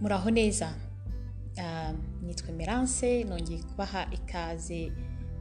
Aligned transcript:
muraho 0.00 0.30
neza 0.30 0.74
Ah, 1.58 1.92
nitwa 2.22 2.52
Merance 2.54 3.24
nongeye 3.24 3.62
kubaha 3.62 4.06
ikaze 4.12 4.92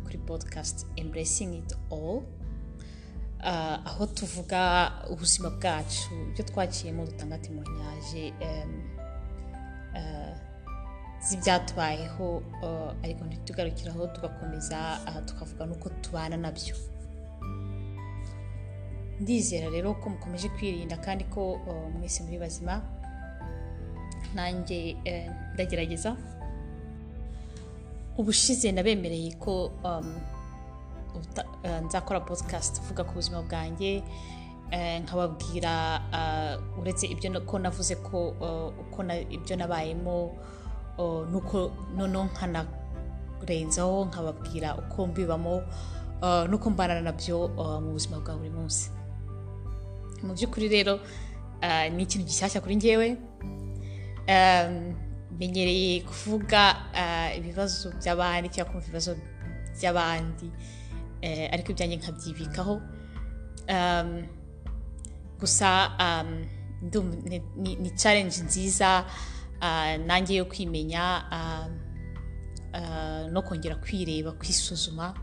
kuri 0.03 0.17
podcast 0.17 0.85
embracing 0.95 1.53
it 1.57 1.73
all. 1.91 2.23
Ah, 3.39 3.85
aho 3.85 4.05
tuvuga 4.07 4.91
ubuzima 5.09 5.49
bwacu 5.49 6.13
ibyo 6.29 6.43
twaciyemo 6.45 7.05
dutanga 7.05 7.37
témoignage 7.37 8.33
em, 8.39 8.81
ah, 9.95 10.35
z'ibyatubayeho 11.21 12.43
ah, 12.63 12.93
ariko 13.03 13.25
ntitugarukiraho 13.25 14.07
tugakomeza 14.07 14.99
tukavuga 15.25 15.65
n'uko 15.65 15.89
tubana 15.89 16.37
na 16.37 16.51
byo. 16.51 16.75
Ndizera 19.19 19.69
rero 19.69 19.93
ko 19.93 20.09
mukomeje 20.09 20.49
kwirinda 20.49 20.97
kandi 20.97 21.23
ko 21.23 21.59
mwese 21.99 22.23
muri 22.23 22.37
bazima 22.39 22.81
nanjye 24.35 24.97
eh, 25.05 25.31
ndagerageza. 25.53 26.15
Ubushize 28.17 28.71
nabemereye 28.71 29.31
ko 29.39 29.71
um, 29.83 30.15
eh, 31.63 31.81
nzakora 31.85 32.19
podcast 32.19 32.79
uvuga 32.81 33.03
ku 33.03 33.13
buzima 33.13 33.41
bwanjye 33.41 34.03
eh, 34.71 35.01
nkababwira 35.01 36.01
uretse 36.81 37.07
ibyo 37.07 37.41
ko 37.41 37.59
navuze 37.59 37.95
ko 37.95 38.35
uko 38.81 39.03
ibyo 39.29 39.55
nabayemo 39.55 40.35
nuko 41.31 41.71
noneho 41.95 42.25
nkanarenzaho 42.27 44.05
nkababwira 44.05 44.75
uko 44.77 45.07
mbibamo 45.07 45.63
nuko 46.49 46.69
mbana 46.69 47.01
na 47.01 47.11
byo 47.11 47.47
mu 47.81 47.91
buzima 47.95 48.19
bwa 48.19 48.35
buri 48.35 48.49
munsi. 48.49 48.91
Mu 50.23 50.35
by'ukuri 50.35 50.67
rero 50.67 50.99
ni 51.95 52.03
ikintu 52.03 52.27
gishyashya 52.27 52.61
kuri 52.61 52.75
njyewe. 52.75 53.07
Um, 53.15 53.28
menyereye 55.39 56.01
kuvuga 56.01 56.75
uh, 56.93 57.37
ibibazo 57.37 57.91
by'abandi 57.99 58.49
cyangwa 58.49 58.71
kumva 58.71 58.87
ibibazo 58.87 59.15
by'abandi 59.75 60.47
eh, 61.21 61.49
ariko 61.53 61.71
ibyanjye 61.71 61.95
nkabyibikaho. 61.97 62.81
Gusa 65.39 65.69
ni, 67.55 67.91
challenge 67.95 68.43
nziza 68.43 69.05
uh, 69.61 69.95
nanjye 70.05 70.35
yo 70.35 70.45
kwimenya 70.45 71.03
no 73.31 73.41
kongera 73.41 73.75
kwireba 73.75 74.31
kwisuzuma. 74.31 75.13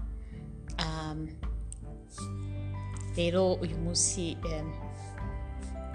Um, 0.79 1.29
rero 3.17 3.55
uyu 3.55 3.77
munsi 3.79 4.37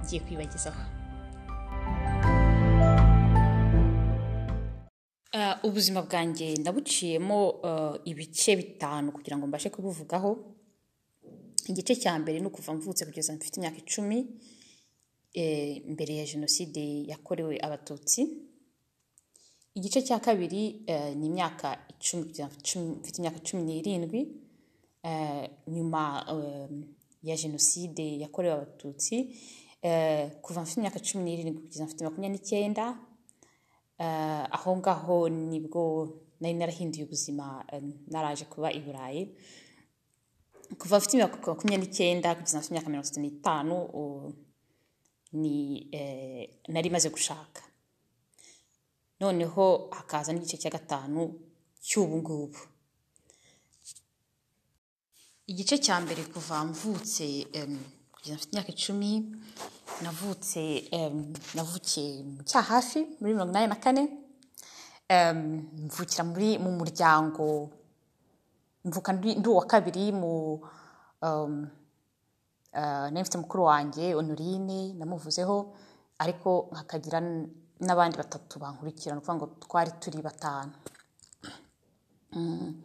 ngiye 0.02 0.21
kwibagezaho. 0.21 0.81
Ubuzima 5.63 6.01
bwanjye 6.01 6.53
ndabuciyemo 6.57 7.49
uh, 7.49 7.95
ibice 8.05 8.55
bitanu 8.55 9.11
kugira 9.11 9.37
ngo 9.37 9.47
mbashe 9.47 9.69
kubuvugaho. 9.69 10.31
Igice 11.67 11.95
cya 11.95 12.19
mbere 12.19 12.39
ni 12.39 12.47
ukuva 12.47 12.73
mvutse 12.73 13.05
kugeza 13.05 13.33
mfite 13.33 13.55
imyaka 13.57 13.77
icumi 13.77 14.17
eh, 15.33 15.81
mbere 15.87 16.15
ya 16.15 16.25
jenoside 16.25 16.83
yakorewe 17.07 17.59
abatutsi. 17.61 18.27
Igice 19.75 20.02
cya 20.02 20.19
kabiri 20.19 20.83
eh, 20.87 21.15
ni 21.15 21.27
imyaka 21.27 21.79
icumi 21.89 22.23
mfite 22.99 23.17
imyaka 23.19 23.39
cumi 23.39 23.63
n'irindwi. 23.63 24.21
Eh, 25.03 25.49
nyuma 25.67 26.25
eh, 26.31 26.69
ya 27.23 27.35
jenoside 27.37 28.19
yakorewe 28.19 28.53
abatutsi 28.53 29.15
eh, 29.81 30.31
kuva 30.41 30.61
mfite 30.61 30.77
imyaka 30.79 30.99
cumi 30.99 31.23
n'irindwi 31.23 31.61
kugeza 31.63 31.85
mfite 31.85 32.03
makumyabiri 32.03 32.39
n'icyenda 32.39 32.85
Eh, 32.93 33.11
aho 34.55 34.69
ngaho 34.77 35.16
ni 35.30 35.59
bwo 35.66 35.83
nari 36.41 36.53
narahinduye 36.59 37.03
ubuzima 37.05 37.47
eh, 37.73 37.83
naraje 38.11 38.45
kuba 38.52 38.67
i 38.77 38.80
burayi 38.85 39.21
kuva 40.80 40.98
mfite 40.98 41.14
imyaka 41.15 41.36
makumyabiri 41.52 41.81
n'icyenda 41.87 42.36
kugeza 42.36 42.58
mfite 42.59 42.71
imyaka 42.71 42.89
mirongo 42.89 43.08
itatu 43.08 43.21
n'itanu 43.21 43.76
ni 45.42 45.55
eh, 45.92 46.43
nari 46.73 46.89
maze 46.89 47.09
gushaka 47.15 47.61
noneho 49.20 49.65
hakaza 49.98 50.33
n'igice 50.33 50.58
cya 50.61 50.70
gatanu 50.76 51.21
cy'ubu 51.86 52.15
ngubu. 52.21 52.59
Igice 55.52 55.77
cya 55.86 55.95
mbere 56.03 56.21
kuva 56.33 56.65
mvutse 56.65 57.26
kugeza 58.14 58.36
mfite 58.36 58.52
imyaka 58.53 58.71
icumi 58.76 59.11
navutse 60.02 60.62
navukiye 61.56 62.23
mu 62.23 62.42
cyahafi 62.50 63.02
muri 63.20 63.34
mirongo 63.34 63.52
inani 63.54 63.67
na 63.67 63.76
kane 63.84 64.04
mvukira 65.86 66.23
mu 66.64 66.72
muryango. 66.80 67.70
Mvuka 68.86 69.14
ndi 69.14 69.48
uwa 69.50 69.66
kabiri 69.66 70.12
mu 70.12 70.32
uh, 71.22 71.50
nari 72.73 73.22
mfite 73.22 73.38
mukuru 73.38 73.64
wanjye 73.64 74.14
honorine 74.14 74.94
namuvuzeho 74.98 75.58
ariko 76.20 76.70
hakagira 76.73 77.20
n'abandi 77.86 78.18
batatu 78.18 78.60
bankurikira 78.60 79.14
ni 79.16 79.20
ukuvuga 79.22 79.36
ngo 79.38 79.48
twari 79.62 79.92
turi 80.02 80.22
batanu. 80.22 80.72
Mm, 82.33 82.82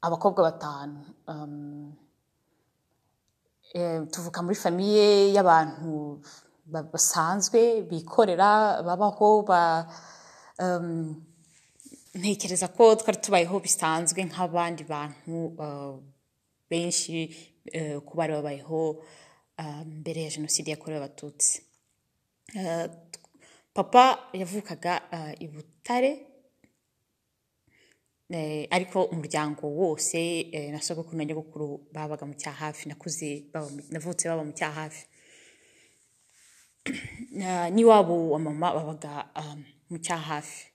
abakobwa 0.00 0.42
batanu 0.50 0.98
eh, 3.74 4.00
tuvuka 4.10 4.42
muri 4.42 4.54
famiye 4.56 5.32
y'abantu 5.34 6.22
ba- 6.22 6.47
basanzwe 6.92 7.82
bikorera 7.90 8.82
babaho 8.86 9.42
ba 9.42 9.62
um, 10.58 11.24
ntekereza 12.14 12.68
ko 12.76 12.94
twari 12.96 13.18
tubayeho 13.24 13.56
bisanzwe 13.60 14.20
nk'abandi 14.28 14.82
bantu 14.84 15.36
uh, 15.64 15.94
benshi 16.70 17.16
uh, 17.78 17.98
ku 18.06 18.12
bari 18.18 18.32
babayeho 18.32 18.80
uh, 19.58 19.82
mbere 20.00 20.22
ya 20.22 20.30
jenoside 20.30 20.68
yakorewe 20.70 20.98
abatutsi. 21.00 21.62
Papa 23.74 24.04
yavukaga 24.32 24.92
i 25.44 25.46
butare 25.52 26.10
ariko 28.70 29.04
umuryango 29.04 29.68
wose 29.68 30.18
na 30.72 30.80
sogokuru 30.80 31.16
na 31.16 31.34
babaga 31.92 32.26
mu 32.26 32.34
cyahafi 32.34 32.88
nakuze 32.88 33.44
navutse 33.90 34.28
baba 34.28 34.44
mu 34.44 34.52
cyahafi 34.52 35.06
n'iwabo 37.74 38.30
wa 38.30 38.38
mama 38.38 38.74
babaga 38.74 39.26
um, 39.36 39.64
mu 39.90 39.98
cyahafi 39.98 40.66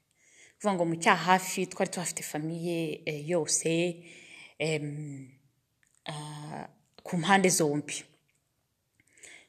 kuvuga 0.58 0.76
ngo 0.76 0.86
mu 0.86 0.96
cyahafi 0.96 1.68
twari 1.68 1.90
tuhafite 1.92 2.24
famiye 2.24 3.02
eh, 3.06 3.30
yose 3.30 4.04
ah, 6.08 6.68
ku 7.04 7.18
mpande 7.18 7.50
zombi. 7.50 8.04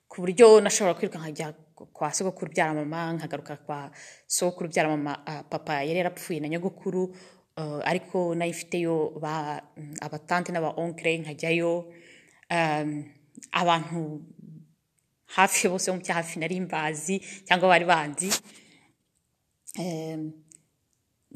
Ku 0.09 0.21
buryo 0.23 0.61
nashobora 0.61 0.95
kwiruka 0.95 1.19
nkajya 1.19 1.55
kwa 1.93 2.13
sogokuru 2.13 2.51
ubyara 2.51 2.75
mama 2.75 3.13
nkagaruka 3.13 3.57
kwa 3.57 3.91
sogokuru 4.27 4.69
ubyara 4.69 4.89
mama 4.89 5.27
ah, 5.27 5.43
papa 5.43 5.85
yari 5.85 5.99
yarapfuye 5.99 6.41
na 6.41 6.49
nyogokuru 6.49 7.15
uh, 7.57 7.81
ariko 7.85 8.35
na 8.35 8.45
yo 8.45 8.51
ifiteyo 8.51 9.13
mm, 9.23 9.95
abatante 10.01 10.53
n'aba 10.53 10.75
onkere 10.77 11.19
nkajyayo 11.19 11.93
abantu 13.53 14.23
hafi 15.37 15.69
bose 15.69 15.91
bo 15.91 15.97
mu 15.99 16.03
cyahafi 16.07 16.39
nari 16.39 16.61
mbazi 16.67 17.15
cyangwa 17.47 17.69
bari 17.73 17.85
banzi. 17.93 18.29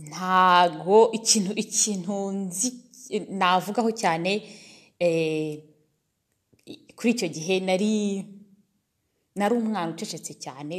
Ntago 0.09 0.99
ikintu 1.19 1.53
ikintu 1.65 2.15
nzi 2.31 2.69
navugaho 3.41 3.91
cyane 4.03 4.33
eh, 5.01 5.53
kuri 6.97 7.11
icyo 7.15 7.29
gihe 7.37 7.55
nari 7.61 7.93
nari 9.39 9.55
umwana 9.59 9.91
ucecetse 9.95 10.33
cyane 10.45 10.75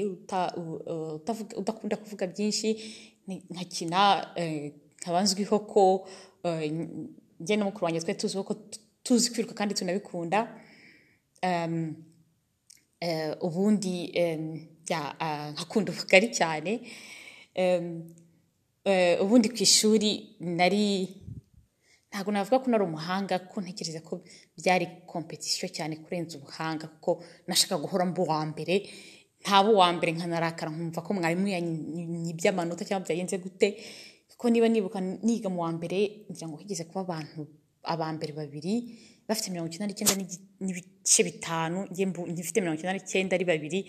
udakunda 1.62 1.96
kuvuga 2.02 2.26
byinshi 2.32 2.68
nkakina 3.52 4.00
eh, 4.40 4.72
nkaba 5.00 5.20
nzwiho 5.24 5.58
ko 5.72 5.84
eh, 6.44 6.72
njye 7.42 7.56
na 7.58 7.66
mukuru 7.68 7.86
wanjye 7.86 8.00
twari 8.04 8.20
tuziho 8.22 8.44
ko 8.48 8.54
tu- 8.54 8.80
tuzi 9.04 9.32
kwiruka 9.32 9.54
kandi 9.60 9.74
tunabikunda. 9.76 10.40
Ubundi 13.42 14.12
ya, 14.90 15.16
ah, 15.20 15.52
nkakunda 15.52 15.92
ubugari 15.92 16.28
cyane. 16.32 16.82
Eh, 17.56 19.22
ubundi 19.22 19.50
ku 19.50 19.58
ishuri 19.64 20.36
nari 20.40 21.08
ntabwo 22.12 22.32
navuga 22.32 22.60
ko 22.60 22.68
nari 22.72 22.84
umuhanga 22.84 23.40
kuko 23.40 23.62
ntekereza 23.62 24.02
ko 24.02 24.22
byari 24.58 24.86
kompetisiyo 25.06 25.68
cyane 25.70 25.96
kurenza 26.04 26.38
ubuhanga 26.38 26.88
kuko 26.88 27.22
nashaka 27.48 27.78
guhora 27.78 28.06
mba 28.06 28.22
uwa 28.24 28.46
mbere. 28.52 28.76
Ntaba 29.42 29.70
uwa 29.70 29.94
mbere 29.94 30.12
nkanarakara 30.18 30.72
nkumva 30.72 31.02
ko 31.06 31.14
mwarimu 31.14 31.48
yanyibye 31.48 32.50
amanota 32.50 32.84
cyangwa 32.86 33.06
byagenze 33.08 33.38
gute. 33.38 33.68
Kuko 34.32 34.50
niba 34.50 34.68
nibuka 34.68 35.00
niga 35.02 35.50
mu 35.50 35.62
wa 35.64 35.72
mbere 35.72 36.26
ngira 36.32 36.48
ngo 36.48 36.58
higeze 36.58 36.84
kuba 36.90 37.02
abantu 37.06 37.48
aba 37.84 38.12
mbere 38.16 38.32
babiri. 38.34 38.74
Bafite 39.30 39.48
mirongo 39.54 39.70
icyenda 39.70 39.88
n'icyenda 39.90 40.16
n'ibice 40.66 41.22
bitanu 41.28 41.78
mfite 42.42 42.58
mirongo 42.62 42.78
icyenda 42.78 42.96
n'icyenda 42.98 43.34
ari 43.38 43.46
babiri 43.52 43.80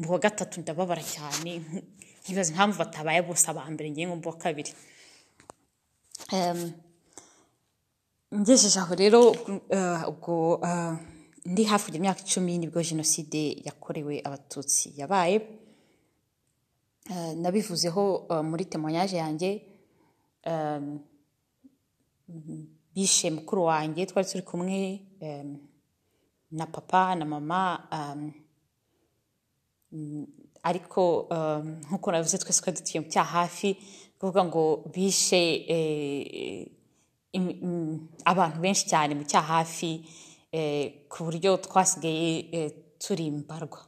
mu 0.00 0.06
wa 0.12 0.18
gatatu 0.24 0.54
ndababara 0.60 1.02
cyane 1.14 1.50
nkibaza 2.24 2.50
impamvu 2.52 2.76
batabaye 2.82 3.20
bose 3.28 3.44
aba 3.50 3.62
mbere 3.74 3.86
ngiye 3.90 4.06
ngo 4.08 4.16
mbo 4.20 4.32
kabiri. 4.42 4.72
Ngejeje 8.34 8.78
aho 8.82 8.94
rero 9.02 9.20
eh, 9.76 10.02
ubwo 10.10 10.34
eh, 10.68 10.92
ndi 11.46 11.62
hafi 11.70 11.92
imyaka 11.96 12.20
icumi 12.26 12.58
ni 12.58 12.66
bwo 12.70 12.82
jenoside 12.82 13.42
yakorewe 13.66 14.14
abatutsi 14.26 14.86
yabaye. 15.00 15.36
Eh, 17.10 17.32
nabivuzeho 17.42 18.26
eh, 18.30 18.42
muri 18.50 18.64
temoyage 18.72 19.16
yanjye 19.22 19.50
bishe 22.96 23.28
mukuru 23.30 23.64
wanjye 23.68 24.06
twari 24.08 24.28
turi 24.28 24.42
kumwe 24.42 25.00
na 26.50 26.66
papa 26.66 27.14
na 27.14 27.24
mama 27.24 27.60
ariko 30.62 31.28
nk'uko 31.88 32.06
nabivuze 32.10 32.38
twese 32.38 32.60
twari 32.62 32.76
dutuye 32.78 33.00
mu 33.00 33.08
cyaha 33.12 33.32
hafi 33.44 33.76
kuvuga 34.18 34.44
ngo 34.44 34.62
bishe 34.94 35.42
im- 37.36 38.08
abantu 38.24 38.58
benshi 38.64 38.84
cyane 38.88 39.12
mu 39.14 39.24
cyaha 39.30 39.52
hafi 39.60 39.90
eh, 40.52 41.04
ku 41.08 41.24
buryo 41.24 41.56
twasigaye 41.60 42.48
eh, 42.52 42.70
turi 42.98 43.26
imbarwa. 43.26 43.80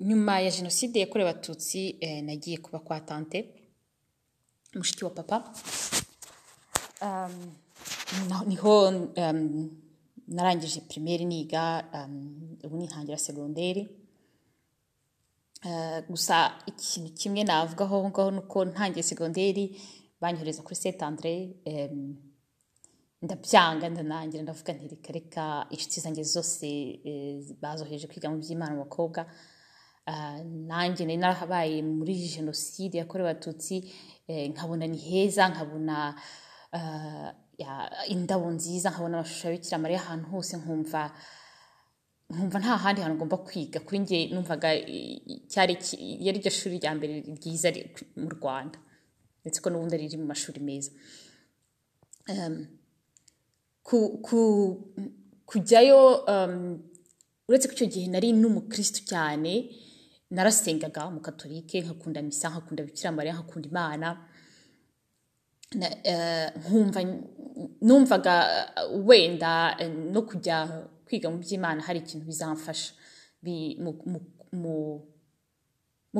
Nyuma 0.00 0.40
ya 0.40 0.50
jenoside 0.50 1.00
yakorewe 1.00 1.30
abatutsi 1.30 1.96
eh, 2.00 2.22
nagiye 2.24 2.56
kuba 2.58 2.78
kwa 2.78 3.00
tante 3.00 3.48
mushiki 4.74 5.04
wa 5.04 5.10
papa. 5.10 5.52
Na- 8.28 8.44
ni 8.46 8.56
ho 8.56 8.88
um, 8.88 9.70
narangije 10.28 10.80
primaire 10.80 11.24
niga 11.24 11.84
ubu 12.64 12.76
nintangira 12.76 13.18
segonderi 13.18 13.88
Uh, 15.64 15.98
gusa 16.08 16.54
ikintu 16.66 17.12
kimwe 17.18 17.44
navugaho 17.44 17.96
aho 17.98 18.08
ngaho 18.08 18.30
ni 18.30 18.38
uko 18.38 18.64
ntangiye 18.64 19.02
segonderi 19.02 19.74
banyohereza 20.20 20.62
kuri 20.62 20.76
em, 21.64 22.14
ndabyanga 23.22 23.86
ndanangira 23.88 24.42
ndavuga 24.42 24.72
nti 24.72 25.12
reka 25.16 25.44
inshuti 25.74 26.00
zanjye 26.04 26.22
zose 26.34 26.66
eh, 27.08 27.36
bazoheje 27.62 28.06
kwiga 28.10 28.30
mu 28.30 28.36
by'imana 28.42 28.72
mu 28.74 28.84
bakobwa 28.84 29.22
Ah, 30.10 30.40
nanjye 30.42 31.04
nari 31.04 31.20
narahabaye 31.20 31.82
muri 31.98 32.14
jenoside 32.34 32.94
yakorewe 32.98 33.28
abatutsi 33.30 33.76
eh, 34.28 34.48
nkabona 34.50 34.86
ni 34.88 34.96
heza 35.08 35.44
nkabona 35.52 35.96
ah, 36.72 37.32
indabo 38.14 38.48
nziza 38.56 38.88
nkabona 38.90 39.14
amashusho 39.18 39.48
ya 39.72 39.78
mariya 39.78 40.00
ahantu 40.02 40.26
hose 40.32 40.56
nkumva 40.56 41.02
nkumva 42.30 42.58
nta 42.58 42.76
handi 42.84 43.00
hantu 43.02 43.16
ngomba 43.18 43.36
kwiga. 43.46 43.78
Kuri 43.86 43.98
njye 44.02 44.18
numvaga 44.32 44.68
cyari 45.52 45.74
yari 46.24 46.38
ryo 46.40 46.50
shuri 46.58 46.76
rya 46.80 46.92
mbere 46.96 47.12
ryiza 47.38 47.68
mu 48.22 48.28
rwanda. 48.36 48.78
Ndetse 49.42 49.58
ko 49.62 49.68
n'ubundi 49.70 49.96
riri 50.00 50.16
mu 50.16 50.26
mashuri 50.32 50.60
meza. 50.68 50.90
Kujyayo 55.48 56.00
um, 56.32 56.82
uretse 57.48 57.68
ko 57.68 57.74
icyo 57.74 57.86
gihe 57.92 58.06
nari 58.12 58.32
n'umukristo 58.32 59.00
cyane 59.10 59.52
narasengaga 60.30 61.08
mu 61.14 61.20
katolike 61.24 61.80
nkakunda 61.80 62.20
misa 62.22 62.48
nkakunda 62.52 62.82
bikira 62.84 63.10
mariya 63.16 63.34
nkakunda 63.34 63.68
imana. 63.72 64.08
Na- 65.80 65.96
eh, 66.10 66.48
numvaga 67.80 68.34
wenda 69.08 69.76
eh, 69.80 69.88
no 70.12 70.20
kujya 70.28 70.56
kwiga 71.06 71.28
mu 71.32 71.38
by'imana 71.40 71.80
hari 71.86 71.98
ikintu 72.04 72.24
bizamfasha 72.28 72.92
bi- 73.42 73.76
mu- 73.80 73.96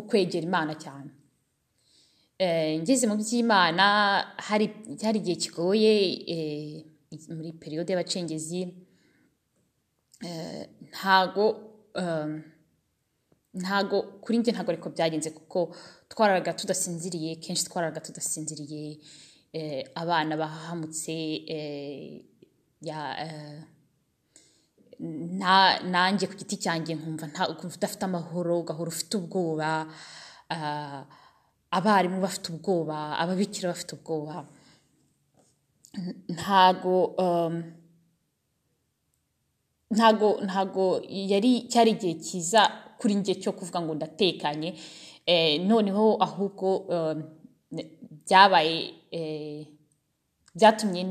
kwegera 0.09 0.45
imana 0.47 0.73
cyane. 0.75 1.11
Eh, 2.39 2.81
ngeze 2.81 3.05
mu 3.07 3.17
by'imana 3.21 3.85
hari 4.49 4.67
igihe 5.21 5.37
kigoye 5.37 5.95
muri 7.37 7.53
periyode 7.53 7.93
y'abacengezi 7.93 8.61
eh, 10.27 10.63
ntago 10.91 11.47
um, 11.95 12.43
ntago 13.55 13.97
kuri 14.23 14.39
njye 14.39 14.53
ntago 14.53 14.71
ariko 14.73 14.89
byagenze 14.91 15.31
kuko 15.31 15.59
twararaga 16.09 16.53
tudasinziriye 16.53 17.31
kenshi 17.43 17.65
twararaga 17.69 18.01
tudasinziriye 18.01 18.99
eh, 19.53 19.85
abana 19.95 20.37
bahahamutse 20.37 21.15
eh, 21.57 22.25
eh, 22.85 23.63
nanjye 25.95 26.27
ku 26.27 26.35
giti 26.41 26.57
cyanjye 26.65 26.93
nkumva 26.95 27.27
udafite 27.77 28.03
amahoro 28.05 28.61
ugahora 28.61 28.89
ufite 28.95 29.13
ubwoba 29.17 29.71
abarimu 31.71 32.19
bafite 32.21 32.47
ubwoba 32.53 33.19
ababikira 33.23 33.73
bafite 33.73 33.91
ubwoba. 33.97 34.37
Ntago 36.29 37.05
um, 37.25 37.55
ntago 39.91 40.29
ntago 40.45 41.01
yari 41.09 41.53
cyari 41.71 41.91
igihe 41.97 42.15
cyiza 42.25 42.63
kuri 42.99 43.15
njye 43.15 43.35
cyo 43.43 43.53
kuvuga 43.53 43.81
ngo 43.81 43.95
ndatekanye 43.95 44.75
eh, 45.27 45.61
noneho 45.69 46.17
ahubwo 46.21 46.77
um, 46.77 47.19
byabaye 48.27 48.95
eh, 49.11 49.67
byatumye 50.55 51.03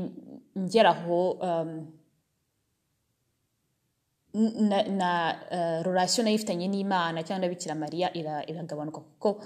ngeraho 0.58 1.18
um, 1.30 1.70
na, 4.34 5.34
uh, 5.50 5.82
relation 5.86 6.24
na 6.24 6.30
yo 6.30 6.36
ifitanye 6.36 6.68
n'imana 6.68 7.22
cyangwa 7.26 7.48
bikira 7.48 7.74
mariya 7.74 8.08
ira- 8.14 8.44
iragabanuka 8.50 9.00
kuko 9.00 9.42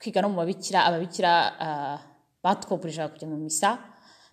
kwiga 0.00 0.20
no 0.22 0.28
mu 0.28 0.36
babikira 0.36 0.84
ababikira 0.84 1.32
batwogurishaga 2.46 3.12
kujya 3.12 3.26
mu 3.28 3.36
misa. 3.42 3.70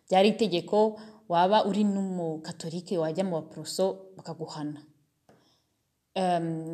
Byari 0.08 0.30
itegeko 0.38 1.00
waba 1.30 1.66
uri 1.66 1.84
n'umukatolike 1.84 2.98
wajya 3.02 3.24
mu 3.26 3.34
baporoso 3.42 3.86
bakaguhana. 4.18 4.82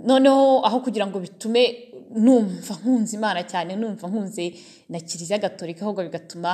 Noneho 0.09 0.65
aho 0.67 0.77
kugira 0.83 1.07
ngo 1.07 1.19
bitume 1.23 1.63
numva 2.11 2.73
nkunze 2.75 3.15
imana 3.15 3.41
cyane 3.51 3.71
numva 3.79 4.07
nkunze 4.11 4.45
na 4.91 4.99
kiliziya 4.99 5.39
gatolika 5.39 5.81
ahubwo 5.85 6.03
bigatuma 6.03 6.51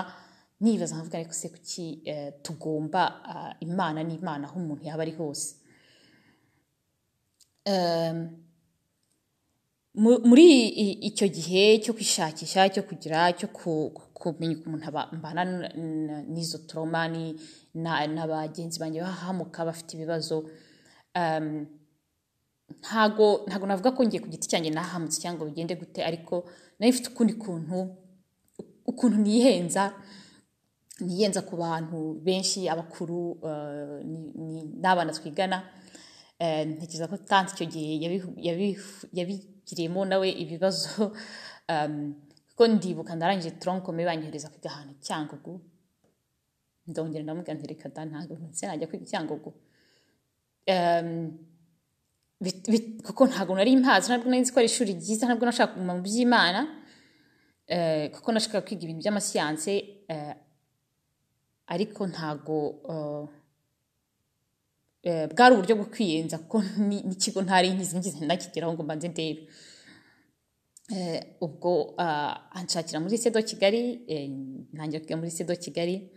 nibaza 0.61 0.93
nkavuga 0.95 1.17
ariko 1.17 1.33
se 1.33 1.49
kuki 1.49 1.85
eh, 2.05 2.33
tugomba 2.45 3.01
ah, 3.31 3.53
imana 3.59 4.03
n'imana 4.05 4.45
aho 4.47 4.59
umuntu 4.59 4.83
yaba 4.85 5.01
ari 5.01 5.11
hose. 5.17 5.55
Mu- 9.95 10.21
muri 10.27 10.45
icyo 11.09 11.27
gihe 11.27 11.79
cyo 11.83 11.93
kwishakisha 11.95 12.69
cyo 12.73 12.83
kugira 12.83 13.31
cyo 13.33 13.47
kumenya 14.33 14.87
aba- 14.87 15.09
mbana 15.17 15.41
n'izo 16.33 16.57
toroma 16.69 17.07
na 17.73 18.23
bagenzi 18.27 18.79
banjye 18.79 19.01
bahahamuka 19.01 19.65
bafite 19.65 19.91
ibibazo. 19.97 20.37
Ntago 22.79 23.45
ntago 23.47 23.65
navuga 23.67 23.91
ko 23.93 24.01
ngiye 24.03 24.21
ku 24.23 24.29
giti 24.29 24.47
cyanjye 24.49 24.69
nahamutse 24.73 25.21
cyangwa 25.21 25.45
bigende 25.45 25.75
gute 25.77 26.01
ariko 26.03 26.35
na 26.79 26.85
yo 26.85 26.89
ifite 26.91 27.09
ukundi 27.13 27.33
kuntu 27.37 27.77
ukuntu 28.89 29.17
niyenza 29.21 29.93
niyenza 31.05 31.41
ku 31.45 31.53
bantu 31.57 31.97
benshi 32.25 32.65
abakuru 32.69 33.37
eh, 33.47 34.01
n'abana 34.81 35.11
twigana. 35.13 35.57
Ntekereza 36.39 37.07
ko 37.07 37.15
tanti 37.29 37.51
icyo 37.53 37.65
gihe 37.73 37.91
yabigiriyemo 39.17 40.01
nawe 40.09 40.27
ibibazo. 40.43 41.13
Kuko 42.55 42.67
ndibuka 42.71 43.11
ndarangije 43.15 43.51
toronkome 43.59 44.05
banyohereza 44.07 44.47
kwiga 44.49 44.69
ahantu 44.71 44.93
cyangugu 45.05 45.53
ndongera 46.87 47.23
ndamubwira 47.23 47.53
nti 47.57 47.67
reka 47.67 47.89
da 47.95 48.01
ntabwo 48.07 48.33
najya 48.39 48.87
kwiga 48.89 49.05
cyangugu 49.11 49.51
kuko 53.05 53.21
ntabwo 53.27 53.55
nari 53.55 53.75
mpazi 53.81 54.05
ntabwo 54.09 54.27
nari 54.29 54.41
nzi 54.43 54.51
ko 54.53 54.59
ari 54.59 54.69
ishuri 54.71 54.91
ryiza 54.99 55.25
ntabwo 55.27 55.45
nashaka 55.45 55.73
kuguma 55.73 55.93
mu 55.97 56.01
by'imana. 56.07 56.61
Eh, 57.67 58.11
kuko 58.13 58.27
nashakaga 58.31 58.65
kwiga 58.67 58.83
ibintu 58.85 59.01
by'amasiyanse 59.03 59.73
eh, 60.13 60.33
ariko 61.73 62.01
ntago 62.11 62.57
eh, 65.03 65.25
bwari 65.33 65.51
uburyo 65.55 65.75
bwo 65.79 65.85
kwiyenza 65.93 66.37
kuko 66.43 66.57
ni- 66.89 67.03
n'ikigo 67.07 67.41
ntari 67.41 67.69
nkizi 67.73 67.97
ngize 67.97 68.25
nakigeraho 68.25 68.73
ngo 68.73 68.83
mbanze 68.85 69.07
ndebe. 69.09 69.41
Ubwo 71.41 71.93
ah, 71.97 72.51
anshakira 72.53 72.99
muri 72.99 73.17
sedo 73.17 73.41
kigali 73.41 74.01
eh, 74.07 74.29
ntangira 74.73 75.17
muri 75.17 75.31
sedo 75.31 75.55
kigali. 75.55 76.11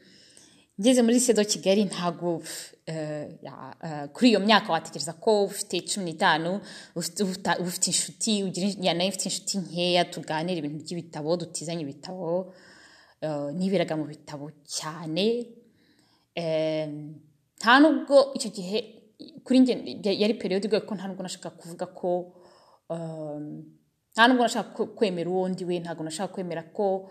Ngeze 0.81 1.03
muri 1.03 1.21
sedo 1.21 1.45
kigali 1.45 1.85
ntabwo 1.85 2.43
eh, 2.87 3.29
eh, 3.43 4.09
kuri 4.13 4.29
iyo 4.31 4.41
myaka 4.41 4.73
watekereza 4.73 5.13
ko 5.13 5.45
ufite 5.45 5.81
cumi 5.89 6.05
n'itanu 6.13 6.61
ufite 6.95 7.87
inshuti 7.91 8.43
na 8.95 9.05
yo 9.05 9.09
ufite 9.11 9.25
inshuti 9.29 9.59
nkeya 9.59 10.05
tuganira 10.05 10.59
ibintu 10.59 10.85
by'ibitabo 10.85 11.37
dutizanye 11.37 11.83
ibitabo 11.83 12.53
eh, 13.21 13.49
niberaga 13.57 13.97
mu 13.97 14.05
bitabo 14.05 14.51
cyane. 14.77 15.27
Eh, 16.35 16.89
nta 17.59 17.81
nubwo 17.81 18.17
icyo 18.37 18.51
gihe 18.51 18.79
kuri 19.45 19.59
yari 20.23 20.35
periyode 20.35 20.67
igoye 20.69 20.83
ko 20.87 20.95
nta 20.95 21.09
nubwo 21.09 21.23
nashaka 21.25 21.51
kuvuga 21.51 21.87
ko 21.87 22.09
nta 24.19 24.27
nubwo 24.29 24.43
nashaka 24.51 24.71
kwe- 24.75 24.91
kwemera 24.99 25.31
uwo 25.31 25.47
ndi 25.49 25.63
we 25.65 25.79
ntabwo 25.79 26.03
nashaka 26.05 26.35
kwemera 26.35 26.63
ko 26.75 27.07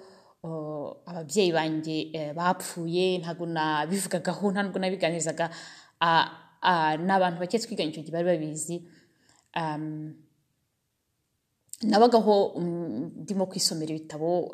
ababyeyi 1.07 1.51
banjye 1.55 1.97
eh, 2.13 2.31
bapfuye 2.35 3.17
ntabwo 3.23 3.45
nabivugagaho 3.47 4.51
nta 4.51 4.61
nubwo 4.67 4.79
nabiganirizaga 4.79 5.47
ah, 6.03 6.97
n'abantu 7.07 7.39
bake 7.39 7.59
twiganye 7.63 7.91
icyo 7.95 8.03
gihe 8.03 8.11
bari 8.15 8.27
babizi. 8.27 8.77
Nabagaho 11.83 12.53
mm, 12.59 13.11
ndimo 13.23 13.45
kwisomera 13.45 13.91
ibitabo 13.95 14.49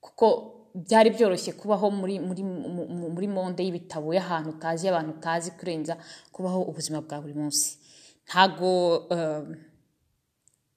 kuko 0.00 0.26
byari 0.74 1.10
byoroshye 1.14 1.52
kubaho 1.52 1.90
muri 1.92 2.18
muri 2.20 2.42
mu- 2.42 2.88
mu- 2.88 3.10
muri 3.14 3.28
monde 3.28 3.60
y'ibitabo 3.62 4.08
y'ahantu 4.16 4.50
utazi 4.56 4.86
y'abantu 4.86 5.10
utazi 5.20 5.50
kurenza 5.54 5.94
kubaho 6.32 6.62
ubuzima 6.70 7.00
bwa 7.04 7.20
buri 7.20 7.34
munsi. 7.36 7.78
Ntago 8.26 8.72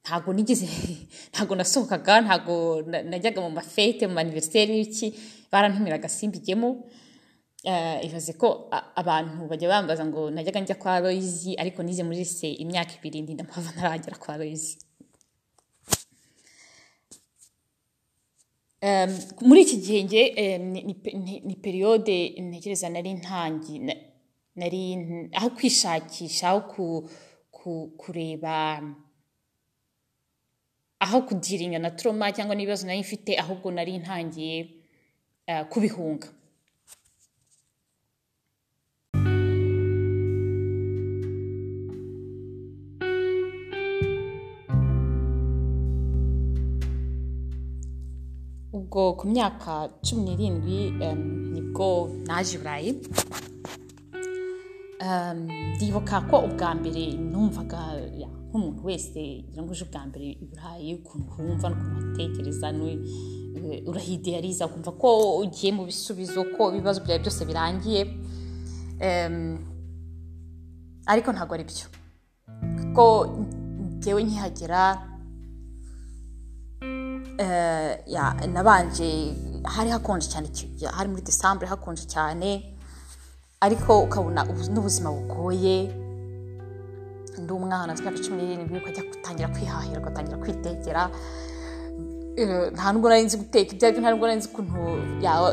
ntago 0.07 0.31
nigeze 0.33 0.67
ntago 1.35 1.55
nasohokaga 1.59 2.21
na- 2.87 3.03
najyaga 3.03 3.41
mu 3.43 3.49
mafete 3.59 4.07
mu 4.07 4.13
maniveriseri 4.15 4.71
y'iki 4.79 5.07
barantumiraga 5.51 6.07
simbijyemo 6.09 6.69
Eh, 7.63 8.05
ibaze 8.05 8.33
ko 8.37 8.69
abantu 8.95 9.47
bajya 9.49 9.67
bambaza 9.69 10.05
ngo 10.05 10.29
najyaga 10.31 10.59
njya 10.61 10.75
kwa 10.79 10.99
Loizi 11.03 11.51
ariko 11.57 11.83
nize 11.83 12.03
muri 12.03 12.23
se 12.25 12.47
imyaka 12.63 12.91
ibiri 12.97 13.21
mpava 13.43 13.71
ntaragera 13.75 14.15
kwa 14.17 14.37
Em, 18.81 19.09
muri 19.41 19.61
iki 19.65 19.77
gihe 19.85 20.01
ni, 20.57 20.79
ni, 20.83 20.93
pe- 20.93 21.17
ni, 21.17 21.39
ni 21.47 21.55
periyode 21.55 22.17
ntekereza 22.39 22.89
nari 22.89 23.13
ntangi 23.13 23.79
na- 23.79 24.01
nari 24.55 24.81
aho 25.37 25.49
kwishakisha 25.49 26.49
aho 26.49 26.61
ku, 26.71 27.09
ku, 27.51 27.91
kureba 27.97 28.81
aho 31.07 31.17
kudiringa 31.27 31.79
na 31.79 31.91
trauma 31.97 32.25
cyangwa 32.35 32.53
n'ibibazo 32.55 32.83
nari 32.85 32.99
mfite 33.07 33.31
ahubwo 33.43 33.67
nari 33.75 33.93
ntangiye 34.03 34.55
eh, 35.51 35.63
kubihunga. 35.71 36.27
Ubwo 48.77 49.01
ku 49.19 49.23
myaka 49.33 49.71
cumi 50.05 50.21
n'irindwi 50.25 50.79
ni 51.53 51.61
bwo 51.69 51.89
naje 52.27 52.51
i 52.55 52.59
burayi 52.61 52.91
ndibuka 55.75 56.21
ko 56.29 56.39
ubwa 56.47 56.75
mbere 56.75 57.13
numvaga 57.31 57.79
nk'umuntu 58.49 58.81
wese 58.85 59.21
ngira 59.49 59.61
ngo 59.63 59.71
uje 59.71 59.83
ubwa 59.85 60.01
mbere 60.09 60.25
i 60.43 60.45
burayi 60.49 60.89
ukuntu 60.97 61.29
wumva 61.37 61.69
n'ukuntu 61.69 61.95
watekereza 62.07 62.67
eh, 63.57 63.83
urahideyariza 63.89 64.65
ukumva 64.65 64.91
ko 65.01 65.07
ugiye 65.43 65.71
mu 65.77 65.83
bisubizo 65.85 66.41
ko 66.57 66.71
ibibazo 66.73 67.01
byawe 67.05 67.19
byose 67.21 67.41
birangiye. 67.45 68.01
Em, 68.99 69.57
ariko 71.05 71.29
ntabwo 71.31 71.53
ari 71.53 71.63
byo. 71.69 71.85
Kuko 72.79 73.03
njyewe 73.97 74.23
nkihagera 74.23 74.81
eh, 77.37 78.47
nabanje 78.53 79.09
hari 79.63 79.89
hakonje 79.93 80.27
cyane 80.33 80.47
hari 80.97 81.09
muri 81.09 81.21
desambure 81.21 81.67
hakonje 81.69 82.05
cyane 82.09 82.76
ariko 83.61 84.01
ukabona 84.05 84.41
ubu- 84.49 84.71
n'ubuzima 84.73 85.09
bugoye. 85.11 85.77
Ndi 87.41 87.51
umwana 87.53 87.93
afite 87.93 88.07
imyaka 88.09 88.23
cumi 88.25 88.37
n'irindwi 88.43 88.77
ukajya 88.81 89.03
gutangira 89.11 89.47
kwihahira 89.53 89.99
ugatangira 90.01 90.37
kwitekera 90.41 91.03
Eh, 92.39 92.69
nta 92.73 92.93
nubwo 92.93 93.09
nari 93.09 93.25
nzi 93.25 93.37
guteka 93.41 93.73
ibyo 93.73 93.87
ari 93.87 93.93
byo 93.97 94.01
nta 94.01 94.11
nubwo 94.13 94.27
nari 94.29 94.37
nzi 94.39 94.49
ukuntu 94.53 94.77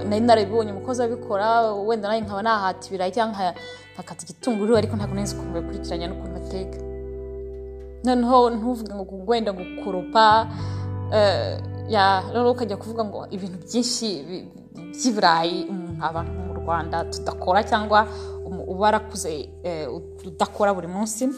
nari 0.09 0.21
narabibonye 0.21 0.71
umukozi 0.73 1.01
abikora 1.03 1.73
wenda 1.89 2.09
nawe 2.09 2.21
nkaba 2.21 2.43
nahata 2.45 2.85
ibirayi 2.89 3.13
cyangwa 3.17 3.33
nka- 3.41 3.57
nkakata 3.97 4.21
igitunguru 4.25 4.77
ariko 4.77 4.93
ntabwo 4.97 5.15
nari 5.17 5.25
nzi 5.25 5.35
ukuntu 5.35 5.53
babikurikiranya 5.57 6.07
n'ukuntu 6.13 6.35
bateka. 6.37 6.79
Noneho 8.05 8.37
ntuvuge 8.53 8.93
ngo 8.95 9.05
wenda 9.29 9.51
gukoropa 9.57 10.25
eh, 11.17 11.57
noneho 12.33 12.53
ukajya 12.53 12.77
kuvuga 12.77 13.03
ngo 13.09 13.19
ibintu 13.33 13.57
byinshi 13.65 14.09
bi- 14.29 14.47
by'i 14.93 15.11
burayi 15.17 15.57
umuntu 15.73 16.01
abantu 16.05 16.33
rwanda 16.65 17.05
tudakora 17.05 17.63
cyangwa 17.65 18.09
uba 18.45 18.81
warakuze 18.81 19.49
eh, 19.63 19.89
udakora 20.27 20.75
buri 20.75 20.87
munsi 20.89 21.29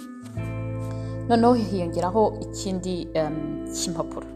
noneho 1.29 1.55
hiyongeraho 1.55 2.39
ikindi 2.41 3.09
cy'impapuro. 3.75 4.27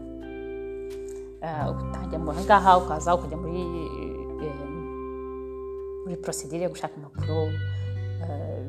Eh, 1.41 1.65
utangira 1.71 2.19
mu 2.19 2.31
ngaha 2.43 2.77
ukaza 2.77 3.15
ukajya 3.15 3.37
muri 3.37 3.63
muri 6.03 6.15
porosidire 6.21 6.63
yo 6.63 6.69
gushaka 6.69 6.95
impapuro 6.95 7.47
eh, 8.23 8.61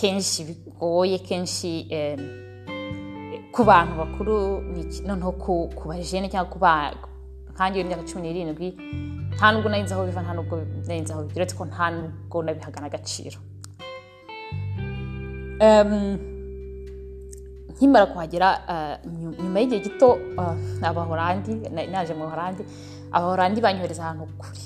kenshi 0.00 0.44
bigoye 0.44 1.18
kenshi 1.18 1.86
ku 3.52 3.64
bantu 3.64 3.92
bakuru 3.98 4.34
noneho 5.06 5.32
ku 5.76 5.84
bajene 5.88 6.28
cyangwa 6.28 6.50
ku 6.52 6.58
nkange 7.56 7.78
w'imyaka 7.78 8.04
cumi 8.08 8.22
n'irindwi 8.22 8.68
nta 9.36 9.52
nubwo 9.52 9.68
nari 9.70 9.82
nzi 9.82 9.92
aho 9.94 10.04
biva 10.06 10.22
nta 10.22 10.32
nubwo 10.34 10.56
nari 10.86 11.00
nzi 11.00 11.12
aho 11.12 11.22
ko 11.58 11.64
nta 11.64 11.84
nubwo 11.90 12.42
nabihaga 12.42 12.80
n'agaciro 12.80 13.38
Em, 15.60 16.18
nkimara 17.72 18.06
kuhagera 18.06 18.48
eh, 18.68 18.98
nyu- 19.08 19.36
nyuma 19.42 19.60
y'igihe 19.60 19.80
gito 19.80 20.18
eh, 20.40 20.84
abahorandi 20.88 21.54
na- 21.72 21.86
naje 21.86 22.12
mu 22.14 22.24
bahorandi 22.28 22.62
abahorandi 23.12 23.60
banyohereza 23.60 24.02
ahantu 24.04 24.26
kure. 24.38 24.60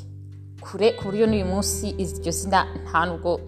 Kure 0.61 0.93
ku 0.99 1.05
buryo 1.05 1.27
n'uyu 1.27 1.47
munsi 1.47 1.95
iryo 2.03 2.33
zina 2.33 2.67
nta 2.83 3.07
nubwo 3.07 3.39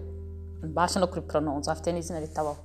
mbasha 0.63 0.99
no 0.99 1.07
kuriporononza 1.07 1.71
afite 1.71 1.91
n'izina 1.91 2.19
ritabaho. 2.23 2.55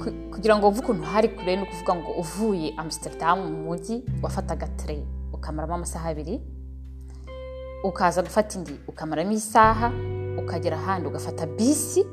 Ku- 0.00 0.16
kugira 0.32 0.56
ngo 0.56 0.66
wumve 0.68 0.80
ukuntu 0.84 1.02
hari 1.08 1.28
kure 1.28 1.56
ni 1.56 1.62
ukuvuga 1.62 1.92
ngo 1.94 2.10
uvuye 2.22 2.74
amsterdam 2.76 3.38
mu 3.48 3.56
mujyi 3.64 4.04
wafataga 4.22 4.66
tere 4.76 5.00
ukamaramo 5.42 5.74
amasaha 5.74 6.08
abiri 6.14 6.38
ukaza 7.84 8.22
gufata 8.22 8.58
indi 8.58 8.78
ukamaramo 8.86 9.32
isaha 9.34 9.90
ukagera 10.38 10.76
ahandi 10.78 11.08
ugafata 11.10 11.46
bisi. 11.46 12.06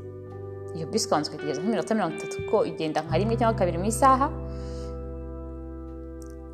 Iyo 0.76 0.88
bisi 0.90 1.06
ukabanza 1.08 1.30
ukayitegereza 1.30 1.62
nk'iminota 1.62 1.94
mirongo 1.96 2.16
itatu 2.18 2.36
kuko 2.46 2.66
igenda 2.66 3.02
nka 3.02 3.18
rimwe 3.18 3.36
cyangwa 3.38 3.58
kabiri 3.60 3.78
mu 3.78 3.86
isaha 3.86 4.28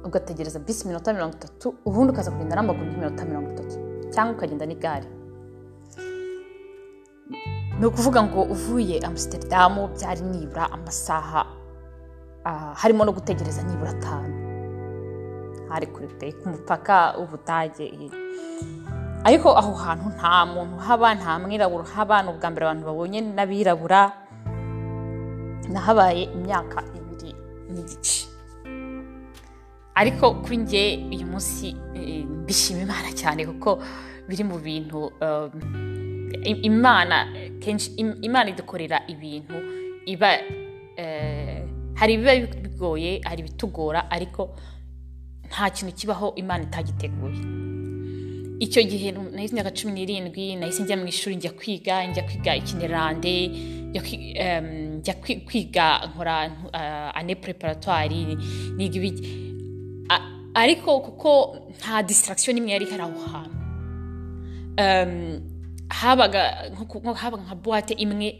ugategereza 0.05 0.59
bisi 0.59 0.83
iminota 0.85 1.13
mirongo 1.13 1.35
itatu 1.35 1.75
ubundi 1.85 2.11
ukaza 2.13 2.31
kugenda 2.31 2.55
n'amaguru 2.55 2.85
nk'iminota 2.91 3.25
mirongo 3.25 3.49
itatu 3.55 3.75
cyangwa 4.13 4.35
ukagenda 4.35 4.65
n'igare. 4.67 5.07
Ni 7.79 7.85
ukuvuga 7.85 8.23
ngo 8.23 8.41
uvuye 8.55 8.99
amsterdam 9.03 9.73
byari 9.95 10.21
nibura 10.21 10.71
amasaha 10.71 11.41
ah, 12.45 12.73
harimo 12.75 13.03
no 13.05 13.11
gutegereza 13.11 13.63
nibura 13.63 13.91
atanu. 13.91 14.44
Hari 15.75 15.87
kuri 15.91 16.07
ku 16.39 16.49
mupaka 16.49 17.13
w'ubudage 17.19 17.91
ariko 19.27 19.49
aho 19.57 19.73
hantu 19.73 20.07
nta 20.15 20.45
muntu 20.45 20.75
uhaba 20.79 21.07
nta 21.19 21.39
mwirabura 21.39 21.83
uhaba 21.83 22.15
ni 22.23 22.29
ubwa 22.31 22.47
mbere 22.51 22.63
abantu 22.65 22.83
babonye 22.87 23.19
n'abirabura. 23.21 24.01
Nahabaye 25.73 26.23
imyaka 26.37 26.77
ibiri 26.97 27.31
n'igice. 27.73 28.27
Ariko 29.95 30.25
kuri 30.43 30.57
njye 30.57 30.83
uyu 31.13 31.25
munsi 31.25 31.75
eh, 31.95 32.25
mbishima 32.25 32.81
imana 32.85 33.09
cyane 33.15 33.45
kuko 33.49 33.79
biri 34.27 34.43
mu 34.43 34.57
bintu 34.59 35.09
i- 36.51 36.61
imana 36.69 37.17
eh, 37.37 37.51
kenshi 37.59 37.91
im- 37.97 38.19
imana 38.21 38.49
idukorera 38.53 39.01
ibintu 39.07 39.55
iba 40.05 40.31
eh, 41.01 41.63
hari 41.95 42.13
ibiba 42.13 42.33
bigoye 42.63 43.21
hari 43.25 43.39
ibitugora 43.41 44.11
ariko 44.11 44.51
nta 45.49 45.69
kintu 45.69 45.93
kibaho 45.95 46.33
imana 46.35 46.63
itagiteguye. 46.63 47.41
Icyo 48.59 48.83
gihe 48.83 49.11
nahise 49.11 49.51
imyaka 49.51 49.71
cumi 49.71 49.91
n'irindwi 49.93 50.55
nahise 50.55 50.83
njya 50.83 50.97
mu 50.97 51.07
ishuri 51.07 51.35
njya 51.35 51.51
kwiga 51.51 52.05
njya 52.07 52.23
kwiga 52.23 52.55
ikinyarwanda 52.55 53.29
njya 54.99 55.13
kwiga 55.45 55.85
nkora 56.07 56.35
uh, 56.73 57.17
ane 57.19 57.35
preparatoire 57.35 58.37
niga 58.77 58.95
ibiki 58.97 59.23
ariko 60.53 60.99
kuko 60.99 61.57
nta 61.77 62.03
distraction 62.03 62.55
n'imwe 62.55 62.71
yari 62.71 62.85
ihari 62.87 63.03
aho 63.03 63.19
hantu 63.31 63.55
habaga 65.89 66.71
nka 67.43 67.55
buwate 67.55 67.93
imwe 67.93 68.39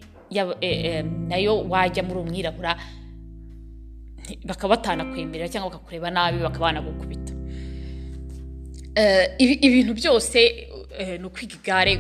eh, 0.62 1.06
na 1.06 1.38
yo 1.38 1.62
wajya 1.70 2.04
muri 2.04 2.20
umwirabura 2.20 2.78
bakaba 4.46 4.76
batanakwemerera 4.76 5.50
cyangwa 5.50 5.70
bakakureba 5.72 6.10
nabi 6.12 6.38
bakaba 6.40 6.66
banagukubita 6.72 7.34
Eh, 8.98 9.28
ibi- 9.40 9.60
ibintu 9.68 9.94
byose 9.94 10.40
eh, 10.98 11.20
ni 11.20 11.26
ukwiga 11.28 11.56
igare 11.60 12.00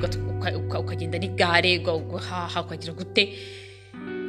ukagenda 0.79 1.17
n'igare 1.19 1.77
uga- 1.83 1.93
ugahaha 1.99 2.61
ukagira 2.63 2.93
gute. 2.95 3.23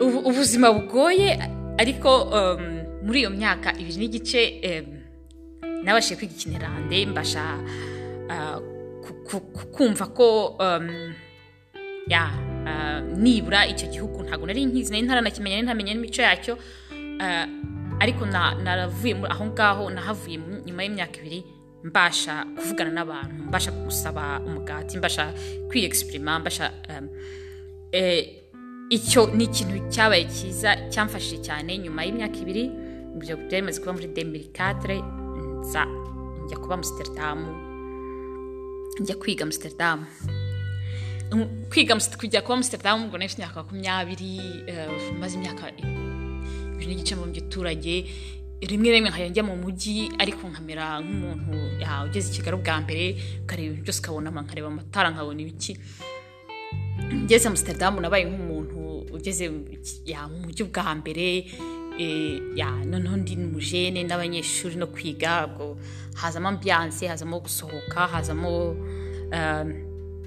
Ubu- 0.02 0.26
ubuzima 0.28 0.72
bugoye 0.74 1.38
ariko 1.78 2.10
um, 2.26 2.62
muri 3.06 3.20
iyo 3.22 3.30
myaka 3.30 3.70
ibiri 3.78 3.96
n'igice 4.02 4.40
nabashije 5.84 6.16
kwiga 6.18 6.34
ikinyarwanda 6.34 6.96
mbasha 7.06 7.44
ah, 8.34 8.58
ku- 9.04 9.22
ku- 9.26 9.46
ku- 9.54 9.66
kumva 9.70 10.06
ko 10.10 10.56
um, 10.58 11.14
ah, 12.66 13.00
nibura 13.14 13.62
icyo 13.70 13.86
gihugu. 13.94 14.22
Ntabwo 14.26 14.42
nari 14.46 14.66
nkizi 14.66 14.90
nari 14.90 15.06
ntaranakimenya 15.06 15.54
nari 15.62 15.66
ntamenya 15.70 15.92
n'imico 15.94 16.18
yacyo. 16.22 16.58
Ah, 17.22 17.46
ariko 18.00 18.26
na- 18.26 18.54
naravuye 18.54 19.14
aho 19.28 19.44
ngaho 19.46 19.90
nahavuye 19.90 20.36
nyuma 20.66 20.82
y'imyaka 20.84 21.16
ibiri 21.20 21.40
mbasha 21.84 22.44
kuvugana 22.56 22.90
n'abantu 22.90 23.34
mbasha 23.48 23.70
gusaba 23.70 24.40
umugati 24.46 24.98
mbasha 24.98 25.32
kwiyegisiprima 25.68 26.38
mbasha 26.38 26.72
eh, 27.92 28.42
icyo 28.90 29.26
ni 29.34 29.44
ikintu 29.44 29.88
cyabaye 29.90 30.24
cyiza 30.28 30.70
cyamfashije 30.92 31.38
cyane 31.46 31.78
nyuma 31.78 32.04
y'imyaka 32.04 32.36
ibiri 32.42 32.64
ibyo 33.16 33.34
byari 33.36 33.62
bimaze 33.62 33.80
kuba 33.80 33.92
muri 33.96 34.08
demirikatire 34.16 34.96
nza 35.62 35.82
njya 36.44 36.56
kuba 36.60 36.74
amusitaridamu 36.74 37.48
njya 39.00 39.16
kwiga 39.16 39.42
amusitaridamu 39.44 40.04
Um, 41.32 41.42
kwiga 41.70 41.96
kujya 42.18 42.40
kuba 42.42 42.54
amusitaridamu 42.54 43.06
ubwo 43.06 43.18
nari 43.18 43.32
imyaka 43.34 43.56
makumyabiri 43.62 44.62
eh, 44.70 44.86
maze 45.20 45.34
imyaka 45.38 45.72
ibiri 46.86 46.94
n'igice 47.02 47.14
mu 47.18 47.26
giturage. 47.34 48.06
Rimwe 48.62 48.88
rimwe 48.90 49.10
nkajya 49.10 49.28
njya 49.28 49.42
mu 49.44 49.54
mujyi 49.60 50.08
ariko 50.18 50.48
nkamera 50.48 50.96
nk'umuntu 51.04 51.52
ugeze 52.08 52.30
i 52.30 52.34
kigali 52.40 52.56
ubwa 52.56 52.80
mbere 52.80 53.04
ukareba 53.44 53.66
ibintu 53.68 53.82
byose 53.84 54.00
ukabona 54.00 54.30
nkareba 54.32 54.68
amatara 54.72 55.10
nkabona 55.12 55.40
ibiki. 55.44 55.72
Ngeze 57.26 57.44
amusitaridamu 57.48 58.00
nabaye 58.00 58.24
nk'umuntu 58.24 58.78
ugeze 59.12 59.44
mu 59.52 60.38
mujyi 60.46 60.64
bwa 60.72 60.88
mbere 60.96 61.26
eh, 62.00 62.40
noneho 62.88 63.16
ndi 63.20 63.36
umujene 63.36 64.00
n'abanyeshuri 64.08 64.76
no 64.80 64.86
kwiga 64.88 65.48
hazamo 66.16 66.48
ambiyanse 66.48 67.04
hazamo 67.08 67.40
gusohoka 67.44 68.00
hazamo 68.08 68.76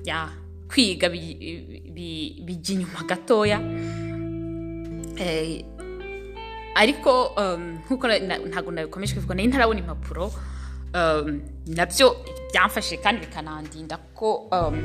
ya, 0.06 0.30
kwiga 0.70 1.10
bi- 1.10 1.82
bi- 1.96 2.34
bijya 2.46 2.74
inyuma 2.78 3.02
gatoya. 3.10 3.58
Eh, 5.18 5.66
ariko 6.76 7.12
nk'uko 7.86 8.06
ntabwo 8.50 8.72
nabikomeje 8.72 9.16
kuvuga 9.16 9.36
nari 9.36 9.48
ntarabona 9.48 9.80
impapuro 9.80 10.32
na 11.76 11.84
byo 11.86 12.08
byamfashije 12.52 12.98
kandi 13.04 13.22
bikanandinda 13.26 13.98
ko 14.18 14.50
um, 14.52 14.78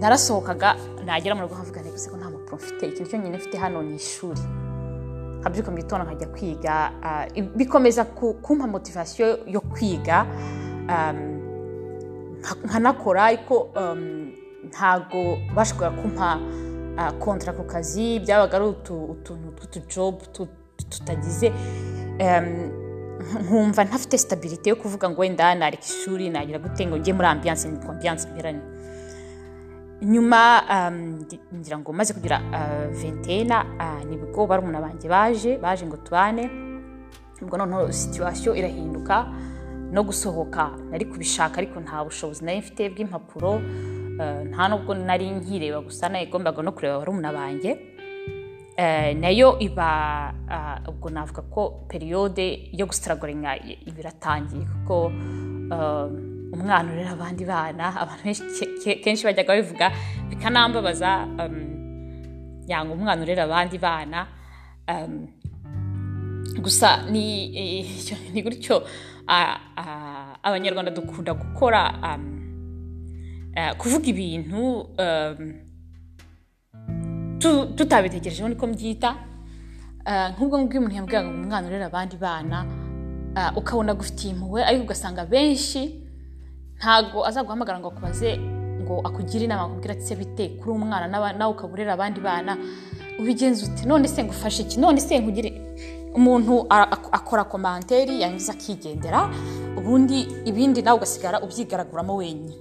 narasohokaga 0.00 0.76
nagera 1.04 1.34
mu 1.34 1.42
rugo 1.42 1.54
nkavuga 1.54 1.80
gusa 1.90 2.10
ko 2.10 2.16
nta 2.16 2.30
mpapuro 2.30 2.56
mfite 2.56 2.82
ikintu 2.86 3.10
cyonyine 3.10 3.36
mfite 3.36 3.56
hano 3.58 3.82
ni 3.82 3.94
ishuri 3.98 4.40
nkabyuka 5.40 5.70
mu 5.70 5.76
gitondo 5.82 6.02
nkajya 6.06 6.28
kwiga 6.34 6.74
bikomeza 7.58 8.02
ku- 8.04 8.34
kumpa 8.44 8.66
motivasiyo 8.66 9.26
yo 9.46 9.60
kwiga 9.60 10.26
nka- 12.42 12.62
nkanakora 12.66 13.24
ariko 13.24 13.70
ntago 14.68 15.38
bashoboraga 15.54 15.96
kumpa 16.02 16.28
kontara 17.18 17.52
ku 17.52 17.64
kazi 17.64 18.20
byabaga 18.20 18.56
ari 18.58 18.66
utu- 18.66 19.06
utuntu 19.14 19.48
tw'utujobu 19.56 20.22
tu- 20.32 20.48
tutagize 20.84 21.52
um, 22.20 22.70
nkumva 23.42 23.84
ntafite 23.84 24.18
sitabirite 24.18 24.70
yo 24.70 24.76
kuvuga 24.76 25.10
ngo 25.10 25.20
wenda 25.20 25.54
nareka 25.54 25.84
ishuri 25.84 26.30
nagira 26.30 26.58
gute 26.58 26.86
ngo 26.86 26.96
njye 26.96 27.12
muri 27.12 27.26
ambiyanse 27.28 27.68
ni 27.68 27.78
ambiyanse 27.88 28.28
mberanye. 28.28 28.60
Nyuma 30.02 30.62
um, 30.70 31.24
ngira 31.54 31.78
ngo 31.78 31.92
maze 31.92 32.14
kugira 32.14 32.40
uh, 32.40 32.90
ventena 33.00 33.64
uh, 33.78 34.02
ni 34.10 34.16
bwo 34.16 34.46
barumuna 34.46 34.80
banjye 34.80 35.08
baje 35.08 35.58
baje 35.58 35.86
ngo 35.86 35.96
tubane. 35.96 36.50
Ubwo 37.42 37.56
noneho 37.58 37.92
situwasiyo 37.92 38.54
irahinduka 38.54 39.26
no 39.92 40.02
gusohoka 40.02 40.70
nari 40.90 41.04
kubishaka 41.04 41.58
ariko 41.58 41.80
nta 41.80 42.04
bushobozi 42.04 42.44
nari 42.44 42.58
mfite 42.58 42.90
bw'impapuro 42.90 43.54
uh, 43.54 44.42
nta 44.50 44.68
nubwo 44.68 44.94
nari 44.94 45.30
nkireba 45.30 45.80
gusa 45.80 46.08
nagombaga 46.08 46.62
no 46.62 46.72
kureba 46.72 46.98
barumuna 46.98 47.32
banjye. 47.32 47.70
Eh, 47.70 47.91
na 49.20 49.28
yo 49.28 49.58
iba 49.58 50.32
ah, 50.48 50.78
ubwo 50.88 51.10
navuga 51.10 51.42
ko 51.42 51.84
periyode 51.88 52.70
yo 52.72 52.86
gusitaragoringa 52.86 53.56
iba 53.86 53.98
iratangiye 54.00 54.64
kuko 54.64 55.12
ah, 55.72 56.08
umwana 56.52 56.92
urera 56.92 57.10
abandi 57.12 57.44
bana 57.44 57.96
abantu 58.00 58.22
kenshi 59.04 59.24
bajyaga 59.24 59.48
babivuga 59.54 59.92
bikanambabaza 60.28 61.28
yanga 62.68 62.92
umwana 62.92 63.22
urera 63.22 63.44
abandi 63.44 63.78
bana 63.78 64.26
gusa 66.60 67.08
ni 67.10 67.48
eh, 67.56 68.42
gutyo 68.44 68.84
abanyarwanda 70.42 70.90
dukunda 70.90 71.34
gukora 71.34 71.92
eh, 73.56 73.72
kuvuga 73.76 74.06
ibintu 74.08 74.88
tu- 74.96 75.71
tutabitekerejeho 77.76 78.48
niko 78.48 78.66
mbyita 78.66 79.10
Ah, 80.04 80.28
nk'ubwo 80.34 80.58
ngubwo 80.58 80.78
umuntu 80.78 80.94
yambwiraga 80.98 81.28
ngo 81.30 81.42
umwana 81.46 81.66
urera 81.68 81.86
abandi 81.86 82.16
bana 82.18 82.66
ah, 83.38 83.52
ukabona 83.56 83.94
gufitiye 83.94 84.32
impuhwe 84.34 84.64
ariko 84.66 84.82
ugasanga 84.84 85.22
benshi 85.24 85.82
ntago 86.78 87.22
azaguhamagara 87.28 87.78
ngo 87.78 87.88
akubaze 87.94 88.30
ngo 88.82 88.98
akugire 89.06 89.44
inama 89.46 89.62
akubwira 89.70 89.94
ati 89.94 90.02
se 90.02 90.14
bite 90.18 90.44
kuri 90.58 90.70
umwana 90.74 91.06
nawe 91.06 91.50
ukaba 91.54 91.72
urera 91.72 91.92
abandi 91.94 92.18
bana? 92.20 92.58
Ubigenza 93.20 93.62
ute 93.66 93.86
none 93.86 94.08
se 94.08 94.24
ngufashe 94.24 94.62
iki? 94.66 94.80
None 94.80 94.98
se 95.00 95.14
nkugire 95.22 95.50
umuntu 96.18 96.66
akora 97.18 97.44
komanteri 97.46 98.20
yangiza 98.26 98.52
akigendera 98.58 99.30
ubundi 99.78 100.26
ibindi 100.50 100.82
nawe 100.82 100.96
ugasigara 100.98 101.38
ubyigaraguramo 101.40 102.16
wenyine. 102.18 102.54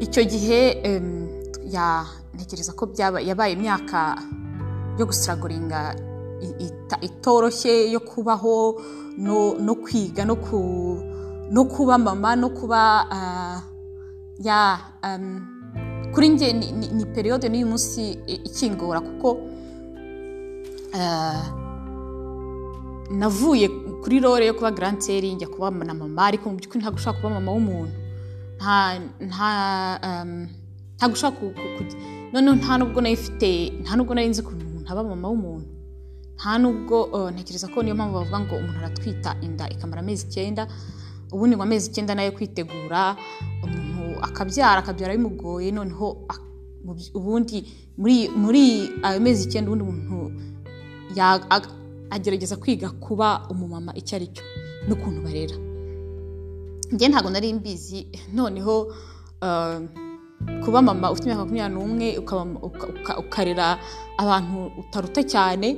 Icyo 0.00 0.22
gihe 0.24 0.60
ntekereza 2.34 2.72
ko 2.72 2.88
yabaye 3.28 3.52
imyaka 3.52 4.18
yo 4.98 5.06
gusiragoringa 5.06 5.94
itoroshye 7.00 7.90
yo 7.90 8.00
kubaho 8.00 8.80
no, 9.18 9.54
kwiga 9.74 10.24
no, 10.24 10.36
ku, 10.36 10.58
no 11.50 11.64
kuba 11.64 11.98
mama 11.98 12.36
no 12.36 12.48
kuba 12.50 13.06
ah, 13.10 13.62
ya 14.38 14.78
kuri 16.14 16.28
njye 16.28 16.52
ni, 16.52 17.04
periyode 17.06 17.48
n'uyu 17.48 17.66
munsi 17.66 18.18
i- 18.26 18.42
ikingora 18.44 19.00
kuko 19.00 19.38
ah, 20.94 21.42
navuye 23.10 23.68
kuri 24.02 24.20
role 24.20 24.46
yo 24.46 24.54
kuba 24.54 24.70
garanseri 24.70 25.34
njya 25.34 25.48
kuba 25.48 25.70
na 25.70 25.94
mama 25.94 26.26
ariko 26.26 26.50
mu 26.50 26.56
by'ukuri 26.56 26.80
ntabwo 26.80 26.98
ushobora 26.98 27.18
kuba 27.20 27.34
mama 27.40 27.52
w'umuntu. 27.52 27.94
Nta 29.20 30.38
ntabwo 31.04 31.16
ushobora 31.16 31.36
ku, 31.38 31.46
ku, 31.60 31.66
ku, 31.76 31.82
noneho 32.32 32.56
nta 32.56 32.78
nubwo 32.78 33.00
nari 33.00 33.16
mfite 33.20 33.50
nta 33.82 33.92
nubwo 33.96 34.14
nari 34.14 34.28
nzi 34.28 34.40
ukuntu 34.40 34.64
umuntu 34.64 34.88
aba 34.92 35.04
mama 35.04 35.28
w'umuntu. 35.28 35.68
Nta 36.36 36.58
nubwo 36.58 36.96
uh, 37.16 37.28
ntekereza 37.30 37.68
ko 37.68 37.82
niyo 37.82 37.94
mpamvu 37.94 38.14
bavuga 38.16 38.38
ngo 38.40 38.54
umuntu 38.56 38.78
aratwita 38.80 39.30
inda 39.44 39.68
ikamara 39.68 40.00
amezi 40.00 40.26
icyenda 40.26 40.62
ubundi 41.32 41.56
ngo 41.56 41.62
amezi 41.62 41.90
icyenda 41.90 42.14
na 42.16 42.24
yo 42.24 42.32
kwitegura 42.32 43.16
umuntu 43.64 44.04
akabyara 44.26 44.80
akabyara 44.80 45.12
bimugoye 45.16 45.68
noneho 45.70 46.06
ubundi 47.14 47.58
muri 48.00 48.68
ayo 49.04 49.20
mezi 49.20 49.44
icyenda 49.44 49.68
ubundi 49.68 49.84
umuntu 49.84 50.18
agerageza 52.10 52.56
kwiga 52.56 52.88
kuba 52.96 53.44
umumama 53.52 53.92
icyo 54.00 54.16
ari 54.16 54.26
cyo 54.32 54.44
n'ukuntu 54.88 55.20
barera. 55.20 55.56
Njye 56.92 57.08
ntabwo 57.08 57.28
nari 57.30 57.52
mbizi 57.54 58.08
noneho 58.32 58.74
uh, 59.44 60.03
kuba 60.64 60.82
mama 60.82 61.10
ufite 61.12 61.24
imyaka 61.26 61.44
makumyabiri 61.44 61.74
n'umwe 61.74 62.08
ukarera 63.22 63.78
abantu 64.18 64.58
utaruta 64.80 65.22
cyane 65.22 65.68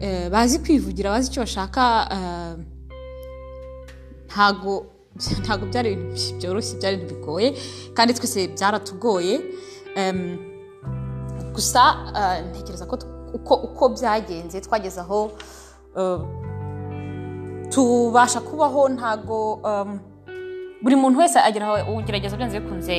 eh, 0.00 0.30
bazi 0.30 0.58
kwivugira 0.58 1.10
bazi 1.10 1.30
icyo 1.30 1.42
bashaka 1.42 1.82
eh, 2.16 2.54
ntago 4.26 4.86
ntago 5.42 5.64
byari 5.70 5.88
ibintu 5.92 6.34
byoroshye 6.38 6.74
byari 6.78 6.94
ibintu 6.96 7.14
bigoye 7.14 7.48
kandi 7.96 8.14
twese 8.14 8.48
byaratugoye 8.54 9.34
gusa 11.54 11.82
eh, 12.18 12.36
ntekereza 12.50 12.86
ko 12.90 12.98
uko, 13.34 13.54
uko 13.54 13.82
byagenze 13.94 14.60
twageze 14.60 15.00
aho 15.00 15.30
tubasha 17.70 18.40
kubaho 18.40 18.88
ntago 18.88 19.38
buri 20.82 20.96
muntu 20.96 21.18
wese 21.22 21.38
agira 21.38 21.66
aho 21.66 21.96
ugerageza 21.96 22.36
byanze 22.36 22.60
bikunze 22.60 22.94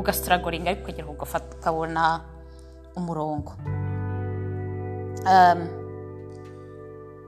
ugasitaragoringa 0.00 0.70
ariko 0.70 0.82
ukagera 0.84 1.08
ugafata 1.08 1.56
ukabona 1.56 2.20
umurongo. 2.96 3.52
Em, 5.30 5.58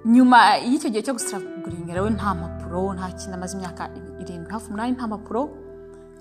nyuma 0.05 0.57
y'icyo 0.57 0.91
gihe 0.91 1.03
cyo 1.03 1.13
gusitaraguringa 1.15 1.93
rero 1.95 2.11
nta 2.11 2.35
mpapuro 2.35 2.95
nta 2.95 3.07
kintu 3.15 3.35
amaze 3.35 3.55
imyaka 3.57 3.91
irindwi 4.21 4.53
hafi 4.53 4.67
umunani 4.69 4.93
nta 4.97 5.07
mpapuro. 5.07 5.43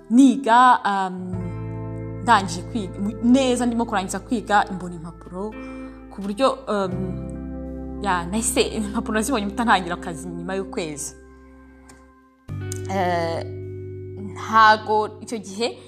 Niga 0.10 0.80
um, 0.86 1.16
ndangije 2.22 2.62
kwiga 2.62 3.00
neza 3.24 3.66
ndimo 3.66 3.86
kurangiza 3.86 4.20
kwiga 4.20 4.66
mbona 4.72 4.96
impapuro. 4.96 5.54
Ku 6.12 6.22
buryo 6.22 6.48
um, 6.68 6.94
nahise 8.04 8.62
impapuro 8.62 9.14
nazibonye 9.18 9.46
mutantangira 9.46 9.96
akazi 9.96 10.28
nyuma 10.30 10.56
y'ukwezi. 10.56 11.16
Eh, 12.92 13.46
ntago 14.34 15.10
icyo 15.22 15.38
gihe 15.38 15.80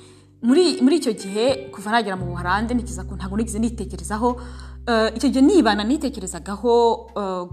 muri 0.43 0.95
icyo 0.99 1.13
gihe 1.13 1.69
kuva 1.73 1.91
nagera 1.91 2.15
mu 2.19 2.25
buharande 2.31 2.73
nikiza 2.75 3.03
ko 3.07 3.15
ntabwo 3.15 3.37
nigeze 3.37 3.59
nitekerezaho 3.59 4.29
Eh, 4.87 5.15
icyo 5.15 5.29
gihe 5.31 5.41
nibana 5.41 5.83
nitekerezagaho 5.87 6.73
eh, 7.15 7.43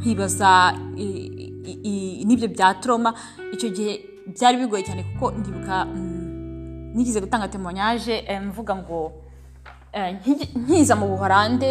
nkibaza 0.00 0.76
i- 0.96 2.20
n'ibyo 2.28 2.48
bya 2.52 2.74
troma 2.76 3.14
icyo 3.52 3.68
gihe 3.72 3.92
byari 4.36 4.56
bigoye 4.60 4.84
cyane 4.84 5.02
kuko 5.08 5.32
ndibuka 5.40 5.84
mm, 5.88 6.92
nigeze 6.94 7.20
gutanga 7.24 7.48
temonyaje 7.48 8.24
mvuga 8.48 8.76
ngo 8.76 9.12
eh, 9.92 10.20
nki- 10.20 10.52
nkiza 10.60 10.96
mu 11.00 11.08
buharande 11.16 11.70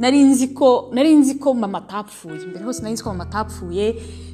nari 0.00 0.22
nzi 0.24 0.48
ko 0.56 0.88
nari 0.96 1.12
nzi 1.14 1.34
ko 1.36 1.52
mama 1.54 1.78
atapfuye 1.84 2.40
mbere 2.48 2.64
hose 2.64 2.80
nari 2.82 2.92
nzi 2.96 3.02
ko 3.04 3.10
mama 3.12 3.24
atapfuye 3.28 3.86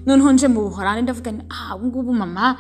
noneho 0.07 0.31
nje 0.33 0.46
mu 0.48 0.61
buhorande 0.70 1.03
ndavuga 1.03 1.31
nti 1.33 1.44
ah 1.51 1.75
ubu 1.77 1.87
ngubu 1.87 2.12
mama 2.14 2.57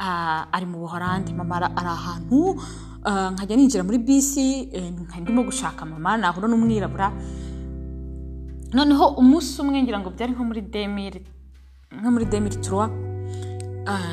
ari 0.00 0.66
mu 0.66 0.78
buhorande 0.80 1.32
mama 1.36 1.56
ari 1.56 1.88
ahantu 1.96 2.56
ah, 3.04 3.30
nkajya 3.30 3.56
ninjira 3.56 3.84
muri 3.84 3.98
bisi 3.98 4.68
eh, 4.72 4.88
ndimo 5.20 5.42
gushaka 5.44 5.84
mama 5.84 6.16
nahura 6.16 6.48
n'umwirabura. 6.48 7.12
Noneho 8.72 9.06
umunsi 9.20 9.60
umwe 9.60 9.82
ngira 9.82 9.98
ngo 10.00 10.10
byari 10.10 10.32
nko 10.32 10.44
muri 10.44 10.60
demiri 10.62 11.20
nko 11.92 12.08
muri 12.10 12.24
demiri 12.24 12.56
turuwa 12.62 12.86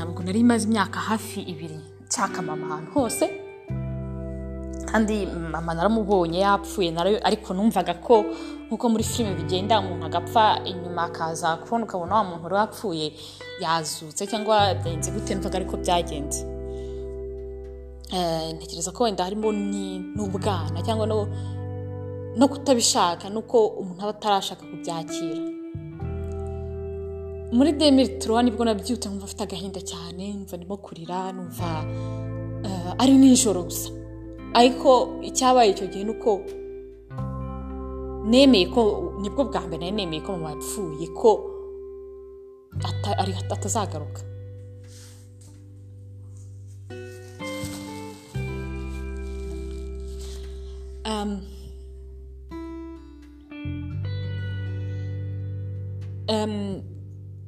ubwo 0.09 0.23
nari 0.25 0.43
maze 0.43 0.65
imyaka 0.67 0.99
hafi 0.99 1.41
ibiri 1.41 1.77
nshaka 2.07 2.41
mama 2.41 2.65
ahantu 2.73 2.91
hose. 2.91 3.46
Kandi 4.85 5.25
mama 5.25 5.73
naramubonye 5.73 6.39
yapfuye 6.39 6.91
narayo 6.91 7.19
ariko 7.23 7.53
numvaga 7.53 7.93
ko 7.93 8.25
nk'uko 8.67 8.89
muri 8.89 9.03
filime 9.03 9.35
bigenda 9.35 9.79
umuntu 9.79 10.05
agapfa 10.05 10.59
inyuma 10.65 11.03
akaza 11.09 11.55
kubona 11.63 11.83
ukabona 11.85 12.15
wa 12.15 12.23
muntu 12.23 12.43
wari 12.43 12.55
wapfuye 12.55 13.07
yazutse 13.63 14.27
cyangwa 14.27 14.73
byagenze 14.79 15.11
gute 15.11 15.35
numvaga 15.35 15.57
ariko 15.57 15.77
byagenze. 15.77 16.41
Eh, 18.13 18.53
ntekereza 18.55 18.91
ko 18.91 19.03
wenda 19.03 19.23
harimo 19.23 19.51
n'ubwana 19.51 20.79
cyangwa 20.85 21.07
no 21.07 21.27
no 22.37 22.47
kutabishaka 22.47 23.29
nuko 23.29 23.67
umuntu 23.81 24.01
aba 24.03 24.13
atarashaka 24.15 24.63
kubyakira. 24.65 25.41
Muri 27.51 27.71
demiri 27.79 28.19
turuwa 28.19 28.43
ni 28.43 28.51
bwo 28.51 28.63
nabyutse 28.65 29.07
nkumva 29.09 29.25
afite 29.25 29.43
agahinda 29.43 29.81
cyane 29.81 30.33
numva 30.33 30.57
ndimo 30.57 30.77
kurira 30.77 31.31
numva 31.31 31.69
eh, 32.67 32.93
ari 33.01 33.13
nijoro 33.17 33.63
gusa. 33.63 33.89
Ariko 34.53 35.19
icyabaye 35.23 35.71
icyo 35.71 35.87
gihe 35.87 36.03
ni 36.03 36.11
uko 36.11 36.41
nemeye 38.27 38.65
ko 38.75 38.81
ni 39.21 39.29
bwo 39.29 39.43
bwa 39.49 39.61
mbere 39.67 39.79
nari 39.79 39.95
nemeye 39.95 40.21
ko 40.25 40.31
mama 40.35 40.49
yapfuye 40.55 41.07
ko 41.19 41.31
atazagaruka. 43.53 44.21
Um, 51.07 51.39
um, 56.29 56.81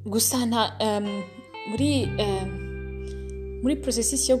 gusa 0.08 0.38
um, 0.80 1.06
muri 1.68 2.08
muri 3.62 3.76
porosesisi 3.76 4.32
yo, 4.32 4.40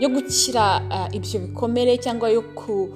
yo, 0.00 0.08
gukira 0.08 0.82
uh, 0.90 1.14
ibyo 1.14 1.40
bikomere 1.40 1.98
cyangwa 1.98 2.28
yo 2.30 2.42
ku 2.54 2.88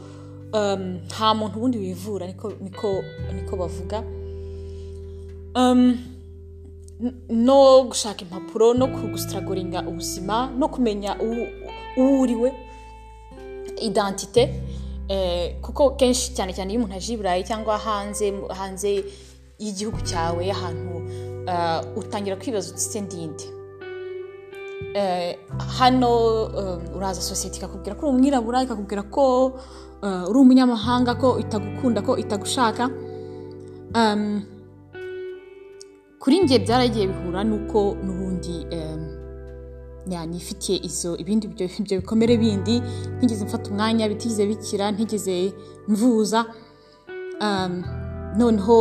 nta 1.07 1.35
muntu 1.35 1.57
ubundi 1.59 1.79
wivura 1.79 2.27
niko 2.27 3.57
bavuga. 3.57 4.03
No 7.31 7.85
gushaka 7.85 8.23
impapuro 8.25 8.75
no 8.75 8.87
gusitaragoringa 8.87 9.83
ubuzima 9.89 10.51
no 10.59 10.69
kumenya 10.69 11.17
uwo 11.97 12.21
uriwe 12.23 12.53
identite 13.81 14.63
eh, 15.09 15.57
kuko 15.63 15.91
kenshi 15.97 16.35
cyane 16.35 16.53
cyane 16.53 16.73
iyo 16.73 16.79
umuntu 16.81 16.97
aje 16.97 17.13
i 17.15 17.17
burayi 17.17 17.45
cyangwa 17.45 17.79
hanze 17.79 18.33
hanze 18.59 19.05
y'igihugu 19.59 20.01
cyawe 20.05 20.51
ahantu 20.51 20.97
uh, 21.49 21.99
utangira 21.99 22.37
kwibaza 22.37 22.71
uti 22.75 22.81
se 22.81 23.01
ndinde 23.01 23.45
Eh, 23.45 23.60
hano 25.79 26.11
um, 26.45 26.81
uraza 26.97 27.21
sosiyete 27.21 27.59
ikakubwira 27.59 27.95
ko 27.95 28.07
uri 28.09 28.17
umwirabura 28.17 28.63
ikakubwira 28.63 29.03
ko 29.03 29.25
uh, 30.03 30.29
uri 30.31 30.39
umunyamahanga 30.39 31.15
ko 31.15 31.39
itagukunda 31.39 32.03
ko 32.03 32.17
itagushaka. 32.19 32.91
Kuri 36.21 36.37
njye 36.45 36.59
byaragiye 36.59 37.07
bihura 37.07 37.41
n'uko 37.45 37.97
n'ubundi 38.05 38.67
nifitiye 40.31 40.79
izo 40.85 41.17
ibindi 41.17 41.47
ibyo 41.47 41.97
bikomere 42.01 42.37
bindi. 42.37 42.83
Ntigeze 43.17 43.45
mfata 43.45 43.71
umwanya 43.71 44.09
bitigeze 44.09 44.47
bikira 44.47 44.91
ntigeze 44.93 45.53
mvuza. 45.89 46.45
Noneho 48.39 48.77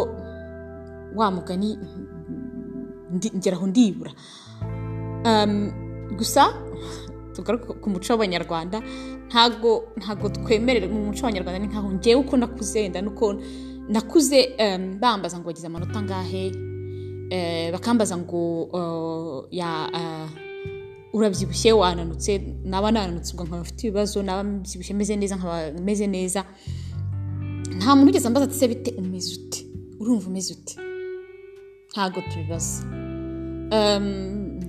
wa 1.16 1.28
mugani 1.32 1.78
ngeraho 3.38 3.68
ndibura. 3.68 4.12
Gusa 6.18 6.54
tugaruke 7.36 7.74
ku 7.82 7.90
muco 7.90 8.14
w'abanyarwanda 8.14 8.82
ntago 9.28 9.72
ntago 9.98 10.30
twemerera 10.30 10.88
mu 10.88 11.06
muco 11.06 11.22
w'abanyarwanda 11.24 11.60
ni 11.60 11.68
nkaho 11.68 11.88
ngewe 11.94 12.22
uko 12.22 12.38
nakuze 12.38 12.90
nuko 12.90 13.26
nakuze 13.90 14.40
bambaza 15.00 15.40
ngo 15.40 15.48
wagize 15.48 15.68
amanota 15.68 16.00
angahe? 16.00 16.52
Eh, 17.32 17.72
bakambaza 17.72 18.18
ngo 18.18 18.64
uh, 18.64 19.46
ya 19.52 19.90
uh, 19.94 20.30
urabyibushye 21.14 21.72
wananutse 21.72 22.42
naba 22.66 22.92
nananutse 22.92 23.34
ubwo 23.34 23.46
nkaba 23.46 23.62
mfite 23.62 23.84
ibibazo 23.88 24.24
naba 24.24 24.44
mbyibushye 24.44 24.94
meze 24.94 25.16
neza 25.16 25.36
nkaba 25.36 25.72
meze 25.82 26.08
neza. 26.08 26.46
Nta 27.78 27.96
muntu 27.96 28.10
ugeze 28.10 28.28
ambaza 28.28 28.46
ati 28.46 28.56
se 28.56 28.68
bite 28.68 28.92
umeze 28.98 29.36
ute? 29.36 29.66
Urumva 30.00 30.28
umeze 30.30 30.54
ute? 30.54 30.76
Ntabwo 31.92 32.22
tubibaza. 32.22 32.84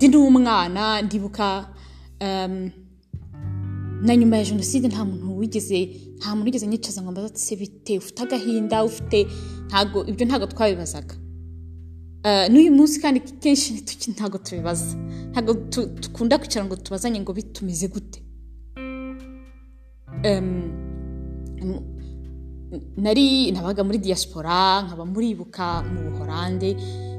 Ndi 0.00 0.08
n'umwana 0.08 1.02
ndibuka 1.02 1.68
um, 2.24 2.70
na 4.02 4.16
nyuma 4.16 4.36
ya 4.36 4.44
jenoside 4.44 4.88
nta 4.88 5.04
muntu 5.04 5.36
wigeze 5.38 5.78
nta 6.18 6.28
muntu 6.34 6.44
wigeze 6.48 6.66
nyicaza 6.66 7.02
ngo 7.02 7.08
ambaze 7.08 7.26
ati 7.28 7.40
se 7.40 7.56
bite 7.56 7.98
ufite 7.98 8.18
agahinda 8.22 8.84
ufite 8.84 9.18
ntago 9.68 9.98
ibyo 10.10 10.24
ntago 10.26 10.46
twabibazaga. 10.46 11.14
Uh, 12.24 12.46
n'uyu 12.52 12.72
munsi 12.72 13.00
kandi 13.00 13.20
kenshi 13.20 13.84
ntago 14.16 14.38
tubibaza. 14.38 14.96
Ntago 15.30 15.52
dukunda 16.02 16.38
kwicara 16.40 16.64
ngo 16.64 16.76
tubazanye 16.76 17.20
ngo 17.20 17.32
bitumize 17.32 17.88
gute. 17.88 18.18
Um, 20.24 20.48
nari 22.96 23.52
nabaga 23.52 23.84
muri 23.84 23.98
diaspora 23.98 24.82
nkaba 24.84 25.04
muribuka 25.04 25.82
mu 25.82 26.00
buhorande 26.10 26.76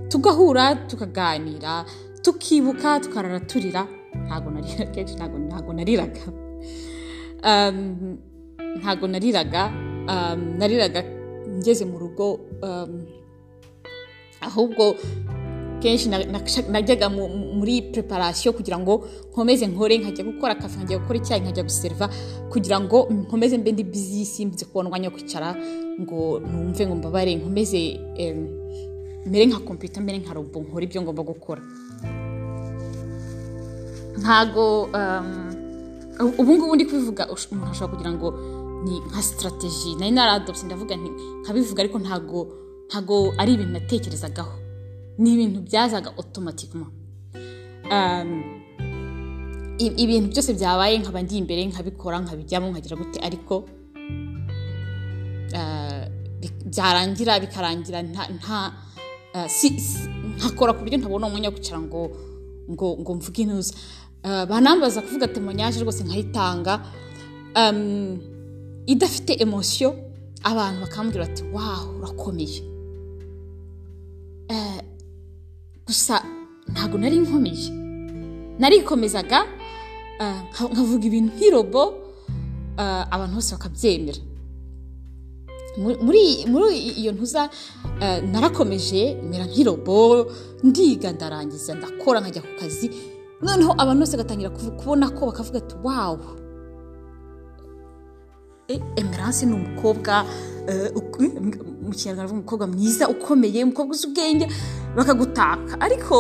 tugahura 0.09 0.75
tukaganira 0.89 1.85
tukibuka 2.23 2.99
tukarara 2.99 3.39
turira 3.39 3.87
ntago 4.25 4.49
narira 4.51 4.85
kenshi 4.93 5.15
ntago 5.15 5.73
nariraga. 5.73 6.21
Um, 7.43 8.17
ntago 8.77 9.07
nariraga. 9.07 9.71
Um, 10.11 10.57
nariraga 10.57 11.03
ngeze 11.59 11.85
mu 11.85 11.97
rugo 11.99 12.39
um, 12.61 13.05
ahubwo 14.41 14.95
kenshi 15.81 16.09
na- 16.09 16.25
na- 16.25 16.41
najyaga 16.71 17.09
mu- 17.09 17.27
mu- 17.29 17.53
muri 17.59 17.81
preparation 17.93 18.53
kugira 18.53 18.77
ngo 18.79 19.07
nkomeze 19.31 19.65
nkore 19.67 19.97
nkajya 19.97 20.23
gukora 20.25 20.55
kafe 20.55 20.77
nkajya 20.77 20.97
gukora 21.01 21.17
icyayi 21.19 21.41
nkajya 21.41 21.63
guseriva 21.63 22.09
kugira 22.51 22.77
ngo 22.79 23.07
nkomeze 23.09 23.57
mbe 23.57 23.71
ndi 23.71 23.83
busy 23.83 24.25
simbize 24.25 24.65
kubona 24.65 24.89
umwanya 24.89 25.09
wo 25.09 25.15
kwicara 25.17 25.55
ngo 26.01 26.39
numve 26.39 26.85
ngo 26.85 26.95
mbabare 26.95 27.35
nkomeze 27.35 27.97
em, 28.17 28.37
mere 29.25 29.45
nka 29.45 29.59
computer 29.65 30.01
mbere 30.03 30.17
nka 30.21 30.33
robo 30.33 30.59
nkora 30.61 30.83
ibyo 30.85 31.01
ngomba 31.01 31.23
gukora. 31.23 31.61
Ntago 34.21 34.65
um, 34.99 35.29
ubu 36.39 36.51
ngubu 36.57 36.75
ndi 36.75 36.85
kubivuga 36.85 37.23
umuntu 37.51 37.71
ashobora 37.71 37.91
kugira 37.93 38.11
ngo 38.13 38.27
ni 38.85 38.93
nka 39.07 39.21
strategy. 39.21 39.95
Nari 39.99 40.11
naradopse 40.11 40.65
ndavuga 40.65 40.95
nti 40.95 41.09
nkabivuga 41.41 41.79
ariko 41.83 41.97
ntago 41.99 42.39
ntago 42.89 43.15
ari 43.41 43.51
ibintu 43.53 43.73
natekerezagaho. 43.73 44.53
Ni 45.21 45.29
ibintu 45.33 45.59
byazaga 45.67 46.09
automatikement 46.17 46.89
um, 47.93 48.29
ibintu 50.03 50.27
byose 50.33 50.53
byabaye 50.53 50.97
nkaba 51.01 51.21
ndi 51.21 51.35
imbere 51.41 51.61
nkabikora 51.69 52.17
nkabijyamo 52.23 52.67
nkagira 52.71 52.95
gute 53.01 53.17
ariko 53.27 53.55
uh, 55.57 56.03
byarangira 56.71 57.33
bikarangira 57.43 57.99
nta 58.37 58.57
nkakora 60.41 60.73
ku 60.73 60.81
buryo 60.81 60.97
ntabona 60.97 61.27
umwanya 61.29 61.49
wo 61.49 61.55
kwicara 61.55 61.77
ngo 61.85 62.01
ngo 62.73 62.87
ngo 63.01 63.11
mvuge 63.15 63.41
intuza 63.45 63.73
Eh, 64.23 64.45
banambaza 64.49 65.01
kuvuga 65.01 65.25
temonyaje 65.27 65.81
rwose 65.81 66.03
nkayitanga. 66.05 66.73
Idafite 68.85 69.33
emosiyo 69.43 69.89
abantu 70.43 70.81
bakambwira 70.85 71.25
bati 71.25 71.43
wawu 71.53 71.97
urakomeye. 71.97 72.61
Eh, 74.49 74.81
gusa 75.87 76.21
ntabwo 76.71 76.97
nari 76.97 77.17
nkomeye. 77.19 77.69
Narikomezaga 78.59 79.39
eh, 80.21 80.37
nka- 80.53 80.69
nkavuga 80.73 81.05
ibintu 81.09 81.33
nk'irobo 81.33 81.83
abantu 83.13 83.33
bose 83.41 83.51
bakabyemera. 83.57 84.21
Muri 85.77 86.45
muri 86.51 86.77
iyo 87.01 87.11
ntuza 87.11 87.49
eh, 88.01 88.23
narakomeje 88.23 89.15
mera 89.29 89.45
nk'irobo 89.45 90.31
ndiga 90.63 91.11
ndarangiza 91.11 91.75
ndakora 91.75 92.19
nkajya 92.19 92.41
ku 92.41 92.51
kazi 92.59 92.87
noneho 93.41 93.71
abantu 93.77 93.99
bose 94.03 94.17
bagatangira 94.17 94.49
kubona 94.51 95.09
ko 95.15 95.21
bakavuga 95.29 95.57
ati 95.63 95.75
wawu 95.83 96.41
emerance 98.95 99.45
ni 99.45 99.53
umukobwa 99.53 100.25
eh, 100.67 100.91
mu 101.81 101.91
kinyarwanda 101.91 102.33
umukobwa 102.33 102.67
mwiza 102.67 103.09
ukomeye 103.09 103.63
umukobwa 103.63 103.91
uzi 103.95 104.07
ubwenge 104.07 104.47
bakagutaka. 104.95 105.79
Ariko 105.79 106.15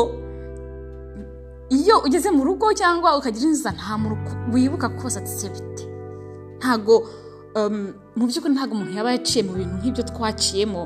iyo 1.69 1.99
ugeze 2.05 2.31
mu 2.31 2.43
rugo 2.43 2.73
cyangwa 2.73 3.17
ukagira 3.17 3.45
inziza 3.45 3.71
nta 3.71 3.97
muntu 3.97 4.31
wibuka 4.53 4.89
kubaza 4.89 5.19
ati 5.19 5.31
se 5.31 5.49
bite 5.49 5.83
um, 7.55 7.93
mu 8.15 8.23
by'ukuri 8.27 8.53
ntabwo 8.53 8.73
umuntu 8.75 8.91
yaba 8.97 9.11
yaciye 9.15 9.41
mu 9.47 9.53
bintu 9.59 9.75
nk'ibyo 9.79 10.03
twaciyemo 10.11 10.81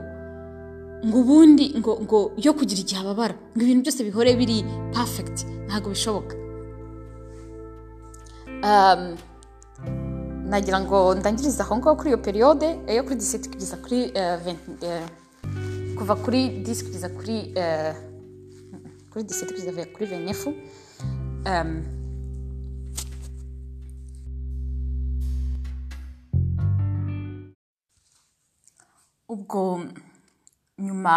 ngo 1.05 1.17
ubundi 1.21 1.65
ngo 1.79 1.91
ngo 2.03 2.17
yo 2.45 2.51
kugira 2.57 2.79
igihe 2.81 2.99
ababara 3.01 3.35
ngo 3.53 3.61
ibintu 3.65 3.81
byose 3.85 4.01
bihore 4.07 4.31
biri 4.39 4.57
perfect 4.95 5.37
ntabwo 5.67 5.89
bishoboka. 5.93 6.33
Um, 8.69 9.01
nagira 10.49 10.79
ngo 10.81 10.97
ndangirize 11.17 11.61
aho 11.61 11.73
ngaho 11.77 11.95
kuri 11.97 12.09
iyo 12.09 12.19
periyode 12.27 12.67
yo 12.97 13.03
kuri 13.05 13.15
disiti 13.21 13.49
kugeza 13.49 13.75
kuri 13.77 13.99
eh, 14.19 14.37
20, 14.45 14.85
eh, 14.85 15.05
kuva 15.97 16.15
kuri 16.15 16.41
disi 16.65 16.85
kugeza 16.85 17.09
kuri 17.09 17.35
eh, 17.55 17.93
kuri 19.11 19.21
disiti 19.25 19.53
kugeza 19.53 19.85
kuri 19.93 20.05
venefu 20.05 20.49
ubwo 29.33 29.59
nyuma 30.79 31.13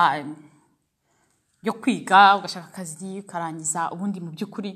yo 1.62 1.72
kwiga 1.80 2.36
ugashaka 2.38 2.66
akazi 2.70 3.20
ukarangiza 3.20 3.90
ubundi 3.92 4.18
mu 4.20 4.30
by'ukuri 4.34 4.70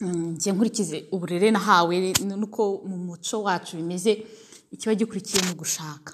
mm, 0.00 0.26
njye 0.38 0.52
nkurikize 0.52 0.96
uburere 1.14 1.50
nahawe 1.50 1.96
nuko 2.40 2.62
mu 2.88 2.96
muco 3.06 3.36
wacu 3.46 3.76
bimeze 3.76 4.12
ikiba 4.74 4.94
gikurikiye 4.94 5.40
mu 5.48 5.54
gushaka. 5.60 6.12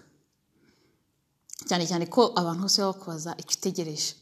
Cyane 1.69 1.85
cyane 1.91 2.05
ko 2.15 2.21
abantu 2.41 2.63
bose 2.67 2.79
bakubaza 2.83 3.31
icyo 3.41 3.55
utegereje. 3.59 4.13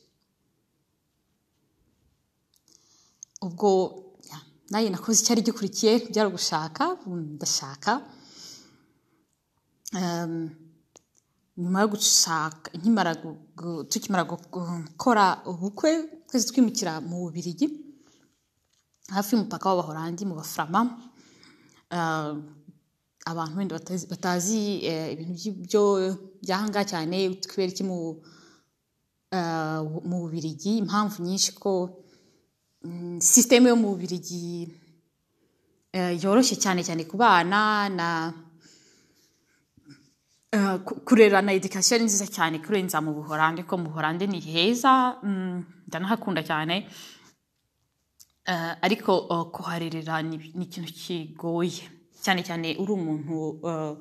Ubwo 3.46 3.68
nanjye 4.70 4.90
nakoze 4.90 5.18
icyari 5.22 5.42
gikurikiye 5.46 5.92
byari 6.10 6.28
ugushaka 6.28 6.84
ndashaka. 7.06 7.92
Nyuma 11.62 11.78
yo 11.82 11.88
gushaka 11.92 12.68
tukimara 13.90 14.24
gu- 14.30 14.40
gukora 14.54 15.24
ubukwe 15.50 15.90
twese 16.28 16.46
twimukira 16.50 16.92
mu 17.08 17.16
bubirigi 17.24 17.66
hafi 19.14 19.30
y'umupaka 19.34 19.64
w'abahorandi 19.68 20.22
mu 20.28 20.34
bafurama 20.40 20.80
Ah, 21.92 22.34
abantu 23.26 23.58
wenda 23.58 23.74
batazi, 23.78 24.06
eh, 24.86 25.12
ibintu 25.12 25.32
by'ibyo 25.34 25.82
byahanga 26.42 26.80
cyane 26.90 27.16
kubera 27.50 27.70
iki 27.74 27.82
mu 27.90 27.98
mu 30.08 30.16
bubirigi 30.22 30.78
impamvu 30.82 31.22
nyinshi 31.26 31.50
ko 31.58 31.72
mm, 32.86 33.18
sisiteme 33.20 33.68
yo 33.70 33.76
mu 33.76 33.88
bubirigi 33.90 34.70
eh, 35.92 36.14
yoroshye 36.22 36.56
cyane 36.62 36.80
cyane 36.86 37.02
ku 37.10 37.16
bana 37.18 37.88
na 37.98 38.08
kurera 41.04 41.42
na 41.42 41.52
edikasiyo 41.52 41.98
ni 41.98 42.04
nziza 42.04 42.26
cyane 42.26 42.58
kurenza 42.58 42.98
mu 43.00 43.14
buhorande 43.14 43.62
ko 43.62 43.76
mu 43.78 43.84
buhorande 43.90 44.26
ni 44.26 44.40
heza 44.40 45.16
mm, 45.22 45.64
ndanahakunda 45.86 46.42
cyane. 46.42 46.88
Uh, 48.48 48.74
ariko 48.82 49.18
uh, 49.30 49.50
kuharerera 49.54 50.22
ni 50.22 50.36
ikintu 50.66 50.90
kigoye. 50.92 51.86
Cyane 52.22 52.42
cyane 52.42 52.74
uri 52.82 52.92
umuntu 52.92 53.34
uh, 53.62 53.94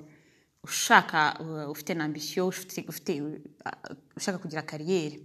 ushaka 0.64 1.38
ufite 1.70 1.94
na 1.94 2.04
ambisiyo 2.06 2.48
ushaka 4.18 4.38
kugira 4.42 4.62
kariyeri 4.66 5.22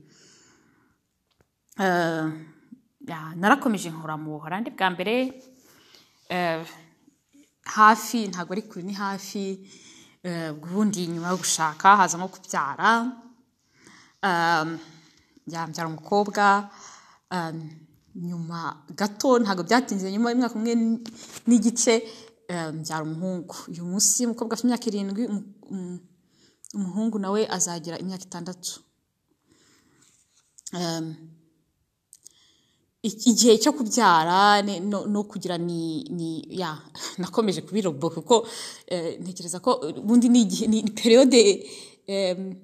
narakomeje 3.36 3.90
nkora 3.90 4.16
mu 4.20 4.36
buhorande 4.36 4.70
bwa 4.76 4.90
mbere. 4.92 5.40
Hafi 7.64 8.28
ntabwo 8.28 8.52
ari 8.52 8.62
kure 8.68 8.82
ni 8.84 8.92
hafi. 8.92 9.44
eh, 9.56 9.83
ubundi 10.24 11.06
nyuma 11.06 11.28
yo 11.28 11.36
gushaka 11.36 11.96
hazamo 11.96 12.28
kubyara. 12.28 12.90
Um, 14.22 14.78
ya 15.46 15.66
mbyara 15.66 15.88
umukobwa. 15.88 16.70
Um, 17.30 17.70
nyuma 18.14 18.84
gato 18.96 19.38
ntabwo 19.38 19.62
byatinze. 19.68 20.12
Nyuma 20.12 20.30
y'umwaka 20.30 20.54
umwe 20.54 20.74
n'igice 21.46 21.94
eh, 22.48 22.72
mbyara 22.74 23.02
umuhungu. 23.04 23.54
Uyu 23.68 23.84
munsi 23.84 24.24
umukobwa 24.26 24.54
afite 24.54 24.64
imyaka 24.66 24.86
irindwi 24.88 25.22
umu- 25.26 25.54
umu- 25.70 26.00
umuhungu 26.74 27.18
nawe 27.18 27.40
azagira 27.56 27.98
imyaka 27.98 28.24
itandatu. 28.24 28.80
Igihe 33.04 33.58
cyo 33.60 33.72
kubyara 33.76 34.62
no, 34.80 35.22
kugira 35.28 35.58
ni, 35.58 36.04
ni 36.08 36.40
ya 36.60 36.72
nakomeje 37.20 37.60
kubirobo 37.62 38.10
kuko 38.10 38.46
eh, 38.86 39.20
ntekereza 39.20 39.60
ko 39.60 39.70
ubundi 40.00 40.28
ni 40.28 40.40
igihe 40.48 40.66
ni, 40.66 40.82
ni 40.82 40.90
periode 40.90 41.40
em, 42.06 42.54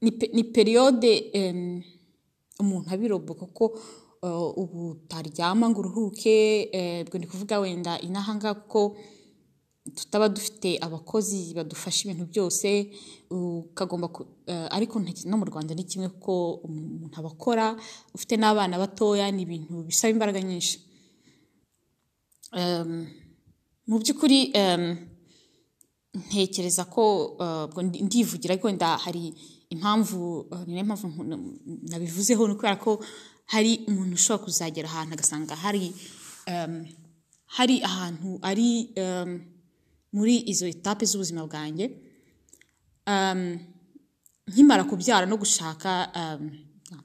ni, 0.00 0.10
pe- 0.12 0.30
ni 0.32 0.44
periode 0.44 1.30
em, 1.32 1.82
umuntu 2.60 2.88
abirobo 2.90 3.34
kuko 3.34 3.64
uh, 4.22 4.58
ubu 4.58 4.90
utaryama 4.90 5.68
ngo 5.70 5.80
uruhuke 5.80 6.68
eh, 6.72 7.04
ubwo 7.04 7.18
ndi 7.18 7.26
kuvuga 7.26 7.58
wenda 7.60 8.00
inahanga 8.00 8.54
kuko 8.54 8.96
tutaba 9.94 10.28
dufite 10.28 10.78
abakozi 10.80 11.54
badufasha 11.54 12.00
ibintu 12.04 12.24
byose 12.32 12.90
ukagomba 13.30 14.08
eh, 14.46 14.66
ariko 14.70 14.98
no 15.00 15.36
mu 15.36 15.44
rwanda 15.44 15.74
ni 15.74 15.84
kimwe 15.84 16.08
kuko 16.08 16.54
umuntu 16.66 17.14
aba 17.18 17.30
akora 17.30 17.76
ufite 18.14 18.34
n'abana 18.36 18.78
batoya 18.78 19.30
ni 19.30 19.42
ibintu 19.42 19.82
bisaba 19.86 20.10
imbaraga 20.10 20.40
nyinshi. 20.42 20.76
Mu 23.86 23.96
by'ukuri 24.00 24.38
ntekereza 26.16 26.84
ko 26.88 27.36
eh, 27.44 28.02
ndivugira 28.06 28.52
ariko 28.54 28.66
wenda 28.66 28.96
hari 28.96 29.34
impamvu 29.70 30.46
eh, 30.52 30.62
ni 30.66 30.72
na 30.74 30.80
yo 30.80 30.86
mpamvu 30.86 31.06
nabivuzeho 31.90 32.42
ni 32.46 32.52
ukubera 32.54 32.76
ko 32.76 32.92
hari 33.46 33.84
umuntu 33.88 34.14
ushobora 34.14 34.44
kuzagera 34.44 34.88
ahantu 34.88 35.12
agasanga 35.14 35.54
hari 35.54 35.92
hari 37.56 37.76
ahantu 37.82 38.38
ari 38.42 38.68
muri 40.16 40.34
izo 40.52 40.66
etape 40.74 41.04
z'ubuzima 41.10 41.42
bwanjye 41.48 41.86
um, 43.12 43.40
nkimara 44.50 44.84
kubyara 44.88 45.26
no 45.26 45.36
gushaka 45.42 45.90
um, 46.20 46.42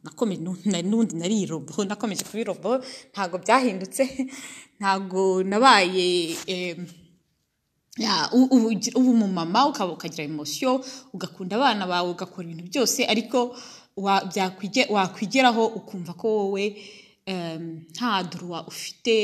nakomeje 0.04 0.42
nu- 0.46 0.62
na- 0.72 0.82
n'ubundi 0.82 1.16
nari 1.16 1.46
robo 1.46 1.74
nakomeje 1.90 2.24
kuba 2.24 2.44
robo 2.50 2.72
ntabwo 3.12 3.36
byahindutse 3.44 4.04
ntabwo 4.80 5.44
nabaye 5.44 6.08
uba 8.32 8.70
umumama 8.96 9.68
ukaba 9.70 9.92
ukagira 9.94 10.24
emosiyo 10.24 10.72
ugakunda 11.14 11.56
abana 11.60 11.84
bawe 11.92 12.10
ugakora 12.16 12.46
ibintu 12.48 12.64
byose 12.72 13.00
ariko 13.14 13.40
wakwigeraho 14.96 15.64
ukumva 15.80 16.14
ko 16.14 16.28
wowe 16.38 16.66
nta 17.92 18.24
duruwa 18.24 18.60
ufite 18.68 19.16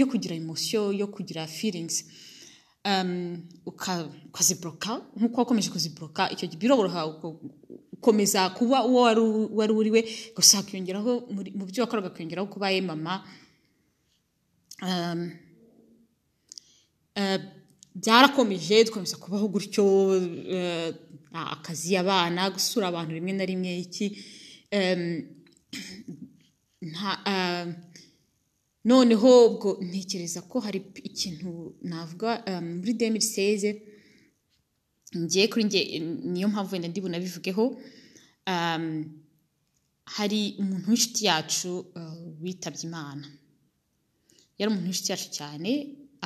yo 0.00 0.06
kugira 0.10 0.34
emosiyo 0.36 0.92
yo 0.92 1.06
kugira 1.14 1.46
feelings 1.46 2.04
uka- 3.66 4.08
ukazibloka 4.28 4.90
nk'uko 5.16 5.36
wakomeje 5.40 5.70
kuzibloka 5.72 6.22
icyo 6.34 6.46
gihe 6.48 6.60
biroroha 6.60 7.06
uko- 7.12 7.40
ukomeza 7.96 8.50
kuba 8.52 8.84
uwo 8.84 9.00
wari 9.08 9.20
u- 9.20 9.50
wari 9.58 9.72
uri 9.72 9.90
we 9.94 10.00
gusa 10.36 10.56
hakiyongeraho 10.60 11.12
mu 11.58 11.64
byo 11.68 11.80
wakoraga 11.84 12.08
hakiyongeraho 12.12 12.46
kuba 12.52 12.68
ye 12.70 12.80
mama. 12.84 13.14
Eh, 17.16 17.40
byarakomeje 17.94 18.84
dukomeza 18.84 19.16
kubaho 19.16 19.48
gutyo 19.48 19.84
eh, 20.56 20.92
akazi 21.32 21.96
abana 21.96 22.50
gusura 22.50 22.88
abantu 22.90 23.14
rimwe 23.14 23.32
na 23.32 23.44
rimwe 23.46 23.70
iki 23.86 24.06
nta 26.82 27.12
noneho 28.84 29.30
ubwo 29.48 29.68
ntekereza 29.86 30.40
ko 30.50 30.56
hari 30.60 30.78
ikintu 31.10 31.50
navuga 31.82 32.30
um, 32.50 32.66
muri 32.78 32.92
demiri 33.00 33.24
seze 33.34 33.70
ngiye 35.16 35.48
kuri 35.48 35.64
nge 35.64 35.80
niyo 36.32 36.48
mpamvu 36.52 36.72
wenda 36.72 36.88
ndi 36.88 37.00
bunabivugeho 37.00 37.64
um, 38.52 38.84
hari 40.16 40.40
umuntu 40.60 40.86
w'inshuti 40.90 41.24
yacu 41.30 41.70
uh, 41.98 42.42
witabye 42.42 42.82
imana. 42.88 43.26
Yari 44.58 44.68
umuntu 44.70 44.86
w'inshuti 44.88 45.12
yacu 45.12 45.28
cyane 45.38 45.70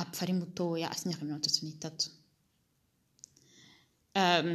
apfa 0.01 0.21
ari 0.23 0.33
mutoya 0.33 0.91
afite 0.91 1.05
imyaka 1.05 1.23
mirongo 1.25 1.43
itatu 1.43 1.59
n'itatu. 1.65 2.07
Um, 4.19 4.49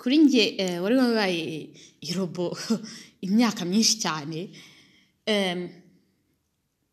kuri 0.00 0.16
nge 0.18 0.44
eh, 0.62 0.82
wari 0.82 0.94
wabaye 0.96 1.44
irobo 2.08 2.46
imyaka 3.26 3.64
myinshi 3.64 3.94
cyane 4.04 4.38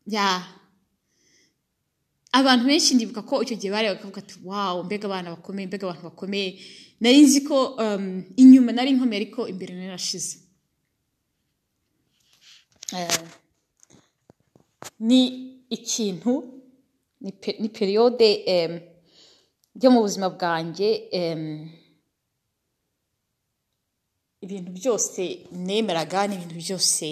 ya. 0.07 0.43
Abantu 2.31 2.65
benshi 2.65 2.95
ndibuka 2.95 3.21
ko 3.27 3.43
icyo 3.43 3.55
gihe 3.59 3.71
bari 3.71 3.87
bakavuga 3.91 4.21
ati 4.23 4.35
wawu 4.43 4.83
mbega 4.83 5.05
abana 5.07 5.29
bakomeye 5.35 5.67
mbega 5.67 5.83
abantu 5.87 6.03
bakomeye. 6.09 6.49
Nari 6.99 7.21
nzi 7.21 7.41
ko 7.43 7.57
um, 7.75 8.23
inyuma 8.37 8.71
nari 8.71 8.91
nkomeye 8.95 9.19
ariko 9.21 9.47
imbere 9.47 9.73
narashize 9.75 10.37
Eh, 12.93 13.23
ni 14.99 15.21
ikintu 15.69 16.33
ni, 17.21 17.31
pe, 17.31 17.55
ni 17.59 17.69
periyode 17.69 18.27
byo 19.75 19.91
mu 19.91 20.01
buzima 20.03 20.27
bwanjye 20.29 20.89
ibintu 24.43 24.71
byose 24.75 25.21
nemeraga 25.51 26.27
n'ibintu 26.27 26.55
byose 26.63 27.07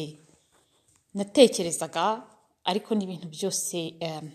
natekerezaga 1.16 2.06
ariko 2.70 2.90
n'ibintu 2.96 3.28
byose 3.36 3.78
em, 4.00 4.26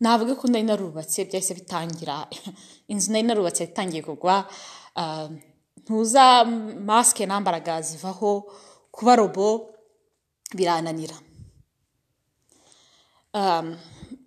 navuga 0.00 0.32
ko 0.40 0.44
nari 0.48 0.64
narubatse 0.68 1.24
byahise 1.28 1.52
bitangira. 1.58 2.16
Inzu 2.92 3.08
nari 3.12 3.24
narubatse 3.26 3.60
yatangiye 3.64 4.02
kugwa 4.08 4.36
ah, 5.00 5.28
ntuza 5.82 6.44
masike 6.88 7.26
nambaraga 7.26 7.80
zivaho 7.82 8.30
kuba 8.94 9.16
robo 9.16 9.46
birananira. 10.56 11.16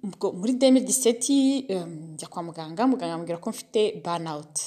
Ubwo 0.04 0.32
muri 0.40 0.54
demi 0.60 0.80
diseti 0.82 1.64
njya 2.14 2.28
kwa 2.28 2.44
muganga 2.44 2.88
muganga 2.88 3.14
ambwira 3.16 3.38
ko 3.44 3.50
mfite 3.50 3.82
banawuti 4.06 4.66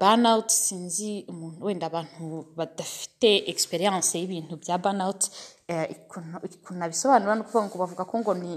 banawuti 0.00 0.54
sinzi 0.54 1.24
umuntu 1.28 1.64
wenda 1.66 1.86
abantu 1.86 2.24
badafite 2.56 3.30
egisperiyanse 3.50 4.14
y'ibintu 4.20 4.56
bya 4.62 4.78
banawuti 4.84 5.28
ukuntu 5.68 6.72
nabisobanura 6.78 7.34
ni 7.34 7.40
ukuvuga 7.40 7.64
ngo 7.68 7.76
bavuga 7.78 8.04
ko 8.04 8.14
ngo 8.18 8.34
ni 8.34 8.52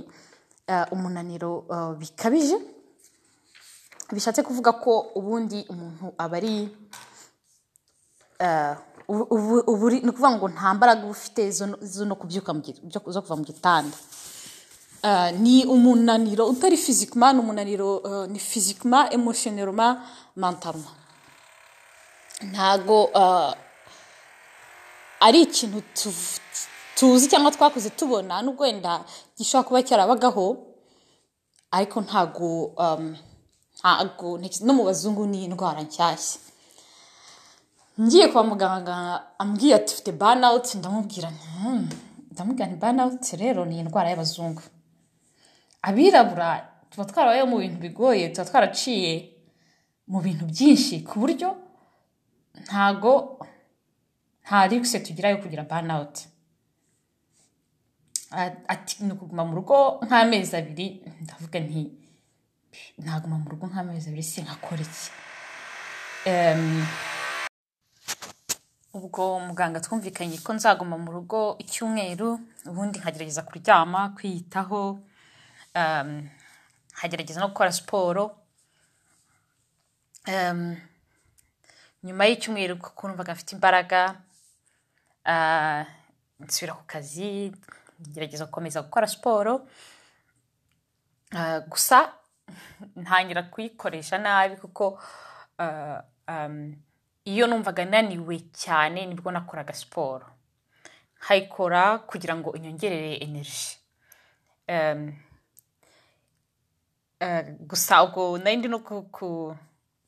eh, 0.67 0.86
umunaniro 0.91 1.65
eh, 1.71 1.91
bikabije. 2.00 2.58
Bishatse 4.12 4.43
kuvuga 4.43 4.71
ko 4.80 5.12
ubundi 5.15 5.65
umuntu 5.69 6.13
aba 6.17 6.38
ari 6.38 6.71
eh, 8.39 8.76
ni 9.10 10.10
ukuvuga 10.10 10.32
ngo 10.32 10.47
nta 10.50 10.74
mbaraga 10.74 11.02
uba 11.04 11.12
ufite 11.12 11.52
zo 11.52 12.06
no- 12.06 12.15
kubyuka 12.15 12.54
zo 13.12 13.21
kuva 13.21 13.36
mu 13.36 13.43
gitanda. 13.43 13.97
Eh, 15.04 15.32
ni 15.39 15.65
umunaniro 15.65 16.47
utari 16.47 16.78
fizikima 16.78 17.34
ni 17.34 17.39
umunaniro 17.39 18.02
eh, 18.06 18.30
ni 18.30 18.39
fizikima 18.39 19.12
emosiyoneloma 19.12 19.88
mentalema 20.36 20.91
ntago 22.41 23.10
eh, 23.15 23.54
ari 25.19 25.41
ikintu 25.41 25.82
tu- 25.93 26.39
tuzi 27.02 27.28
cyangwa 27.30 27.50
twakuze 27.52 27.90
tubona 27.90 28.42
nubwo 28.46 28.64
wenda 28.64 29.02
gishobora 29.38 29.66
kuba 29.68 29.80
cyarabagaho 29.84 30.46
ariko 31.72 31.98
ntago 32.06 32.66
um, 32.78 33.18
ntekereza- 33.82 34.66
no 34.66 34.74
mu 34.78 34.84
bazungu 34.86 35.26
ni 35.26 35.44
indwara 35.46 35.82
nshyashya. 35.82 36.40
Ngiye 38.02 38.28
kwa 38.28 38.44
muganga 38.44 38.96
ambwiye 39.40 39.76
ati 39.76 39.94
ufite 39.94 40.12
banawuti 40.12 40.78
ndamubwira 40.78 41.30
"Hmm." 41.30 41.90
ndamubwira 42.32 42.68
nti 42.70 42.78
banawuti 42.78 43.36
rero 43.42 43.66
ni 43.66 43.80
indwara 43.80 44.10
y'abazungu. 44.10 44.62
Abirabura 45.82 46.50
tuba 46.90 47.06
twarabayeho 47.10 47.48
mu 47.48 47.58
bintu 47.58 47.78
bigoye 47.82 48.30
tuba 48.30 48.46
twaraciye 48.46 49.12
mu 50.08 50.20
bintu 50.22 50.46
byinshi 50.46 51.02
ku 51.08 51.18
buryo 51.20 51.50
ntago 52.64 53.14
nta 54.46 54.68
rikise 54.70 55.00
tugira 55.02 55.30
yo 55.34 55.38
kugira 55.42 55.64
banawuti 55.66 56.28
ati 58.74 59.04
ni 59.04 59.12
ukuguma 59.13 59.44
mu 59.46 59.56
rugo 59.60 60.00
nk'amezi 60.06 60.56
abiri 60.56 60.88
ndavuga 61.22 61.60
nti 61.60 61.82
ntaguma 63.02 63.36
mu 63.44 63.48
rugo 63.52 63.65
nk'amezi 63.67 64.08
abiri 64.10 64.24
sinkakora 64.24 64.82
iki 64.88 65.10
Em, 66.26 66.86
ubwo 68.94 69.39
muganga 69.48 69.80
twumvikanye 69.82 70.38
ko 70.46 70.54
nzaguma 70.54 70.96
mu 71.02 71.10
rugo 71.12 71.58
icyumweru 71.63 72.30
ubundi 72.70 73.00
nkagerageza 73.02 73.41
kuryama 73.48 74.13
kwiyitaho 74.15 74.82
nkagerageza 76.94 77.39
no 77.41 77.50
gukora 77.52 77.72
siporo 77.74 78.24
nyuma 82.04 82.26
y'icyumweru 82.26 82.78
kuko 82.78 83.02
numvaga 83.08 83.34
mfite 83.34 83.52
imbaraga 83.58 84.00
nsubira 86.39 86.74
ku 86.78 86.84
kazi 86.88 87.52
ngerageza 88.10 88.46
gukomeza 88.46 88.82
gukora 88.82 89.08
siporo 89.08 89.68
gusa 91.68 92.14
ntangira 92.96 93.44
kuyikoresha 93.44 94.18
nabi 94.18 94.56
kuko 94.58 95.00
ah, 95.58 96.04
um, 96.28 96.76
iyo 97.26 97.48
numvaga 97.48 97.86
naniwe 97.86 98.40
cyane 98.54 99.06
ni 99.06 99.16
bwo 99.16 99.32
nakoraga 99.32 99.74
siporo 99.74 100.26
nkayikora 101.22 101.98
kugira 102.10 102.36
ngo 102.36 102.54
inyongerere 102.58 103.16
energy 103.16 103.78
um, 104.68 105.14
uh, 107.22 107.42
gusa 107.60 108.04
ubwo 108.04 108.38
nari 108.38 108.68
no 108.68 108.80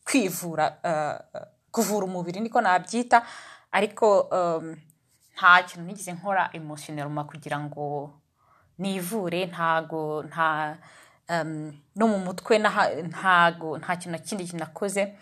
kwivura 0.03 0.65
kuvura 1.71 2.05
umubiri 2.05 2.39
niko 2.39 2.61
nabyita 2.61 3.23
ariko 3.71 4.21
um, 4.21 4.75
nta 5.35 5.63
kintu 5.63 5.85
nigeze 5.87 6.11
nkora 6.13 6.49
emotionellement 6.53 7.27
kugira 7.29 7.59
ngo 7.59 8.13
nivure 8.77 9.45
ntago 9.45 10.23
nta 10.23 10.77
no 11.95 12.05
mu 12.07 12.17
mutwe 12.19 12.59
ntago 13.09 13.77
nta 13.77 13.95
kintu 13.95 14.19
kindi 14.23 14.43
kintu 14.45 14.59
nakoze. 14.65 15.15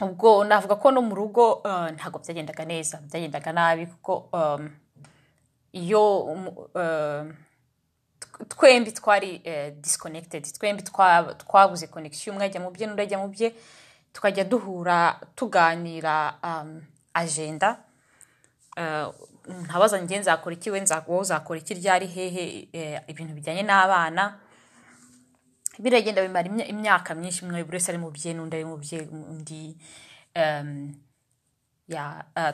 Ubwo 0.00 0.44
navuga 0.44 0.76
ko 0.76 0.90
no 0.90 1.00
mu 1.02 1.14
rugo 1.14 1.52
uh, 1.64 1.88
ntabwo 1.96 2.18
byagendaga 2.20 2.64
neza 2.68 3.00
byagendaga 3.00 3.52
nabi 3.52 3.86
kuko 3.86 4.28
iyo 5.72 6.04
tw- 8.20 8.44
twembi 8.48 8.92
twari 8.92 9.40
uh, 9.46 9.72
disconnected 9.80 10.44
twembi 10.58 10.82
twa- 10.82 11.34
twabuze 11.34 11.86
connection 11.88 12.36
umwe 12.36 12.44
ajya 12.46 12.60
mu 12.60 12.70
bye 12.70 12.86
n'undi 12.86 13.02
ajya 13.02 13.18
mu 13.18 13.28
bye 13.32 13.54
tukajya 14.12 14.44
duhura 14.44 15.20
tuganira 15.34 16.34
agenda. 17.14 17.70
uh, 17.70 17.85
ntabaza 19.64 19.98
njye 20.00 20.18
nzakora 20.18 20.54
iki 20.56 20.70
we 20.70 20.80
wowe 21.08 21.20
uzakora 21.20 21.58
iki 21.60 21.74
ryari 21.74 22.06
hehe 22.06 22.68
eh, 22.72 23.00
ibintu 23.08 23.34
bijyanye 23.34 23.62
n'abana? 23.62 24.38
Biragenda 25.78 26.22
bimara 26.22 26.48
imya- 26.48 26.68
imyaka 26.68 27.14
myinshi 27.14 27.44
buri 27.44 27.64
wese 27.72 27.90
ari 27.92 27.98
mu 27.98 28.10
bye 28.10 28.32
n'undi 28.34 28.56
ari 28.56 28.64
mu 28.64 28.76
bye 28.76 28.98
undi 29.10 29.76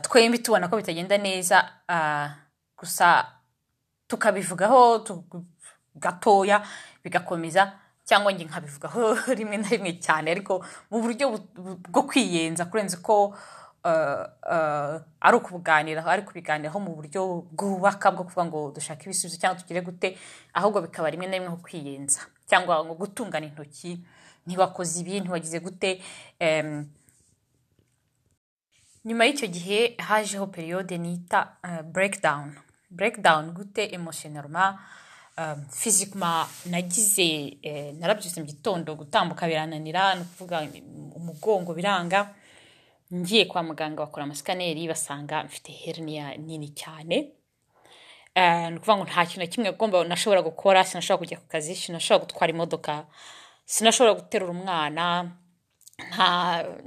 twembi 0.03 0.39
tubona 0.43 0.69
ko 0.69 0.77
bitagenda 0.77 1.19
neza 1.19 1.59
gusa 2.79 3.27
tukabivugaho 4.09 4.99
tu- 4.99 5.25
gatoya 5.95 6.63
bigakomeza 7.05 7.73
cyangwa 8.05 8.33
njye 8.33 8.45
nkabivugaho 8.45 9.15
rimwe 9.39 9.57
na 9.57 9.69
rimwe 9.69 9.93
cyane 10.03 10.31
ariko 10.31 10.65
mu 10.91 11.01
buryo 11.03 11.31
bu- 11.31 11.49
bu- 11.55 11.79
bwo 11.91 12.03
kwiyenza 12.03 12.65
kurenza 12.67 12.97
ko 13.01 13.27
uh, 13.27 13.37
ari 13.85 15.37
ukubuganiraho 15.37 16.09
ari 16.11 16.23
kubiganiraho 16.23 16.79
mu 16.81 16.95
buryo 16.95 17.47
bwubaka 17.53 18.11
bwo 18.15 18.25
kuvuga 18.25 18.45
ngo 18.47 18.59
dushake 18.75 19.05
ibisubizo 19.07 19.39
cyangwa 19.41 19.61
tugire 19.61 19.81
gute 19.83 20.19
ahubwo 20.55 20.81
bikaba 20.87 21.11
rimwe 21.11 21.27
na 21.27 21.37
rimwe 21.37 21.49
nko 21.51 21.61
kwiyenza 21.67 22.21
cyangwa 22.47 22.85
ngo 22.85 22.95
gutungana 22.95 23.47
intoki 23.47 23.99
ntiwakoze 24.47 25.01
ibi 25.03 25.21
ntiwagize 25.21 25.59
gute 25.61 25.91
nyuma 29.05 29.25
y'icyo 29.27 29.47
gihe 29.51 29.97
hajeho 29.99 30.47
periyode 30.47 30.99
nita 30.99 31.57
uh, 31.65 31.83
breakdown 31.83 32.55
breakdown 32.91 33.51
gute 33.51 33.91
emotionellement 33.95 34.79
um, 35.39 35.65
fizikuma 35.71 36.47
nagize 36.71 37.59
eh, 37.63 37.95
narabyutse 37.99 38.41
mu 38.41 38.47
gitondo 38.47 38.95
gutambuka 38.95 39.47
birananira 39.47 40.15
ni 40.15 40.21
ukuvuga 40.23 40.63
umugongo 41.19 41.75
biranga 41.75 42.31
ngiye 43.15 43.45
kwa 43.45 43.63
muganga 43.63 44.03
bakora 44.05 44.25
amasikaneri 44.25 44.89
basanga 44.89 45.45
mfite 45.45 45.73
hernia 45.73 46.37
nini 46.37 46.69
cyane. 46.75 47.17
Eh, 48.35 48.71
ni 48.71 48.77
ukuvuga 48.77 48.97
ngo 48.97 49.05
nta 49.05 49.27
kintu 49.27 49.41
na 49.41 49.47
kimwe 49.47 50.05
nashobora 50.09 50.43
gukora 50.43 50.85
sinashobora 50.85 51.19
kujya 51.21 51.39
ku 51.41 51.47
kazi 51.49 51.75
sinashobora 51.77 52.25
gutwara 52.25 52.51
imodoka 52.53 53.07
sinashobora 53.65 54.15
guterura 54.17 54.53
umwana 54.57 55.05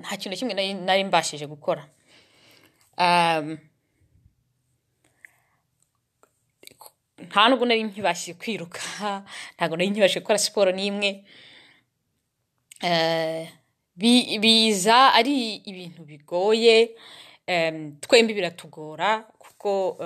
nta 0.01 0.17
kintu 0.17 0.29
na 0.29 0.35
kimwe 0.35 0.53
nari 0.73 1.03
mbashije 1.03 1.45
gukora. 1.47 1.83
Nta 7.27 7.41
nubwo 7.49 7.65
nari 7.65 7.83
nkibashije 7.83 8.33
kwiruka 8.41 8.81
ntabwo 9.55 9.75
nari 9.77 9.89
nkibashije 9.91 10.19
gukora 10.25 10.39
siporo 10.45 10.71
n'imwe. 10.73 11.09
Eh, 12.81 13.47
biza 13.95 15.13
ari 15.13 15.55
ibintu 15.69 16.03
bigoye 16.03 16.95
em, 17.47 17.95
twembi 18.01 18.33
biratugora 18.33 19.23
kuko 19.39 19.97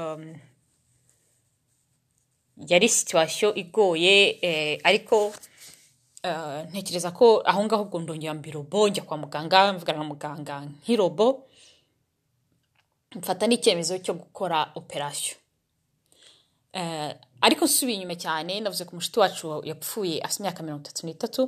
yari 2.68 2.90
situwasiyo 2.90 3.56
igoye 3.56 4.38
eh, 4.42 4.80
ariko 4.84 5.34
eh, 6.24 6.66
ntekereza 6.70 7.12
ko 7.12 7.42
aho 7.46 7.64
ngaho 7.66 7.84
ubwo 7.84 8.00
ndongera 8.02 8.34
mbirobo 8.34 8.88
njya 8.90 9.04
kwa 9.04 9.18
muganga 9.18 9.74
mvugana 9.74 10.00
na 10.00 10.06
muganga 10.06 10.56
nk'irobo 10.66 11.48
mfata 13.16 13.48
n'icyemezo 13.48 13.98
cyo 14.04 14.14
gukora 14.14 14.72
operasiyo 14.76 15.36
Eh, 16.74 17.16
ariko 17.42 17.66
nsubiye 17.66 17.98
inyuma 17.98 18.14
cyane 18.16 18.60
navuze 18.62 18.86
ko 18.86 18.94
mushiti 18.96 19.18
wacu 19.20 19.66
yapfuye 19.66 20.22
afite 20.22 20.40
imyaka 20.46 20.62
mirongo 20.64 20.84
itatu 20.86 21.02
n'itatu 21.06 21.42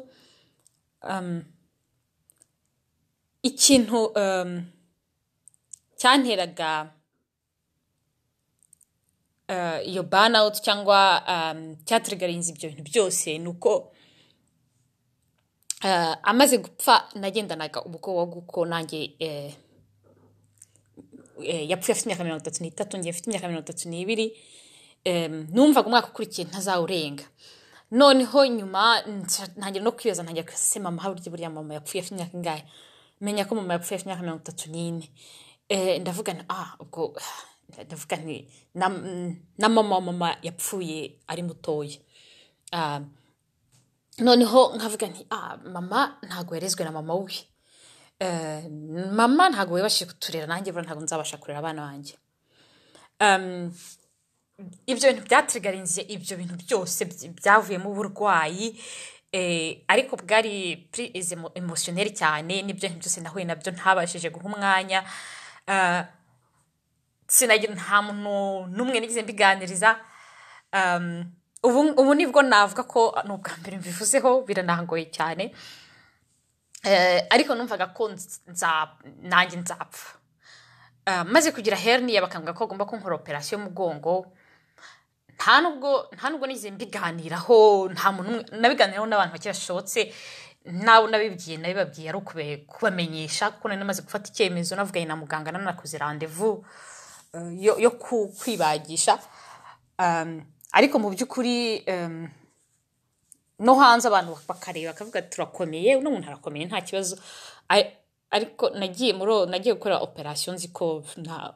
ikintu 3.43 4.05
um, 4.05 4.65
cyanteraga 5.97 6.93
uh, 9.49 9.87
iyo 9.87 10.03
burnout 10.03 10.61
cyangwa 10.61 11.23
um, 11.27 11.75
cyatrigarinze 11.85 12.51
ibyo 12.51 12.69
bintu 12.69 12.83
byose 12.91 13.37
ni 13.37 13.47
uko 13.47 13.91
uh, 15.83 16.15
amaze 16.23 16.57
gupfa 16.57 17.09
nagendanaga 17.15 17.81
ubwoba 17.85 18.25
bw'uko 18.25 18.65
nanjye 18.65 19.15
eh, 19.19 19.53
eh, 21.43 21.69
yapfuye 21.69 21.93
afite 21.93 22.05
imyaka 22.05 22.23
mirongo 22.23 22.41
itatu 22.43 22.63
n'itatu 22.63 22.97
njye 22.97 23.11
mfite 23.11 23.27
imyaka 23.29 23.47
mirongo 23.47 23.65
itatu 23.69 23.89
n'ibiri 23.89 24.27
em, 25.03 25.47
numvaga 25.53 25.87
umwaka 25.87 26.07
ukurikiye 26.07 26.47
ntazawurenga. 26.47 27.23
Noneho 27.91 28.45
nyuma 28.45 29.01
ntangira 29.57 29.83
no 29.83 29.91
kwibaza 29.91 30.23
ntangira 30.23 30.53
se 30.55 30.79
mama 30.79 31.09
burya 31.09 31.31
buriya 31.31 31.49
mama 31.49 31.73
yapfuye 31.73 32.01
afite 32.01 32.13
imyaka 32.15 32.37
ingahe? 32.37 32.63
Menya 33.21 33.45
ko 33.45 33.55
mama 33.55 33.73
yapfuye 33.73 33.95
afite 33.95 34.05
imyaka 34.07 34.23
mirongo 34.23 34.41
itatu 34.43 34.69
n'ine 34.71 35.05
Eh, 35.69 36.01
ndavuga 36.01 36.33
ah 36.49 36.75
ubwo 36.83 37.15
ndavuga 37.85 38.15
nti 38.17 38.37
na, 38.75 38.89
mama 39.69 39.95
wa 39.95 40.01
mama 40.01 40.27
yapfuye 40.43 41.19
ari 41.27 41.43
mutoya 41.43 41.97
Ah, 42.73 42.99
noneho 44.19 44.75
nkavuga 44.75 45.07
nti 45.07 45.25
ah 45.29 45.57
mama 45.57 46.17
ntabwo 46.27 46.55
yarezwe 46.55 46.83
na 46.85 46.91
mama 46.91 47.13
we 47.15 47.33
Eh, 48.19 48.63
mama 49.19 49.49
ntabwo 49.49 49.75
wabashije 49.75 50.05
kuturera 50.11 50.47
nanjye 50.47 50.71
ntabwo 50.71 51.03
nzabasha 51.03 51.37
kurera 51.37 51.59
abana 51.59 51.81
banjye 51.87 52.15
Um, 53.21 53.71
ibyo 54.85 55.09
bintu 55.13 55.23
byatrigarinze 55.29 56.01
ibyo 56.01 56.37
bintu 56.37 56.55
byose 56.63 57.05
by- 57.05 57.29
byavuyemo 57.37 57.89
uburwayi 57.89 58.67
eh, 58.69 58.79
ariko 59.87 60.15
bwari 60.19 60.87
prise 60.91 61.35
emotioneri 61.55 62.11
cyane 62.13 62.61
n'ibyo 62.61 62.89
byose 62.99 63.21
nahuye 63.23 63.45
na 63.45 63.55
byo 63.55 63.71
ntabashije 63.71 64.29
guha 64.29 64.45
umwanya. 64.51 65.03
Ah, 65.67 66.03
sinagira 67.27 67.73
nta 67.73 68.01
muntu 68.01 68.67
n'umwe 68.75 68.99
nigeze 68.99 69.21
mbiganiriza. 69.23 69.95
Ubu 71.63 72.13
ni 72.15 72.25
bwo 72.27 72.41
navuga 72.41 72.83
ko 72.83 73.15
ni 73.25 73.31
ubwa 73.31 73.53
mbere 73.61 73.77
mbivuzeho 73.77 74.41
biranangoye 74.43 75.05
cyane. 75.13 75.53
Eh, 76.83 77.21
ariko 77.29 77.55
numvaga 77.55 77.87
ko 77.95 78.09
nanjye 79.21 79.57
nzapfa. 79.61 80.17
Maze 81.25 81.51
kugira 81.55 81.77
hernia 81.77 82.21
bakambwira 82.21 82.53
ko 82.57 82.63
agomba 82.65 82.85
kunkora 82.85 83.15
operasiyo 83.15 83.57
y'umugongo 83.57 84.33
nta 85.35 85.61
nubwo 85.61 86.07
nta 86.15 86.29
nubwo 86.29 86.47
nigeze 86.47 86.71
mbiganiraho 86.71 87.89
nta 87.93 88.11
muntu 88.11 88.31
nabiganiraho 88.61 89.05
n'abantu 89.07 89.33
bake 89.35 89.49
bashobotse 89.49 90.13
nabo 90.65 91.07
nabibwiye 91.07 91.57
nabibabwiye 91.57 92.09
ari 92.09 92.17
kubamenyesha 92.67 93.51
kuko 93.51 93.67
nari 93.67 93.79
namaze 93.79 94.01
gufata 94.05 94.29
icyemezo 94.29 94.75
navuganye 94.75 95.05
na 95.09 95.15
muganga 95.15 95.51
nanakoze 95.51 95.97
randevu 95.97 96.65
eh, 97.33 97.51
yo, 97.65 97.73
kwibagisha. 98.39 99.17
Um, 99.99 100.43
ariko 100.71 100.99
mu 100.99 101.09
by'ukuri 101.09 101.83
um, 101.87 102.29
no 103.59 103.73
hanze 103.75 104.07
abantu 104.07 104.37
bakareba 104.47 104.91
bakavuga 104.93 105.21
turakomeye 105.21 105.95
uno 105.95 106.11
muntu 106.11 106.27
arakomeye 106.27 106.65
nta 106.65 106.81
kibazo. 106.81 107.17
Ari- 107.69 107.97
ariko 108.31 108.69
nagiye 108.69 109.13
muri 109.13 109.31
nagiye 109.51 109.75
gukora 109.75 109.97
operasiyo 109.99 110.53
nzi 110.53 110.67
ko 110.73 111.03
nta 111.17 111.53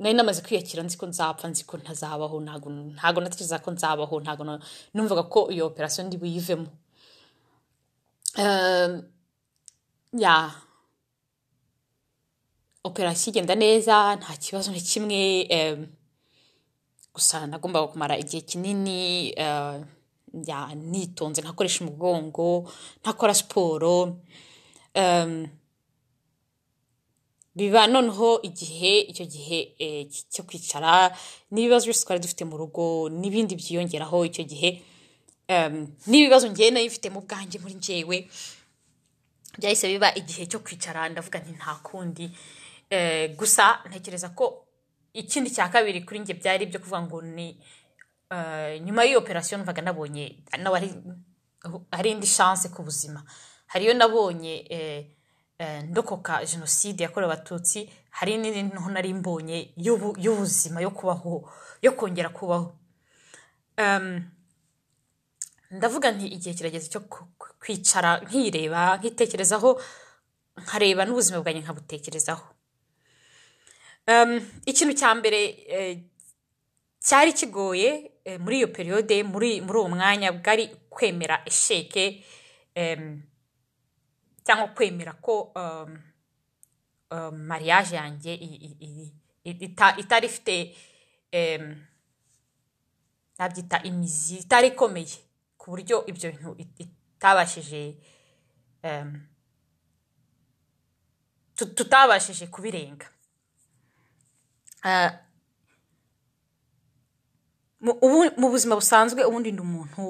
nari 0.00 0.14
namaze 0.16 0.40
kwiyakira 0.42 0.82
nzi 0.82 0.96
ko 0.96 1.06
nzapfa 1.06 1.46
nzi 1.48 1.62
ko 1.68 1.76
ntazabaho 1.76 2.36
ntago 2.40 3.18
natekereza 3.20 3.58
ko 3.64 3.70
nzabaho 3.76 4.16
na- 4.24 4.60
numvaga 4.94 5.22
ko 5.28 5.50
iyo 5.52 5.66
operasiyo 5.68 6.06
ndi 6.08 6.16
buyivemo. 6.16 6.66
Um, 8.38 8.92
ya. 10.16 10.36
Operasiyo 12.84 13.30
igenda 13.32 13.54
neza 13.54 14.16
nta 14.16 14.32
kibazo 14.40 14.72
na 14.72 14.80
kimwe 14.80 15.20
em, 15.52 15.86
gusa 17.14 17.46
nagombaga 17.46 17.86
kumara 17.92 18.16
igihe 18.18 18.40
kinini 18.42 19.34
eh, 19.36 19.80
ya 20.48 20.74
nitonze 20.74 21.42
ntakoresha 21.42 21.84
umugongo 21.84 22.70
ntakora 23.02 23.34
siporo 23.34 24.16
biba 27.54 27.86
noneho 27.86 28.40
igihe 28.42 29.00
icyo 29.10 29.24
gihe 29.26 29.74
eh, 29.78 30.06
cyo 30.32 30.42
kwicara 30.46 31.10
n'ibibazo 31.50 31.84
byose 31.86 32.04
twari 32.04 32.20
dufite 32.22 32.44
mu 32.44 32.56
rugo 32.56 33.08
n'ibindi 33.10 33.54
byiyongeraho 33.58 34.24
icyo 34.30 34.44
gihe 34.44 34.70
n'ibibazo 36.06 36.46
ngewe 36.50 36.70
na 36.70 36.80
yo 36.80 36.86
mfite 36.86 37.10
mu 37.10 37.20
bwanjye 37.26 37.58
muri 37.58 37.74
njyewe 37.74 38.16
byahise 39.58 39.88
biba 39.90 40.14
igihe 40.14 40.46
cyo 40.46 40.58
kwicara 40.62 41.08
ndavuga 41.10 41.38
nti 41.42 41.52
nta 41.58 41.74
kundi. 41.82 42.30
Eh, 42.90 43.34
gusa 43.36 43.82
ntekereza 43.88 44.28
ko 44.34 44.66
ikindi 45.12 45.50
cya 45.50 45.68
kabiri 45.68 46.02
kuri 46.06 46.18
njye 46.22 46.34
byari 46.34 46.64
ibyo 46.64 46.78
kuvuga 46.80 47.02
ngo 47.02 47.18
ni 47.22 47.48
eh, 48.30 48.78
nyuma 48.82 49.02
y'iyo 49.04 49.18
operasiyo 49.18 49.58
numvaga 49.58 49.82
nabonye 49.82 50.24
hari 51.92 52.10
indi 52.10 52.26
chance 52.26 52.68
ku 52.70 52.82
buzima. 52.82 53.22
Hariyo 53.66 53.94
nabonye 53.94 54.54
ndokoka 55.88 56.44
jenoside 56.44 57.02
yakorewe 57.04 57.32
abatutsi 57.32 57.90
hari 58.10 58.38
n'indi 58.38 58.62
nto 58.62 58.88
nari 58.90 59.12
mbonye 59.14 59.56
y'ubu- 59.76 60.16
y'ubuzima 60.24 60.80
yo 60.80 60.90
kubaho 60.90 61.44
yo 61.82 61.92
kongera 61.92 62.28
kubaho. 62.28 62.72
Ndavuga 65.70 66.10
nti 66.12 66.26
igihe 66.26 66.54
kirageze 66.56 66.88
cyo 66.92 67.00
kwicara 67.60 68.10
nkireba 68.26 68.96
nkitekerezaho 68.98 69.70
nkareba 70.62 71.02
n'ubuzima 71.06 71.38
bwanjye 71.42 71.60
nkabutekerezaho. 71.62 72.44
Ikintu 74.66 74.92
cya 75.00 75.10
mbere 75.14 75.40
eh, 75.76 75.92
cyari 77.06 77.32
kigoye 77.32 77.90
eh, 78.24 78.40
muri 78.42 78.56
iyo 78.58 78.68
periyode 78.74 79.22
muri 79.22 79.60
uwo 79.62 79.88
mwanya 79.88 80.32
bwari 80.32 80.64
kwemera 80.90 81.36
esheke 81.46 82.24
cyangwa 84.50 84.68
kwemera 84.74 85.12
ko 85.22 85.52
mariage 87.32 87.94
yanjye 87.96 88.32
itari 90.02 90.26
ifite 90.26 90.74
nabyita 93.38 93.78
imizi 93.86 94.36
itari 94.42 94.68
ikomeye 94.74 95.16
ku 95.58 95.70
buryo 95.70 96.02
ibyo 96.10 96.30
bintu 96.34 96.50
it- 96.58 96.80
itabashije 96.82 97.82
tutabashije 101.76 102.46
kubirenga 102.46 103.06
Ah, 104.82 105.12
mu 107.80 108.46
buzima 108.50 108.74
busanzwe 108.76 109.24
ubundi 109.24 109.52
ndi 109.52 109.60
umuntu 109.62 110.02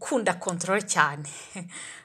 ukunda 0.00 0.34
kontorore 0.40 0.82
cyane. 0.88 1.28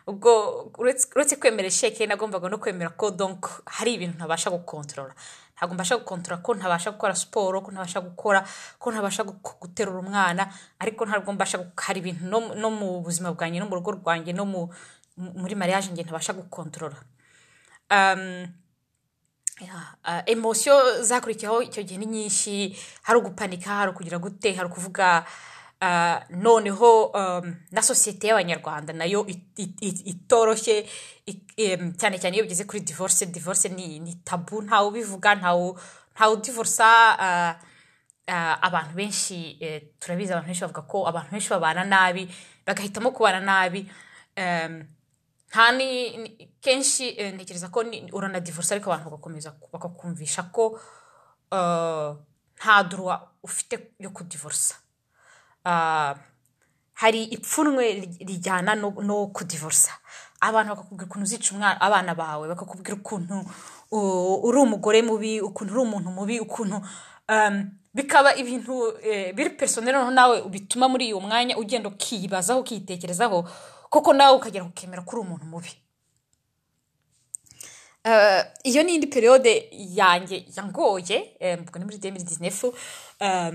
Ubwo 0.08 0.70
uretse 0.78 1.36
kwemera 1.40 1.70
sheke 1.72 2.04
nagombaga 2.08 2.50
no 2.50 2.58
kwemera 2.60 2.90
ko 2.92 3.12
donc 3.12 3.48
hari 3.66 3.94
ibintu 3.96 4.18
ntabasha 4.20 4.50
gukontorora 4.52 5.16
ntabwo 5.56 5.74
mbasha 5.74 5.96
gukontorora 5.98 6.44
ko 6.44 6.52
ntabasha 6.54 6.92
gukora 6.92 7.16
siporo 7.16 7.62
ko 7.64 7.72
ntabasha 7.72 8.00
gukora 8.04 8.44
ko 8.80 8.92
ntabasha 8.92 9.24
gu- 9.24 9.40
guterura 9.62 10.00
umwana 10.04 10.52
ariko 10.80 11.06
ntabwo 11.08 11.32
mbasha 11.34 11.58
hari 11.80 12.00
ibintu 12.04 12.28
no, 12.28 12.70
mu 12.70 13.00
buzima 13.02 13.32
bwanjye 13.32 13.60
no 13.64 13.66
mu 13.72 13.76
rugo 13.80 13.92
rwanjye 13.96 14.34
no 14.36 14.44
mu, 14.46 14.68
mu- 15.16 15.34
muri 15.40 15.56
mariage 15.56 15.88
njye 15.96 16.04
ntabasha 16.04 16.34
gukontorora 16.36 17.00
uh, 19.64 20.22
emosiyo 20.28 21.04
zakurikiyeho 21.04 21.62
icyo 21.64 21.84
gihe 21.84 21.98
ni 22.00 22.06
nyinshi. 22.06 22.76
Hari 23.08 23.20
ugupanika 23.20 23.70
hari 23.70 23.92
ukugira 23.92 24.20
gute 24.20 24.54
hari 24.54 24.68
ukuvuga 24.68 25.24
noneho 26.30 27.12
na 27.72 27.82
sosiyete 27.82 28.28
y'abanyarwanda 28.28 28.94
na 28.94 29.06
yo 29.06 29.26
it- 29.28 29.54
it- 29.60 29.82
it- 29.82 30.04
itoroshye 30.08 30.86
cyane 31.98 32.18
cyane 32.20 32.36
iyo 32.38 32.44
bigeze 32.46 32.64
kuri 32.66 32.80
divorce 32.80 33.26
divorce 33.26 33.70
ni, 33.70 34.16
tabu 34.24 34.62
ntawe 34.62 34.88
ubivuga 34.88 35.36
ntawe 35.36 35.76
udivorsa 36.34 36.88
abantu 38.62 38.94
benshi 38.96 39.60
turabizi 40.00 40.32
abantu 40.34 40.48
benshi 40.48 40.62
bavuga 40.62 40.82
ko 40.82 41.08
abantu 41.08 41.32
benshi 41.32 41.50
babana 41.50 41.84
nabi 41.84 42.24
bagahitamo 42.66 43.12
kubana 43.12 43.40
nabi 43.40 43.86
nta 45.50 45.72
ni 45.78 46.50
kenshi 46.62 47.12
ntekereza 47.36 47.70
ko 47.70 47.84
uranadivorsa 48.14 48.76
ariko 48.76 48.90
abantu 48.92 49.10
bagakomeza 49.10 49.52
ku- 49.52 49.70
bakakumvisha 49.74 50.44
ko 50.52 50.80
nta 52.58 52.84
duruwa 52.90 53.32
ufite 53.44 53.94
yo 54.00 54.10
kudivorsa 54.10 54.76
hari 56.94 57.24
ipfunwe 57.24 57.94
ri- 57.94 58.26
rijyana 58.28 58.76
no, 58.76 59.28
kudivorsa. 59.28 59.92
Abantu 60.42 60.70
bakakubwira 60.76 61.06
ukuntu 61.08 61.24
uzica 61.26 61.82
abana 61.82 62.16
bawe 62.16 62.48
bakakubwira 62.48 62.96
ukuntu 62.98 63.46
uh, 63.92 64.44
uri 64.46 64.58
umugore 64.58 65.02
mubi 65.02 65.42
ukuntu 65.42 65.74
uri 65.74 65.82
umuntu 65.82 66.10
mubi 66.12 66.40
ukuntu 66.40 66.82
um, 67.30 67.72
bikaba 67.94 68.36
ibintu 68.36 68.94
eh, 69.02 69.34
biri 69.36 69.50
personel 69.50 70.12
nawe 70.14 70.42
bituma 70.50 70.88
muri 70.90 71.14
uwo 71.14 71.22
mwanya 71.22 71.58
ugenda 71.58 71.90
ukiyibazaho 71.90 72.60
ukiyitekerezaho 72.60 73.48
koko 73.90 74.14
nawe 74.14 74.36
ukagera 74.38 74.66
ukemera 74.66 75.02
ko 75.02 75.16
uri 75.18 75.22
umuntu 75.28 75.46
mubi. 75.46 75.72
Eh, 78.04 78.46
iyo 78.64 78.84
ni 78.84 78.96
indi 78.96 79.08
periyode 79.08 79.70
yanjye 79.74 80.46
yangoye 80.58 81.36
eh, 81.40 81.60
ubwo 81.60 81.80
ni 81.80 81.86
muri 81.86 81.98
2019 81.98 82.74
eh, 83.20 83.54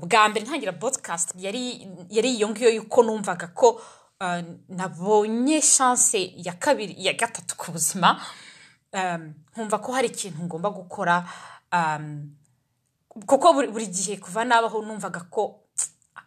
bwa 0.00 0.28
mbere 0.28 0.46
ntangira 0.46 0.72
podcast 0.72 1.34
yari 1.36 2.30
iyo 2.36 2.48
ngiyo 2.48 2.70
yuko 2.70 3.02
numvaga 3.02 3.46
ko 3.52 3.80
eh, 4.20 4.44
nabonye 4.68 5.60
chance 5.60 6.32
ya 6.36 6.52
kabiri 6.52 6.94
ya 6.98 7.12
gatatu 7.12 7.56
ku 7.56 7.72
buzima. 7.72 8.20
Um, 8.92 9.34
nkumva 9.52 9.78
ko 9.78 9.92
hari 9.92 10.08
ikintu 10.08 10.42
ngomba 10.42 10.70
gukora. 10.70 11.24
Kuko 13.26 13.52
buri, 13.52 13.86
gihe 13.86 14.16
kuva 14.16 14.44
nabaho 14.44 14.80
numvaga 14.82 15.20
ko 15.30 15.60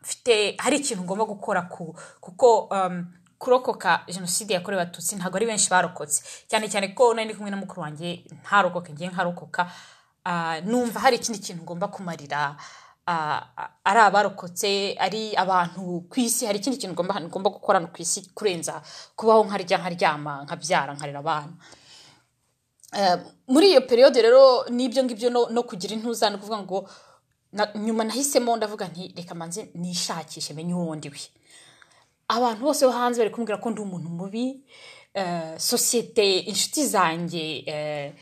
mfite 0.04 0.56
hari 0.62 0.78
ikintu 0.78 1.04
ngomba 1.04 1.26
gukora 1.26 1.62
ku 1.66 1.96
kuko 2.22 2.70
kurokoka 3.39 4.06
jenoside 4.08 4.54
yakorewe 4.54 4.82
abatutsi 4.82 5.16
ntabwo 5.16 5.38
ari 5.38 5.46
benshi 5.46 5.70
barokotse. 5.70 6.22
Cyane 6.48 6.70
cyane 6.70 6.94
ko 6.94 7.14
nari 7.14 7.34
kumwe 7.34 7.50
na 7.50 7.58
mukuru 7.58 7.82
wanjye 7.82 8.22
ntarokoke 8.46 8.94
ngiye 8.94 9.10
nkarokoka. 9.10 9.66
Uh, 10.26 10.62
numva 10.70 11.00
hari 11.00 11.18
ikindi 11.18 11.39
kintu 11.39 11.64
ngomba 11.64 11.88
kumarira. 11.88 12.56
Ari 13.06 13.99
abarokotse 13.99 14.95
ari 14.99 15.36
abantu 15.36 16.06
ku 16.10 16.20
isi 16.20 16.45
hari 16.45 16.60
ikindi 16.60 16.78
kintu 16.78 16.93
ngomba, 16.93 17.49
gukora 17.49 17.80
ku 17.88 18.02
isi 18.02 18.30
kurenza 18.34 18.82
kubaho 19.16 19.43
nkarya 19.45 19.78
nkaryama 19.78 20.43
nkabyara 20.45 20.93
nkarera 20.93 21.20
abana. 21.20 21.54
Eh, 22.97 23.18
muri 23.47 23.72
iyo 23.72 23.82
periyode 23.88 24.22
rero 24.22 24.66
n'ibyo 24.70 25.04
ngibyo 25.04 25.30
no, 25.30 25.64
kugira 25.64 25.93
intuza 25.95 26.30
ni 26.30 26.36
ukuvuga 26.36 26.58
ngo 26.60 26.89
nyuma 27.76 28.04
nahisemo 28.04 28.56
ndavuga 28.58 28.88
nti 28.88 29.14
reka 29.16 29.36
manze 29.36 29.72
nishakishe 29.76 30.54
menye 30.54 30.74
uwo 30.76 30.95
ndiwe 30.95 31.20
abantu 32.28 32.62
bose 32.64 32.86
bo 32.86 32.91
hanze 32.91 33.20
bari 33.20 33.32
kumbwira 33.32 33.58
ko 33.64 33.70
ndi 33.72 33.82
umuntu 33.82 34.10
mubi. 34.10 34.64
Eh, 35.14 35.60
sosiyete 35.60 36.39
inshuti 36.47 36.88
zanjye 36.88 37.64
eh, 37.68 38.14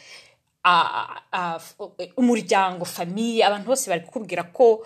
umuryango 2.18 2.86
famiye 2.86 3.42
abantu 3.46 3.68
bose 3.72 3.90
bari 3.90 4.02
kukubwira 4.06 4.44
ko 4.54 4.86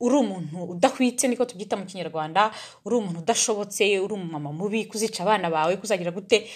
uri 0.00 0.16
umuntu 0.16 0.56
udahwitse 0.74 1.28
niko 1.28 1.44
tubyita 1.44 1.76
mu 1.76 1.84
kinyarwanda 1.86 2.50
uri 2.84 2.94
umuntu 2.96 3.18
udashobotse 3.20 3.84
uri 4.04 4.12
umumama 4.14 4.52
mubi 4.52 4.84
kuzica 4.88 5.20
abana 5.22 5.50
bawe 5.50 5.76
kuzagira 5.76 6.10
gute? 6.10 6.48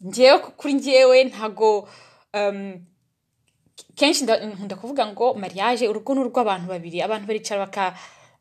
Njyewe 0.00 0.38
kuri 0.58 0.72
njyewe 0.74 1.24
ntago 1.24 1.88
kenshi 3.96 4.24
nda- 4.24 4.40
nkunda 4.46 4.76
kuvuga 4.76 5.06
ngo 5.06 5.34
mariage 5.34 5.88
urugo 5.88 6.14
ni 6.14 6.20
urw'abantu 6.20 6.66
babiri 6.68 6.98
abantu 7.02 7.26
baricara 7.26 7.60
baka, 7.64 7.84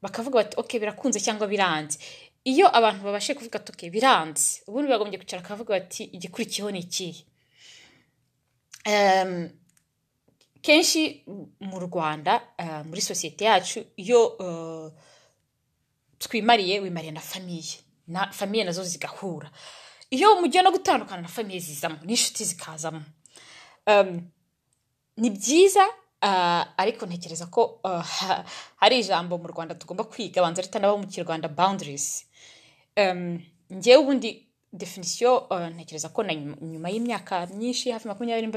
bakavuga 0.04 0.36
bati 0.44 0.56
ok 0.60 0.72
birakunze 0.80 1.20
cyangwa 1.20 1.48
biranze. 1.48 1.98
Iyo 2.44 2.68
abantu 2.78 3.04
babashe 3.04 3.34
kuvuga 3.36 3.60
ati 3.60 3.90
biranze. 3.90 4.62
Ubundi 4.68 4.90
bagombye 4.90 5.18
kwicara 5.20 5.42
bakavuga 5.42 5.74
bati 5.80 6.04
igikurikiyeho 6.16 6.72
ni 6.72 6.80
ikihe? 6.80 7.24
Kenshi 10.62 11.24
mu 11.60 11.80
rwanda 11.80 12.42
eh, 12.58 12.84
muri 12.86 13.02
sosiyete 13.02 13.46
yacu 13.46 13.80
iyo 13.96 14.20
eh, 14.40 14.92
twimariye 16.20 16.80
wimariye 16.80 17.12
na 17.12 17.20
famiye 17.22 17.80
na 18.08 18.32
famiye 18.32 18.64
na 18.64 18.72
zo 18.72 18.84
zigahura. 18.84 19.52
Iyo 20.12 20.42
mugiye 20.42 20.64
no 20.64 20.72
gutandukana 20.72 21.22
na 21.22 21.28
famiye 21.28 21.60
zizamo 21.60 21.98
n'inshuti 22.04 22.44
zikazamo. 22.46 23.02
Ni 25.18 25.30
byiza 25.30 25.86
uh, 26.24 26.64
ariko 26.78 27.06
ntekereza 27.06 27.46
ko 27.48 27.80
ha- 27.84 28.46
hari 28.82 29.00
ijambo 29.00 29.38
mu 29.38 29.48
rwanda 29.48 29.76
tugomba 29.76 30.04
kwiga 30.04 30.42
banza 30.42 30.62
ritanabaho 30.62 30.98
mu 30.98 31.08
kinyarwanda 31.08 31.48
boundaries. 31.48 32.26
Ngewe 33.74 33.98
ubundi 34.02 34.30
definisiyo 34.74 35.38
uh, 35.50 35.68
ntekereza 35.74 36.10
ko 36.10 36.24
nyuma, 36.24 36.90
y'imyaka 36.90 37.46
myinshi 37.58 37.92
hafi 37.92 38.08
makumyabiri 38.08 38.48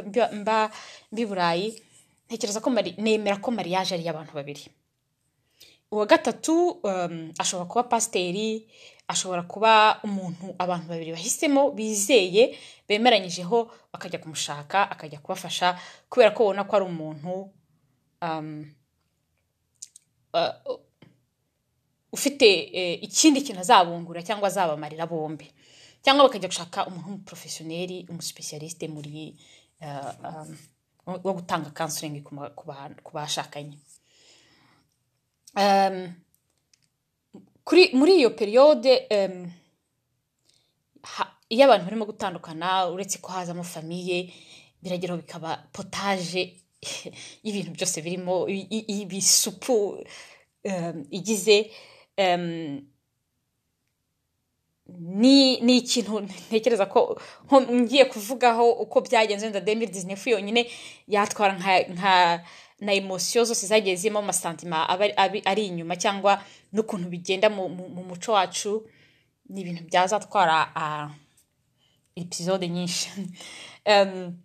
mba, 0.40 0.70
mbi 1.12 1.22
burayi 1.26 1.82
ntekereza 2.28 2.60
ko 2.60 2.70
nemera 2.98 3.36
ko 3.40 3.50
mariage 3.50 3.94
ari 3.94 4.04
iy'abantu 4.04 4.32
babiri. 4.34 4.64
Uwa 5.92 6.06
gatatu 6.06 6.80
ashobora 7.38 7.68
kuba 7.68 7.82
pasiteri 7.84 8.64
ashobora 9.08 9.42
kuba 9.44 10.00
umuntu 10.04 10.54
abantu 10.58 10.88
babiri 10.88 11.12
bahisemo 11.12 11.70
bizeye 11.76 12.56
bemeranyijeho 12.88 13.68
bakajya 13.92 14.18
kumushaka 14.18 14.88
akajya 14.90 15.18
kubafasha 15.20 15.76
kubera 16.08 16.30
ko 16.32 16.44
ubona 16.44 16.64
ko 16.64 16.72
ari 16.76 16.84
umuntu 16.88 17.32
um, 18.22 18.72
uh, 20.32 20.52
ufite 22.12 22.46
eh, 22.78 22.98
ikindi 23.02 23.40
kintu 23.42 23.60
azabungura 23.60 24.22
cyangwa 24.22 24.48
azabamarira 24.48 25.06
bombi. 25.06 25.48
Cyangwa 26.04 26.24
bakajya 26.26 26.48
gushaka 26.48 26.86
umuntu 26.86 27.06
w'umuporofesiyoneri 27.08 28.06
umusipesiyalisite 28.10 28.88
muri 28.88 29.36
uh, 29.80 30.12
um, 30.28 30.58
wo 31.24 31.32
gutanga 31.32 31.70
kanselingi 31.70 32.20
ku 33.04 33.10
bashakanye. 33.14 33.78
Um, 35.56 36.14
muri 37.92 38.12
iyo 38.18 38.30
periyode 38.30 39.06
um, 39.10 39.50
iyo 41.48 41.64
abantu 41.64 41.84
barimo 41.84 42.04
gutandukana 42.06 42.88
uretse 42.90 43.18
ko 43.18 43.32
hazamo 43.32 43.62
famiye 43.62 44.32
birageraho 44.82 45.20
bikaba 45.20 45.68
potaje 45.72 46.58
y'ibintu 47.42 47.70
byose 47.76 48.02
birimo 48.02 48.48
ibisupu 48.48 50.02
igize 51.10 51.70
ni 54.86 55.60
ni 55.60 55.76
ikintu 55.78 56.20
ntekereza 56.20 56.86
ko 56.86 57.20
ngiye 57.70 58.04
kuvugaho 58.04 58.70
uko 58.72 59.00
byagenze 59.00 59.46
wenda 59.46 59.60
demiri 59.60 59.92
dizinefu 59.92 60.28
yonyine 60.28 60.70
yatwara 61.08 61.54
nka 61.92 62.44
na 62.80 62.92
emosiyo 62.92 63.44
zose 63.44 63.66
zagiye 63.66 63.96
zirimo 63.96 64.18
amasantima 64.18 64.88
ari- 64.88 65.66
inyuma 65.66 65.96
cyangwa 65.96 66.42
n'ukuntu 66.72 67.08
bigenda 67.08 67.48
mu, 67.50 67.68
mu, 67.68 67.88
mu 67.88 68.02
muco 68.04 68.32
wacu 68.32 68.86
ni 69.48 69.60
ibintu 69.60 69.82
byazatwara 69.84 70.56
episode 72.16 72.68
nyinshi. 72.68 73.08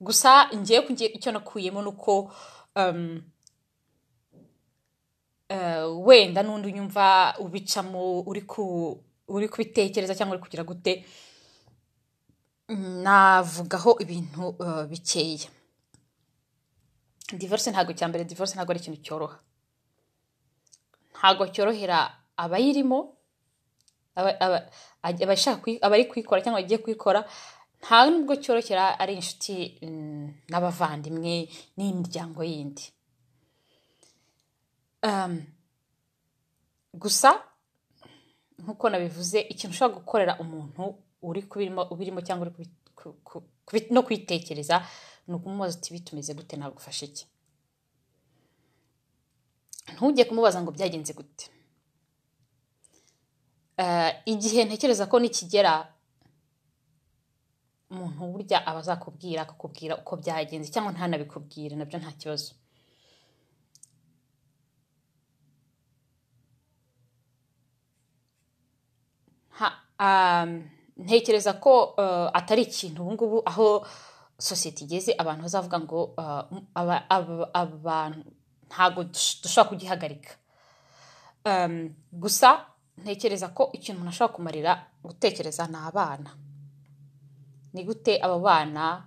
Gusa 0.00 0.48
ngewe 0.56 0.82
ku 0.86 0.92
nge- 0.92 1.12
icyo 1.16 1.32
nakuyemo 1.32 1.82
ni 1.82 1.88
uko 1.88 2.32
wenda 6.06 6.42
n'undi 6.42 6.68
unyumva 6.68 7.34
ubicamo 7.38 8.20
uri 8.26 8.42
ku 8.42 8.62
uri 9.28 9.48
kubitekereza 9.48 10.14
cyangwa 10.14 10.34
uri 10.36 10.42
kugira 10.44 10.64
gute 10.64 11.04
navugaho 13.04 13.96
ibintu 14.02 14.56
eh, 14.64 14.84
bikeya. 14.90 15.48
Divorce 17.38 17.70
ntabwo 17.70 17.92
cya 17.94 18.08
mbere 18.08 18.24
divorce 18.24 18.54
ntabwo 18.54 18.70
ari 18.72 18.80
ikintu 18.80 19.02
cyoroha. 19.06 19.38
Ntabwo 21.14 21.46
cyorohera 21.54 21.98
abayirimo 22.36 22.98
abari 25.82 26.04
kuyikora 26.10 26.42
cyangwa 26.42 26.60
bagiye 26.62 26.78
kuyikora 26.82 27.20
nta 27.82 28.06
nubwo 28.10 28.34
cyorohera 28.42 28.98
ari 28.98 29.14
inshuti 29.14 29.78
mm, 29.82 30.26
n'abavandimwe 30.50 31.34
n'imiryango 31.76 32.42
yindi. 32.42 32.84
Gusa 36.94 37.30
nk'uko 38.58 38.84
nabivuze 38.90 39.38
ikintu 39.52 39.72
ushobora 39.74 39.98
gukorera 40.00 40.32
umuntu 40.42 40.82
uri 41.22 41.40
ubirimo 41.92 42.20
cyangwa 42.26 42.46
uri 42.46 42.66
no 43.90 44.02
kwitekereza 44.02 44.76
ni 45.28 45.34
ukumubaza 45.34 45.78
uti 45.78 45.92
bitumeze 45.94 46.34
gute? 46.34 46.56
Nagufasha 46.56 47.04
iki? 47.06 47.26
Ntujye 49.94 50.24
kumubaza 50.24 50.62
ngo 50.62 50.70
byagenze 50.72 51.12
gute? 51.12 51.46
Igihe 54.26 54.64
ntekereza 54.64 55.06
ko 55.06 55.18
nikigera 55.20 55.72
umuntu 57.90 58.32
burya 58.32 58.58
aba 58.66 58.78
azakubwira 58.82 59.42
akakubwira 59.42 59.96
uko 60.00 60.16
byagenze 60.16 60.70
cyangwa 60.72 60.92
ntanabikubwire 60.92 61.74
na 61.76 61.84
byo 61.84 61.98
nta 61.98 62.12
kibazo. 62.18 62.54
Ntekereza 70.96 71.52
ko 71.60 71.94
uh, 71.96 72.28
atari 72.32 72.62
ikintu 72.62 73.02
ubu 73.02 73.12
ngubu 73.12 73.38
aho 73.44 73.86
sosiyete 74.38 74.84
igeze 74.84 75.14
abantu 75.18 75.42
bazavuga 75.42 75.78
ngo 75.80 76.00
aba- 76.74 77.06
abantu 77.54 78.24
ntabwo 78.68 79.00
dush- 79.04 79.40
dushobora 79.42 79.68
kugihagarika. 79.70 80.32
Gusa 82.12 82.48
ntekereza 82.98 83.48
ko 83.54 83.70
ikintu 83.72 84.00
umuntu 84.00 84.10
ashobora 84.12 84.34
kumarira 84.36 84.72
gutekereza 85.04 85.66
ni 85.68 85.76
abana. 85.76 86.30
Ni 87.72 87.84
gute 87.84 88.20
abo 88.22 88.38
bana 88.40 89.04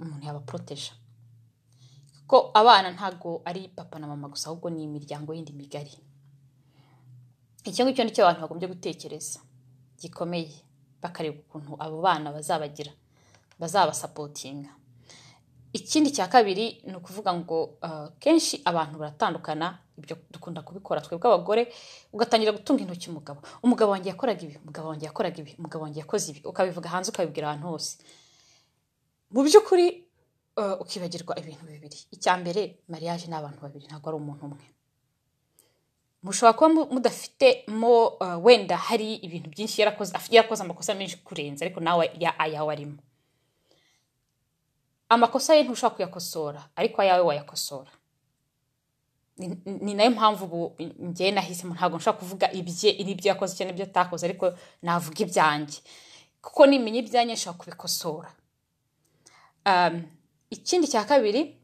umuntu 0.00 0.26
yabaporoteje 0.26 0.92
kuko 2.24 2.50
abana 2.54 2.90
ntabwo 2.90 3.42
ari 3.44 3.68
papa 3.68 3.98
na 3.98 4.06
mama 4.06 4.28
gusa 4.28 4.48
ahubwo 4.50 4.70
ni 4.70 4.82
imiryango 4.84 5.34
yindi 5.34 5.52
migari. 5.52 5.92
Icyo 7.64 7.84
ngicyo 7.84 8.04
ni 8.04 8.10
cyo 8.12 8.24
abantu 8.24 8.40
bagombye 8.40 8.68
gutekereza. 8.68 9.40
Gikomeye 10.04 10.52
bakareba 11.02 11.38
ukuntu 11.40 11.76
abo 11.84 12.00
bana 12.04 12.32
bazabagira 12.32 12.92
bazabasapotinga 13.60 14.70
ikindi 15.74 16.10
cya 16.14 16.28
kabiri 16.30 16.82
ni 16.86 16.94
ukuvuga 16.96 17.34
ngo 17.34 17.58
uh, 17.82 18.06
kenshi 18.22 18.62
abantu 18.64 18.98
baratandukana 18.98 19.78
ibyo 19.98 20.16
dukunda 20.30 20.62
kubikora 20.62 21.00
twebwe 21.02 21.26
abagore 21.28 21.62
ugatangira 22.14 22.52
gutunga 22.54 22.82
intoki 22.82 23.10
umugabo. 23.10 23.42
Umugabo 23.62 23.90
wanjye 23.92 24.08
yakoraga 24.14 24.42
ibi 24.46 24.54
umugabo 24.62 24.88
wanjye 24.90 25.06
yakoraga 25.06 25.38
ibi 25.42 25.52
umugabo 25.58 25.82
wanjye 25.84 26.00
yakoze 26.02 26.30
ibi 26.30 26.40
ukabivuga 26.46 26.88
hanze 26.94 27.10
ukabibwira 27.10 27.46
ahantu 27.50 27.66
hose. 27.74 27.98
Mu 29.34 29.42
by'ukuri 29.42 29.86
uh, 30.56 30.78
ukibagirwa 30.82 31.34
ibintu 31.42 31.64
bibiri. 31.66 31.98
Icya 32.14 32.36
mbere 32.38 32.78
mariage 32.88 33.26
ni 33.26 33.34
abantu 33.34 33.58
babiri 33.66 33.86
ntabwo 33.90 34.06
ari 34.10 34.16
umuntu 34.22 34.42
umwe. 34.46 34.64
Mushobora 36.24 36.56
kuba 36.58 36.68
mu- 36.74 36.88
mudafitemo 36.94 37.92
uh, 38.16 38.38
wenda 38.44 38.76
hari 38.76 39.14
ibintu 39.26 39.48
byinshi 39.52 39.80
yarakoze 39.80 40.12
amakosa 40.64 40.94
menshi 40.96 41.16
kurenza 41.20 41.64
ariko 41.64 41.80
nawe 41.80 42.04
ya- 42.18 42.38
ayawe 42.40 42.72
arimo. 42.72 42.98
Amakosa 45.08 45.54
ye 45.54 45.62
ntushobora 45.62 45.94
kuyakosora 45.96 46.60
ariko 46.76 47.02
ayawe 47.02 47.22
wayakosora. 47.28 47.90
Ni 49.66 49.94
na 49.94 50.04
yo 50.04 50.10
mpamvu 50.10 50.44
ubu 50.44 50.74
njyewe 50.98 51.30
nahisemo 51.30 51.74
ntabwo 51.74 51.98
nshobora 51.98 52.18
kuvuga 52.20 52.46
ibye 52.52 52.90
n'ibyo 53.04 53.28
yakoze 53.34 53.52
cyangwa 53.56 53.72
n'ibyo 53.74 53.84
atakoze 53.90 54.22
ariko 54.26 54.46
navuga 54.82 55.20
ibyanjye. 55.26 55.78
Kuko 56.42 56.66
nimenya 56.66 56.98
ibyanjye 57.04 57.34
nshobora 57.34 57.58
kubikosora. 57.60 58.30
Um, 59.66 60.02
ikindi 60.50 60.86
cya 60.88 61.04
kabiri 61.04 61.56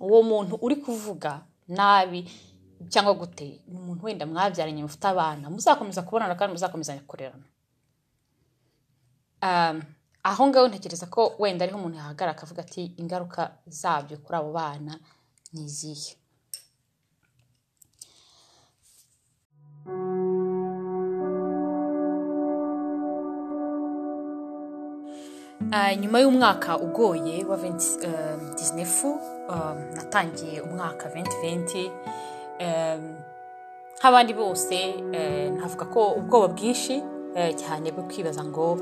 uwo 0.00 0.22
muntu 0.22 0.54
uri 0.62 0.76
kuvuga 0.76 1.42
nabi 1.68 2.24
cyangwa 2.88 3.14
gute? 3.14 3.60
Ni 3.68 3.76
umuntu 3.78 4.04
wenda 4.06 4.26
mwabyaranye 4.26 4.82
mufite 4.82 5.06
abana. 5.08 5.50
Muzakomeza 5.50 6.02
kubonana 6.02 6.34
kandi 6.34 6.52
muzakomeza 6.52 6.94
kurerana. 7.06 7.44
Um, 9.42 9.82
aho 10.22 10.42
ngaho 10.48 10.68
ntekereza 10.68 11.06
ko 11.06 11.34
wenda 11.38 11.64
ariho 11.64 11.78
umuntu 11.78 11.96
yahagarara 11.98 12.36
akavuga 12.38 12.62
ati 12.62 12.82
ingaruka 13.02 13.42
zabyo 13.66 14.16
kuri 14.24 14.36
abo 14.38 14.50
bana 14.52 14.92
ni 15.52 15.62
izihe? 15.66 16.14
Ah, 25.72 25.94
nyuma 25.94 26.20
y'umwaka 26.20 26.78
ugoye 26.78 27.44
wa 27.44 27.56
2019 27.56 29.06
um, 29.48 29.78
natangiye 29.94 30.60
umwaka 30.60 31.08
2020 31.08 31.86
um, 31.86 31.92
nk'abandi 33.98 34.32
bose 34.34 34.78
eh, 35.14 35.46
navuga 35.54 35.84
ko 35.86 36.00
ubwoba 36.18 36.48
bwinshi 36.54 37.02
eh, 37.34 37.54
cyane 37.54 37.92
bwo 37.94 38.02
kwibaza 38.10 38.42
ngo 38.44 38.78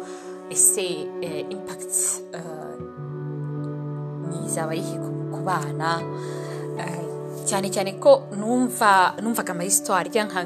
ese 0.51 1.07
eh, 1.23 1.45
impact 1.51 1.93
eh, 2.35 2.77
nizaba 4.31 4.75
yihe 4.75 4.97
ku 5.33 5.41
bana? 5.45 6.01
Cyane 7.41 7.67
cyane 7.73 7.99
ko 7.99 8.31
numva 8.37 9.17
numvaga 9.23 9.53
amahistwari 9.53 10.09
cyangwa 10.13 10.45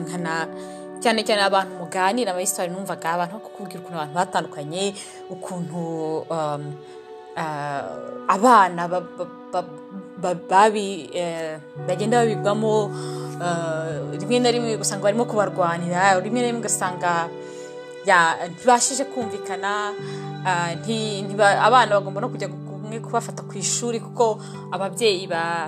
cyane 1.02 1.20
cyane 1.26 1.42
abantu 1.42 1.72
muganira 1.84 2.32
amahistwari 2.32 2.70
numvaga 2.72 3.12
abantu 3.14 3.44
kukubwira 3.44 3.80
ukuntu 3.80 3.96
abantu 3.98 4.14
batandukanye 4.16 4.84
ukuntu 5.28 5.82
abana 8.28 8.82
eh, 11.12 11.58
bagenda 11.88 12.24
babigwamo 12.24 12.90
eh, 13.44 14.18
rimwe 14.20 14.38
na 14.40 14.50
rimwe 14.50 14.76
ugasanga 14.76 15.02
barimo 15.04 15.24
kubarwanira 15.28 16.20
rimwe 16.20 16.40
na 16.40 16.46
rimwe 16.48 16.60
ugasanga 16.60 17.28
ntibashije 18.52 19.04
kumvikana 19.12 19.92
ntiba- 20.80 21.60
abana 21.60 21.96
bagomba 22.00 22.20
no 22.20 22.28
kujya 22.28 22.48
kubafata 23.00 23.42
ku 23.42 23.58
ishuri 23.58 23.98
kuko 24.00 24.38
ababyeyi 24.70 25.26
ba 25.26 25.66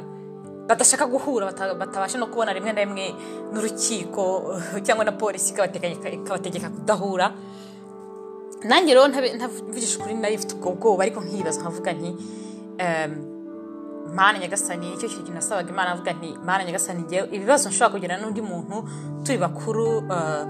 badashaka 0.69 1.07
guhura 1.07 1.47
bata- 1.47 1.75
batabasha 1.75 2.19
no 2.19 2.27
kubona 2.27 2.53
rimwe 2.53 2.73
na 2.73 2.83
rimwe 2.85 3.07
n'urukiko 3.53 4.55
cyangwa 4.85 5.05
na 5.05 5.13
polisi 5.13 5.55
ikabategeka 5.55 6.69
kudahura. 6.71 7.33
Nanjye 8.67 8.95
rero 8.95 9.07
ntavugishije 9.09 9.99
ukuri 9.99 10.15
nari 10.15 10.37
mfite 10.37 10.55
ubwo 10.59 10.73
bwoba 10.75 11.03
ariko 11.07 11.21
nkibaza 11.23 11.61
nkavuga 11.61 11.93
nti 11.93 12.11
mana 14.15 14.39
nyagasani 14.39 14.91
ni 14.91 14.97
cyo 14.99 15.09
kintu 15.09 15.33
nasabaga 15.33 15.71
imana 15.71 15.91
avuga 15.93 16.13
nti 16.13 16.39
mana 16.45 16.65
nyagasani 16.65 17.03
njyewe 17.03 17.29
ibibazo 17.37 17.69
nshobora 17.69 17.93
kugira 17.95 18.17
n'undi 18.21 18.41
muntu 18.43 18.77
turi 19.25 19.39
bakuru 19.39 19.87
eh, 20.15 20.43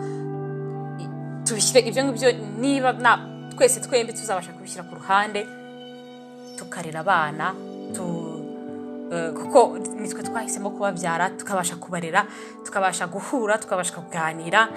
tubishyire 1.44 1.80
ibyo 1.88 2.04
ngibyo 2.04 2.28
niba 2.61 2.90
twese 3.57 3.80
twembi 3.80 4.12
tuzabasha 4.12 4.52
kubishyira 4.52 4.84
ku 4.88 4.94
ruhande 4.94 5.46
tukarera 6.59 7.00
abana 7.00 7.54
eh, 9.12 9.30
kuko 9.38 9.78
nitwe 9.78 10.22
twahisemo 10.22 10.70
kubabyara 10.70 11.30
tukabasha 11.30 11.76
kubarera 11.76 12.26
tukabasha 12.64 13.07
guhura 13.07 13.59
tukabasha 13.59 13.94
kuganira. 13.94 14.68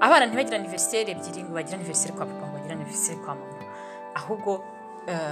Abana 0.00 0.26
ntibagire 0.26 0.56
aniveriseri 0.56 1.10
ebyiri 1.10 1.42
ngo 1.42 1.52
bagire 1.54 1.74
aniveriseri 1.76 2.12
kwa 2.12 2.26
papa 2.26 2.46
ngo 2.46 2.54
bagire 2.54 2.74
aniveriseri 2.74 3.18
kwa 3.18 3.34
mama. 3.34 3.64
Ahubwo 4.14 4.62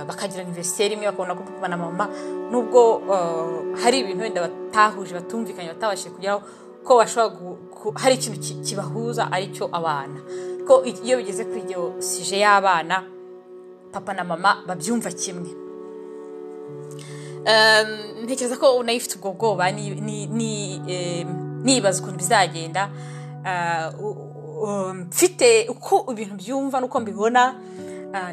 bakagira 0.09 0.43
aniveriseri 0.43 0.95
imwe 0.95 1.07
bakabona 1.07 1.35
ko 1.35 1.43
papa 1.43 1.69
na 1.69 1.77
mama. 1.77 2.09
Nubwo 2.51 3.03
eh, 3.13 3.81
hari 3.83 4.01
ibintu 4.01 4.23
wenda 4.23 4.41
batahuje 4.49 5.15
batumvikanye 5.15 5.69
batabashije 5.75 6.11
kugeraho 6.11 6.41
ko 6.85 6.97
bashobora 6.99 7.35
hari 8.01 8.15
ikintu 8.15 8.39
ki- 8.41 8.61
kibahuza 8.65 9.33
ari 9.33 9.49
cyo 9.53 9.69
abana. 9.73 10.21
Ko 10.67 10.85
iyo 10.85 11.17
bigeze 11.19 11.45
kuri 11.45 11.63
iyo 11.71 11.95
sije 11.99 12.39
y'abana 12.39 13.03
papa 13.93 14.13
na 14.15 14.25
mama 14.25 14.63
babyumva 14.67 15.11
kimwe. 15.11 15.51
Um, 17.47 18.25
ntekereza 18.27 18.57
ko 18.59 18.83
na 18.83 18.91
yo 18.93 18.99
ifite 18.99 19.17
ubwo 19.23 19.33
bwoba. 19.39 19.71
Nibaza 21.65 22.03
ukuntu 22.03 22.19
bizagenda. 22.19 22.91
Ah, 23.45 23.91
u- 24.01 24.17
u- 24.63 24.95
mfite 24.95 25.67
uko 25.71 26.11
ibintu 26.13 26.35
byumva 26.35 26.81
n'uko 26.81 27.01
mbibona 27.01 27.55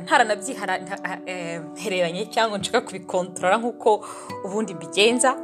ntaranabyihereranye 0.03 2.26
cyangwa 2.34 2.57
nshaka 2.57 2.82
kubikontorora 2.82 3.57
nk'uko 3.57 4.05
ubundi 4.45 4.74
mbigenza. 4.74 5.36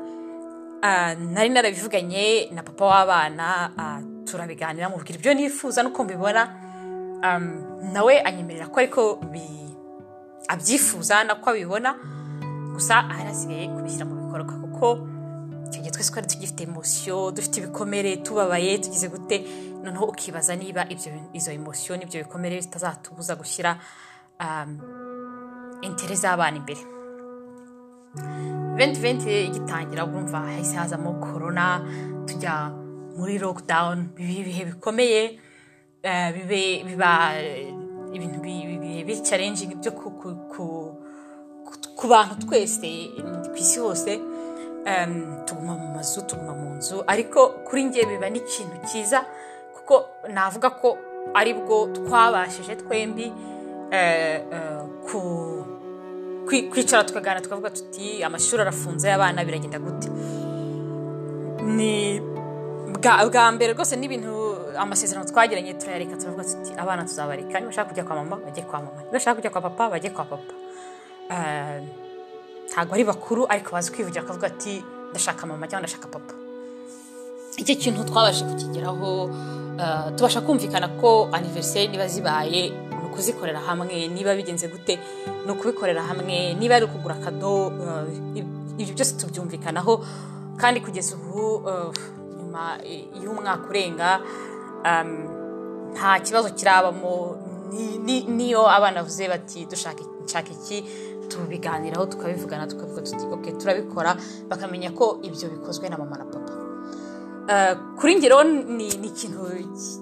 Ah, 0.82 1.16
nari 1.16 1.50
narabivuganye 1.50 2.50
na 2.56 2.64
papa 2.64 2.86
w'abana 2.86 3.72
ah, 3.78 4.02
turabiganira 4.26 4.90
mubwira 4.90 5.20
ibyo 5.20 5.34
nifuza 5.34 5.84
n'uko 5.84 6.04
mbibona. 6.04 6.44
Nawe 7.94 8.22
anyemerera 8.24 8.68
ko 8.72 8.80
ariko 8.80 9.20
abyifuza 10.48 11.24
nako 11.24 11.50
abibona. 11.50 11.96
Gusa 12.74 12.96
ahari 13.12 13.28
hasigaye 13.30 13.68
kubishyira 13.68 14.06
mu 14.06 14.16
bikorwa 14.24 14.54
kuko 14.64 14.88
icyo 15.68 15.80
gihe 15.84 15.92
twese 15.92 16.12
twari 16.12 16.28
tugifite 16.28 16.64
emosiyo 16.64 17.32
dufite 17.36 17.58
ibikomere 17.60 18.18
tubabaye 18.24 18.78
tugize 18.80 19.08
gute? 19.12 19.38
Noneho 19.84 20.06
ukibaza 20.06 20.56
niba 20.56 20.86
izo 21.36 21.52
emosiyo 21.52 21.98
n'ibyo 22.00 22.24
bikomere 22.24 22.56
bitazatubuza 22.64 23.36
gushyira 23.36 23.76
intere 25.82 26.16
z'abana 26.16 26.58
imbere 26.58 26.80
venti 28.78 29.00
venti 29.00 29.30
igitangira 29.48 30.06
bumva 30.06 30.40
hahise 30.40 30.76
hazamo 30.78 31.14
korona 31.20 31.82
tujya 32.28 32.72
muri 33.18 33.38
lockdown 33.40 34.10
biba 34.16 34.32
ibihe 34.42 34.66
bikomeye 34.66 35.40
biba 36.86 37.12
ibintu 38.16 38.40
bi- 38.40 38.66
bi- 38.68 38.80
bi- 38.80 39.04
biri 39.08 39.22
challenging 39.24 39.76
byo 39.82 39.92
ku, 39.92 42.08
bantu 42.10 42.36
twese 42.48 42.88
ku 43.52 43.56
isi 43.56 43.80
hose 43.80 44.20
tuguma 45.46 45.74
mu 45.76 45.88
mazu 45.96 46.22
tuguma 46.28 46.54
mu 46.56 46.76
nzu 46.80 47.04
ariko 47.08 47.50
kuri 47.68 47.84
njye 47.84 48.06
biba 48.08 48.30
n'ikintu 48.32 48.76
cyiza 48.88 49.26
kuko 49.76 50.06
navuga 50.34 50.70
ko 50.80 50.98
ari 51.36 51.54
bwo 51.54 51.88
twabashije 51.94 52.76
twembi 52.76 53.32
eh, 53.92 54.42
eh, 54.52 54.82
kwicara 56.72 57.04
tukaganira 57.04 57.42
tukavuga 57.42 57.70
tuti 57.70 58.24
amashuri 58.24 58.62
arafunze 58.62 59.12
abana 59.12 59.46
biragenda 59.46 59.80
gute? 59.80 60.10
Ni 61.64 62.20
bwa 63.00 63.52
mbere 63.52 63.74
rwose 63.74 63.96
n'ibintu 63.96 64.34
amasezerano 64.78 65.26
twagiranye 65.30 65.74
turayareka 65.74 66.18
turavuga 66.18 66.44
tuti 66.44 66.72
abana 66.78 67.04
tuzabareka. 67.06 67.60
Niba 67.60 67.70
bashaka 67.70 67.90
kujya 67.90 68.04
kwa 68.04 68.16
mama 68.16 68.36
bajye 68.46 68.64
kwa 68.64 68.80
mama. 68.80 68.98
Niba 68.98 69.12
bashaka 69.12 69.36
kujya 69.36 69.50
kwa 69.50 69.62
papa 69.62 69.90
bajye 69.90 70.10
kwa 70.10 70.26
papa. 70.26 70.54
Eh, 71.32 71.84
ntabwo 72.72 72.94
ari 72.96 73.04
bakuru 73.04 73.46
ariko 73.50 73.72
bazi 73.72 73.92
kwivugira 73.92 74.22
bakavuga 74.22 74.48
ati 74.48 74.84
ndashaka 75.12 75.46
mama 75.48 75.68
cyangwa 75.68 75.80
ndashaka 75.86 76.08
papa. 76.08 76.34
Icyo 77.58 77.76
kintu 77.76 78.04
twabashe 78.04 78.46
kukigeraho 78.46 79.30
tubasha 80.16 80.42
kumvikana 80.42 80.88
ko 80.88 81.30
aniveriseri 81.32 81.88
niba 81.88 82.08
zibaye 82.08 82.89
ni 83.20 83.26
ukuzikorera 83.36 83.60
hamwe 83.60 84.08
niba 84.08 84.32
bigenze 84.36 84.68
gute 84.72 84.96
ni 85.46 85.52
ukubikorera 85.52 86.02
hamwe 86.04 86.54
niba 86.60 86.76
ari 86.76 86.86
ukugura 86.86 87.16
akado 87.20 87.72
eh, 88.36 88.46
ibyo 88.80 88.94
byose 88.96 89.14
tubyumvikanaho 89.20 89.94
kandi 90.58 90.80
kugeza 90.82 91.16
ubu 91.20 91.68
eh, 91.70 91.92
nyuma 92.40 92.80
y'umwaka 93.24 93.68
urenga 93.70 94.20
um, 94.88 95.12
nta 95.94 96.20
kibazo 96.20 96.50
kirabamo. 96.56 97.36
Ni- 97.74 97.98
ni- 97.98 98.24
niyo 98.26 98.66
abana 98.70 99.02
bavuze 99.04 99.28
bati 99.28 99.66
dushaka 99.66 100.02
iki? 100.52 100.78
Tubiganiraho 101.30 102.06
tukabivugana 102.06 102.68
tukavuga 102.68 103.02
tuti 103.02 103.26
ok 103.32 103.52
turabikora. 103.60 104.16
Bakamenya 104.50 104.92
ko 104.92 105.20
ibyo 105.22 105.50
bikozwe 105.50 105.90
na 105.90 105.98
mama 105.98 106.18
na 106.18 106.26
papa. 106.26 106.54
Eh, 107.50 107.76
kuri 108.00 108.16
njye 108.16 108.30
rero 108.30 108.44
ni 108.44 108.88
ikintu 108.88 109.44
ki- 109.50 110.02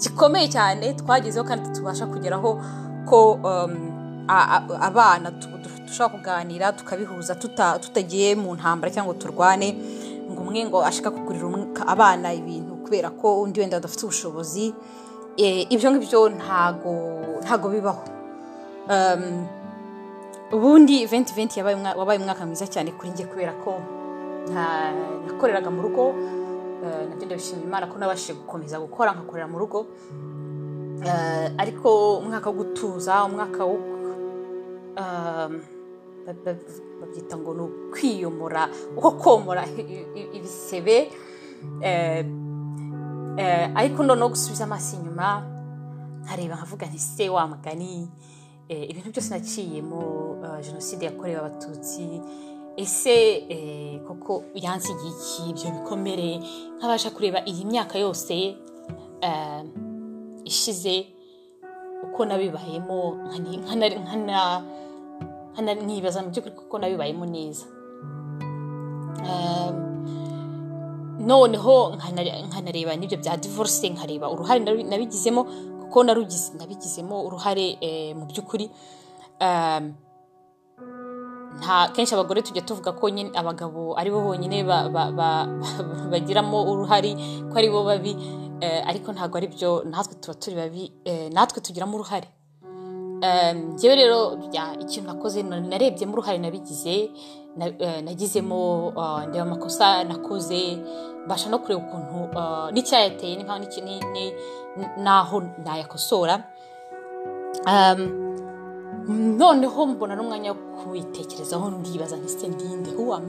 gikomeye 0.00 0.48
cyane 0.48 0.94
twagezeho 0.94 1.44
kandi 1.44 1.70
tubasha 1.74 2.06
kugeraho 2.06 2.50
ko 3.08 3.18
um, 3.42 3.74
abana 4.80 5.30
dushobora 5.86 6.08
kuganira 6.14 6.72
tukabihuza 6.72 7.34
tuta- 7.34 7.78
tutagiye 7.78 8.34
mu 8.36 8.54
ntambara 8.54 8.92
cyangwa 8.92 9.14
turwane 9.14 9.68
ngo 10.30 10.40
umwe 10.44 10.64
ngo 10.68 10.78
ashaka 10.84 11.10
kugurira 11.10 11.48
abana 11.86 12.32
ibintu 12.36 12.76
kubera 12.84 13.10
ko 13.10 13.42
undi 13.42 13.60
wenda 13.60 13.76
adafite 13.76 14.02
ubushobozi 14.04 14.74
Eh, 15.38 15.66
ibyo 15.70 15.90
ngibyo 15.94 16.28
ntago 16.34 16.94
ntago 17.46 17.68
bibaho. 17.70 18.02
Um, 18.90 19.46
ubundi 20.52 21.06
venti 21.06 21.30
venti 21.32 21.62
wabaye 21.62 22.18
umwaka 22.18 22.42
mwiza 22.46 22.66
cyane 22.66 22.90
kuri 22.90 23.10
njye 23.14 23.24
kubera 23.30 23.52
ko 23.62 23.78
nakoreraga 24.54 25.70
mu 25.70 25.82
rugo 25.82 26.14
na 26.82 27.14
byo 27.16 27.26
ndabishimira 27.26 27.66
imana 27.66 27.86
ko 27.86 27.98
nabashije 27.98 28.34
gukomeza 28.38 28.78
gukora 28.80 29.12
nkakorera 29.12 29.48
mu 29.50 29.58
rugo. 29.58 29.86
Eh, 31.06 31.46
ariko 31.58 32.18
umwaka 32.18 32.50
wo 32.50 32.56
gutuza 32.62 33.24
umwaka 33.24 33.62
wo 33.64 33.76
ba- 36.26 36.54
babyita 37.00 37.36
ngo 37.38 37.50
ni 37.54 37.62
ukwiyomora 37.62 38.68
uko 38.96 39.10
komora 39.22 39.62
ibisebe. 40.34 41.10
Eh, 41.82 42.24
eh, 43.38 43.70
ariko 43.74 44.02
noneho 44.02 44.28
gusubiza 44.34 44.64
amaso 44.64 44.96
inyuma 44.96 45.42
nkareba 46.24 46.54
nkavuga 46.58 46.86
nti 46.86 46.98
se 46.98 47.28
wa 47.28 47.46
mugani 47.46 48.08
eh, 48.68 48.90
ibintu 48.90 49.10
byose 49.10 49.30
naciyemo 49.34 50.00
eh, 50.44 50.64
jenoside 50.66 51.04
yakorewe 51.06 51.38
abatutsi 51.40 52.20
ese 52.78 53.14
eh, 53.50 54.00
koko 54.06 54.44
yansigiye 54.54 55.10
iki 55.10 55.50
ibyo 55.50 55.68
bikomere? 55.82 56.38
Nkabasha 56.78 57.10
kureba 57.10 57.42
iyi 57.50 57.64
myaka 57.66 57.98
yose 57.98 58.54
eh, 59.20 59.62
ishize 60.44 61.06
uko 62.06 62.24
nabibayemo 62.24 62.98
nkani- 63.26 63.58
nkana- 63.66 63.98
nkana- 64.04 64.62
nkana- 65.52 65.82
nkibaza 65.84 66.22
mu 66.22 66.30
by'ukuri 66.30 66.54
kuko 66.54 66.74
nabibayemo 66.78 67.24
neza. 67.26 67.66
Eh, 69.28 69.70
noneho 71.18 71.74
nkana- 71.98 72.46
nkanareba 72.46 72.94
n'ibyo 72.96 73.18
bya 73.18 73.36
divorce 73.36 73.84
nkareba 73.90 74.30
uruhare 74.30 74.60
nabi- 74.62 74.86
nabigizemo 74.86 75.42
kuko 75.82 75.98
nabigizemo 76.06 77.16
uruhare 77.26 77.66
mu 78.14 78.24
by'ukuri. 78.30 78.70
Nta 81.58 81.88
kenshi 81.94 82.14
abagore 82.14 82.42
tujya 82.42 82.62
tuvuga 82.62 82.92
ko 82.92 83.08
nyine 83.10 83.30
abagabo 83.34 83.98
ari 83.98 84.10
bo 84.10 84.20
bonyine 84.22 84.62
ba- 84.64 84.88
ba- 84.88 85.10
ba- 85.12 85.46
bagiramo 86.12 86.58
uruhare 86.70 87.12
ko 87.50 87.54
ari 87.58 87.68
bo 87.70 87.84
babi 87.84 88.12
eh, 88.60 88.82
ariko 88.86 89.12
ntabwo 89.12 89.36
ari 89.38 89.46
byo 89.50 89.82
natwe 89.86 90.14
tuba 90.22 90.34
turi 90.34 90.56
babi 90.56 90.92
eh, 91.04 91.28
natwe 91.32 91.60
tugiramo 91.62 91.94
uruhare. 91.98 92.28
Njyewe 93.74 93.94
rero 93.96 94.38
ikintu 94.80 95.06
nakoze 95.10 95.42
na- 95.42 95.60
narebyemo 95.60 96.12
uruhare 96.12 96.38
nabigize 96.38 97.10
na- 97.56 97.74
eh, 97.78 98.02
nagizemo 98.06 98.92
ndeba 99.28 99.42
amakosa 99.42 100.04
nakoze 100.04 100.78
mbasha 101.26 101.50
no 101.50 101.58
kureba 101.58 101.82
ukuntu 101.82 102.30
n'icyayateye 102.72 103.34
n'aho 105.02 105.36
nayakosora. 105.64 106.34
Noneho 109.06 109.86
mbona 109.86 110.14
n'umwanya 110.16 110.52
wo 110.52 110.58
kubitekerezaho 110.78 111.70
ndibaza 111.70 112.16
nti 112.16 112.28
se 112.28 112.46
ndinde 112.48 112.90
who 112.96 113.14
am 113.14 113.28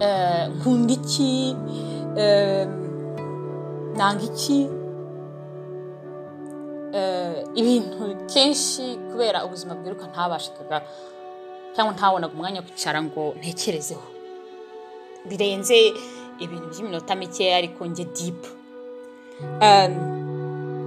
Eh, 0.00 0.48
nkunda 0.54 0.92
iki? 0.94 1.56
Eh, 2.16 2.66
nanga 3.96 4.22
iki? 4.30 4.68
Eh, 6.92 7.44
ibintu 7.54 8.16
kenshi 8.32 8.96
kubera 9.10 9.44
ubuzima 9.44 9.74
bwiruka 9.74 10.06
ntabashikaga 10.06 10.82
cyangwa 11.74 11.92
ntabonaga 11.94 12.32
umwanya 12.34 12.60
wo 12.60 12.66
kwicara 12.66 13.02
ngo 13.02 13.34
ntekerezeho. 13.38 14.06
Birenze 15.28 15.78
ibintu 16.38 16.66
by'iminota 16.70 17.14
mikeya 17.18 17.56
ariko 17.58 17.82
njye 17.86 18.04
dipu 18.04 18.50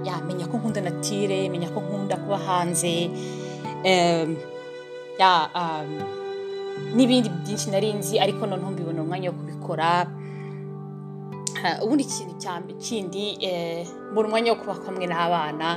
ya 0.04 0.14
menya 0.26 0.46
ko 0.48 0.56
nkunda 0.56 0.80
natire 0.80 1.48
menya 1.52 1.68
ko 1.68 1.80
nkunda 1.84 2.16
kuba 2.16 2.38
hanze. 2.38 3.10
N'ibindi 6.96 7.28
byinshi 7.28 7.70
nari 7.70 7.92
nzi 7.92 8.18
ariko 8.20 8.46
noneho 8.46 8.70
mbibona 8.70 9.02
umwanya 9.02 9.30
wo 9.30 9.36
kubikora. 9.38 10.06
Ubundi 11.84 12.02
ikintu 12.04 12.34
kindi 12.82 13.24
eh, 13.40 13.86
mbona 14.12 14.26
umwanya 14.28 14.50
wo 14.52 14.58
kuba 14.58 14.74
hamwe 14.86 15.06
n'abana 15.06 15.68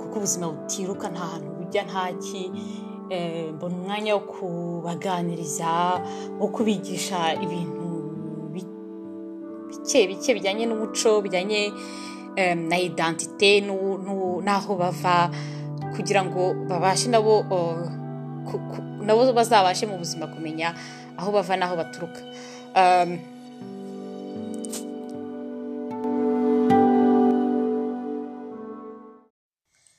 kuko 0.00 0.14
ubuzima 0.18 0.46
butiruka 0.48 1.08
nta 1.12 1.20
hantu 1.32 1.48
bujya 1.58 1.82
ntaki 1.84 2.42
eh, 3.12 3.52
mbona 3.54 3.74
umwanya 3.76 4.12
wo 4.16 4.20
kubaganiriza 4.32 6.00
wo 6.40 6.46
kubigisha 6.48 7.34
ibintu 7.44 7.84
bi- 8.54 8.72
bike 9.68 10.00
bike 10.08 10.30
bijyanye 10.34 10.64
n'umuco 10.66 11.20
bijyanye 11.24 11.60
na 12.68 12.76
identite 12.80 13.60
n'aho 14.44 14.72
bava. 14.80 15.28
Kugira 15.94 16.20
ngo 16.26 16.42
babashe 16.68 17.08
nabo 17.12 17.34
nabo 19.06 19.20
bazabashe 19.38 19.84
mu 19.90 19.96
buzima 20.02 20.26
kumenya 20.34 20.68
aho 21.18 21.28
bava 21.36 21.54
n'aho 21.58 21.74
baturuka. 21.80 22.20
Um, 22.80 23.10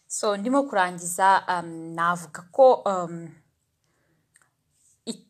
so 0.07 0.37
ndimo 0.37 0.63
kurangiza 0.63 1.43
um, 1.47 1.69
navuga 1.95 2.41
ko 2.51 2.73
um, 2.85 3.29
i- 5.05 5.25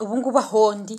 ubu 0.00 0.16
ngubu 0.16 0.38
aho 0.38 0.74
ndi 0.74 0.96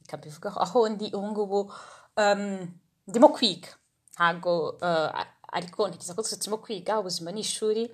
reka 0.00 0.16
mbivugeho 0.16 0.60
aho 0.62 0.88
ndi 0.88 1.06
ubu 1.16 1.26
ngubu 1.28 1.72
um, 2.16 2.68
ndimo 3.06 3.28
kwiga. 3.28 3.68
Ntago 4.14 4.68
uh, 4.70 5.10
ariko 5.52 5.88
ntekereza 5.88 6.14
ko 6.14 6.22
twese 6.22 6.36
turimo 6.36 6.58
kwiga 6.58 7.00
ubuzima 7.00 7.32
ni 7.32 7.40
ishuri. 7.40 7.90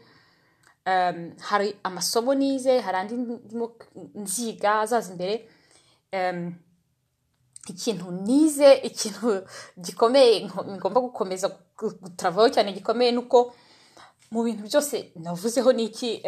Hari 1.49 1.77
amasomo 1.83 2.35
nize 2.35 2.81
hari 2.81 2.97
andi 2.99 3.15
nziga 4.15 4.81
azaza 4.81 5.11
imbere. 5.13 5.35
Ikintu 7.69 8.11
nize 8.25 8.69
ikintu 8.89 9.45
gikomeye 9.85 10.49
ngomba 10.49 11.01
gukomeza 11.05 11.47
gutaravaho 12.03 12.49
cyane 12.49 12.73
gikomeye 12.73 13.13
ni 13.13 13.19
uko 13.21 13.53
mu 14.33 14.41
bintu 14.45 14.63
byose 14.69 15.13
navuzeho 15.21 15.73
ni 15.77 15.85
iki? 15.93 16.23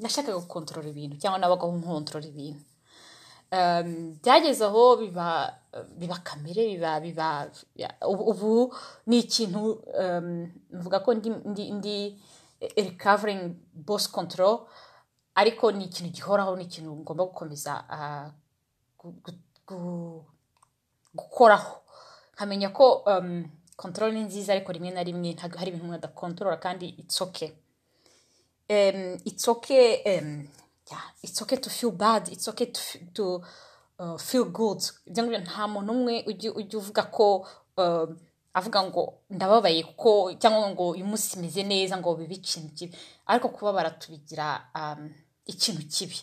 Nashakaga 0.00 0.38
gukontorora 0.44 0.88
ibintu 0.92 1.16
cyangwa 1.16 1.38
nabagaho 1.40 1.72
nkontorora 1.80 2.26
ibintu. 2.28 2.60
Byageze 4.22 4.64
aho 4.64 4.96
biba 5.00 5.56
biba 5.98 6.16
kamere 6.26 6.62
biba 6.76 7.00
biba 7.00 7.28
ubu 8.04 8.74
ni 9.08 9.18
ikintu 9.24 9.60
mvuga 10.76 10.98
ko 11.00 11.14
ndi 11.16 11.64
ndi 11.72 11.96
recovering 12.76 13.56
boss 13.74 14.08
control 14.10 14.66
ariko 15.34 15.72
ni 15.72 15.84
ikintu 15.84 16.10
gihoraho 16.12 16.56
ni 16.56 16.64
ikintu 16.64 16.96
ngomba 16.96 17.24
gukomeza 17.24 17.72
gukoraho. 21.14 21.80
Nkamenya 22.34 22.68
ko 22.68 23.04
control 23.76 24.12
ni 24.12 24.20
nziza 24.24 24.52
ariko 24.52 24.72
rimwe 24.72 24.90
na 24.90 25.02
rimwe 25.02 25.32
ntabwo 25.32 25.58
hari 25.58 25.68
ibintu 25.70 25.84
umuntu 25.86 25.98
adakontorora 26.06 26.56
kandi 26.56 26.86
it's 26.98 27.20
okay. 27.20 27.50
It's 28.68 29.48
okay 29.48 30.02
yeah, 30.90 31.04
it's 31.22 31.42
okay 31.42 31.58
to 31.58 31.70
feel 31.70 31.90
bad 31.92 32.28
it's 32.28 32.48
okay 32.48 32.66
to, 33.14 33.42
uh, 33.98 34.16
feel 34.18 34.44
good. 34.44 34.82
Nta 35.06 35.68
muntu 35.68 35.92
umwe 35.92 36.24
ujya 36.26 36.78
uvuga 36.78 37.02
ko 37.02 37.46
avuga 38.54 38.78
ngo 38.86 39.02
ndababaye 39.30 39.82
kuko 39.84 40.34
cyangwa 40.40 40.70
ngo 40.70 40.84
uyu 40.94 41.04
munsi 41.10 41.38
meze 41.42 41.62
neza 41.62 41.96
ngo 41.98 42.14
bibe 42.18 42.34
ikintu 42.38 42.70
kibi. 42.76 42.94
Ariko 43.26 43.48
kubabara 43.48 43.90
tubigira 43.90 44.46
um, 44.74 45.10
ikintu 45.46 45.82
kibi. 45.94 46.18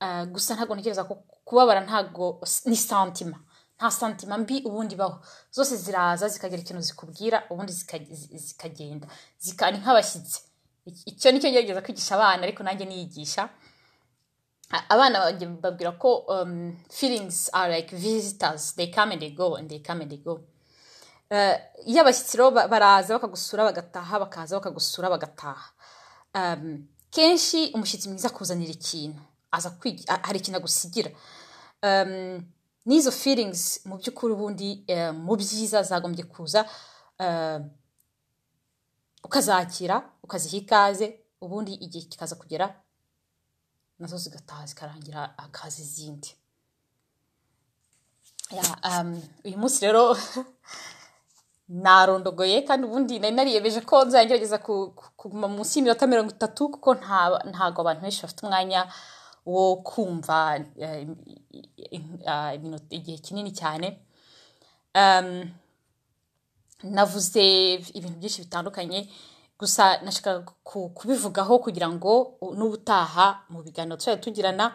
Uh, 0.00 0.24
gusa 0.32 0.54
ntabwo 0.54 0.74
ntekereza 0.74 1.04
ko 1.08 1.14
kubabara 1.44 1.80
ntabwo 1.86 2.40
ni 2.70 2.76
santima. 2.76 3.38
Nta 3.76 3.90
santima 3.90 4.38
mbi 4.38 4.62
ubundi 4.68 4.94
baho. 4.96 5.18
Zose 5.50 5.76
ziraza 5.76 6.28
zikagira 6.28 6.62
ikintu 6.62 6.82
zikubwira 6.82 7.42
ubundi 7.50 7.72
zikagenda. 7.72 9.06
Ni 9.72 9.78
nk'abashyitsi. 9.82 10.40
Icyo 11.10 11.32
ni 11.32 11.40
cyo 11.42 11.50
ngerageza 11.50 11.82
kwigisha 11.82 12.14
abana 12.14 12.42
ariko 12.46 12.62
nanjye 12.62 12.84
niyigisha. 12.86 13.48
Abana 14.70 15.32
babwira 15.62 15.92
ko 15.98 16.24
feelings 16.90 17.50
are 17.52 17.70
like 17.76 17.96
visitors. 17.96 18.72
They 18.74 18.86
come 18.90 19.12
and 19.12 19.20
they 19.20 19.30
go 19.30 19.54
and 19.56 19.68
they 19.68 19.78
come 19.78 20.00
and 20.02 20.10
they 20.10 20.18
go. 20.18 20.40
Iyo 21.86 22.00
abashyitsi 22.02 22.36
rero 22.36 22.50
baraza 22.50 23.14
bakagusura 23.18 23.64
bagataha 23.64 24.18
bakaza 24.20 24.56
bakagusura 24.60 25.10
bagataha. 25.10 25.70
Kenshi 27.10 27.70
umushyitsi 27.74 28.08
mwiza 28.08 28.28
akuzanira 28.28 28.72
ikintu 28.72 29.20
aza 29.50 29.70
hari 30.22 30.38
ikintu 30.38 30.58
agusigira. 30.58 31.10
N'izo 32.86 33.10
feelings 33.10 33.80
mu 33.86 33.96
by'ukuri 33.98 34.32
ubundi 34.34 34.84
mu 35.14 35.36
byiza 35.36 35.82
zagombye 35.82 36.24
kuza 36.24 36.66
ukazakira 39.24 40.02
ukaziha 40.22 40.56
ikaze 40.56 41.06
ubundi 41.40 41.74
igihe 41.74 42.04
kikaza 42.08 42.34
kugera 42.36 42.74
na 43.98 44.06
zo 44.06 44.16
zigataha 44.16 44.66
zikarangira 44.66 45.20
hakaza 45.36 45.82
izindi 45.82 46.30
uyu 49.44 49.58
munsi 49.58 49.84
rero 49.86 50.16
narondogoye 51.84 52.62
kandi 52.62 52.86
ubundi 52.86 53.18
nari 53.18 53.34
nariyemeje 53.34 53.80
ko 53.80 54.04
nzagerageza 54.04 54.58
kuguma 55.18 55.48
munsi 55.48 55.72
y'iminota 55.78 56.06
mirongo 56.06 56.30
itatu 56.36 56.68
kuko 56.74 56.94
ntabwo 57.50 57.78
abantu 57.80 58.00
benshi 58.02 58.22
bafite 58.22 58.40
umwanya 58.42 58.80
wo 59.46 59.76
kumva 59.76 60.38
igihe 62.90 63.18
kinini 63.18 63.52
cyane. 63.54 63.86
Navuze 66.82 67.42
ibintu 67.98 68.18
byinshi 68.18 68.42
bitandukanye. 68.44 68.98
Gusa 69.58 70.00
nashaka 70.04 70.40
kubivugaho 70.94 71.58
kugira 71.58 71.88
ngo 71.88 72.38
n'ubutaha 72.58 73.44
mu 73.50 73.62
biganiro 73.62 73.96
tuzajya 73.96 74.20
tugirana 74.22 74.72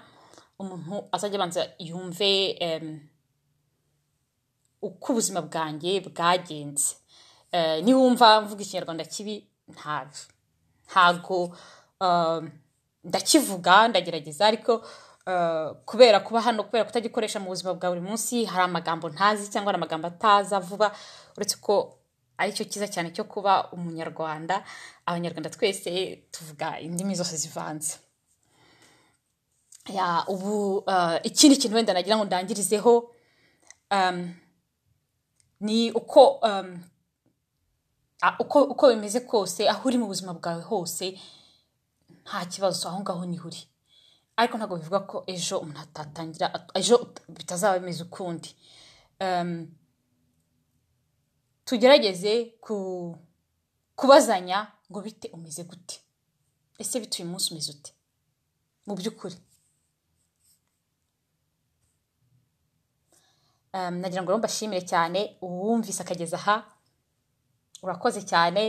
umuntu 0.59 0.95
azajya 1.11 1.37
abanza 1.37 1.61
yumve 1.79 2.31
uko 4.81 5.11
ubuzima 5.13 5.41
bwanjye 5.41 6.01
bwagenze. 6.01 6.95
Niwumva 7.85 8.41
mvuga 8.41 8.61
ikinyarwanda 8.63 9.05
kibi 9.05 9.35
ntabwo 10.89 11.37
ndakivuga 13.03 13.87
ndagerageza 13.87 14.47
ariko 14.47 14.81
kubera 15.85 16.19
kuba 16.25 16.41
hano 16.41 16.63
kubera 16.63 16.85
kutagikoresha 16.89 17.39
mu 17.39 17.47
buzima 17.53 17.73
bwa 17.77 17.89
buri 17.89 18.01
munsi 18.01 18.45
hari 18.45 18.63
amagambo 18.65 19.09
ntazi 19.09 19.49
cyangwa 19.53 19.69
hari 19.69 19.77
amagambo 19.77 20.07
ataza 20.09 20.57
vuba 20.59 20.89
uretse 21.37 21.57
ko 21.61 21.97
ari 22.41 22.51
cyo 22.57 22.65
cyiza 22.65 22.87
cyane 22.93 23.09
cyo 23.15 23.23
kuba 23.29 23.69
umunyarwanda 23.75 24.55
abanyarwanda 25.05 25.49
twese 25.53 25.91
tuvuga 26.33 26.79
indimi 26.81 27.13
zose 27.15 27.35
zivanze. 27.37 27.93
Ubu 30.27 30.83
ikindi 31.23 31.55
kintu 31.61 31.75
wenda 31.77 31.93
nagira 31.93 32.17
ngo 32.17 32.25
ndangirizeho 32.25 32.93
ni 35.59 35.91
uko 35.91 36.21
uko 38.69 38.87
bimeze 38.89 39.19
kose 39.25 39.69
aho 39.69 39.87
uri 39.89 39.97
mu 39.97 40.07
buzima 40.07 40.33
bwawe 40.33 40.61
hose 40.61 41.19
nta 42.23 42.45
kibazo 42.45 42.87
aho 42.89 42.99
ngaho 43.01 43.25
ni 43.25 43.37
ho 43.37 43.47
uri. 43.47 43.61
Ariko 44.37 44.57
ntabwo 44.57 44.77
bivuga 44.77 44.99
ko 45.09 45.23
ejo 45.27 45.59
umuntu 45.59 45.79
atatangira 45.81 46.47
ejo 46.73 46.95
bitazaba 47.29 47.79
bimeze 47.79 48.03
ukundi. 48.03 48.49
Tugerageze 51.71 52.33
kubazanya 53.95 54.67
ngo 54.91 54.99
bite 55.01 55.27
umeze 55.33 55.63
gute? 55.63 55.99
Ese 56.77 56.99
bituye 56.99 57.23
umunsi 57.27 57.51
umeze 57.53 57.71
ute? 57.71 57.91
Mu 58.85 58.93
by'ukuri. 58.99 59.37
Nagira 64.01 64.21
ngo 64.23 64.35
mbashimire 64.37 64.81
cyane 64.83 65.37
uwumvise 65.41 66.03
akageza 66.03 66.35
aha. 66.37 66.55
Urakoze 67.83 68.21
cyane 68.27 68.63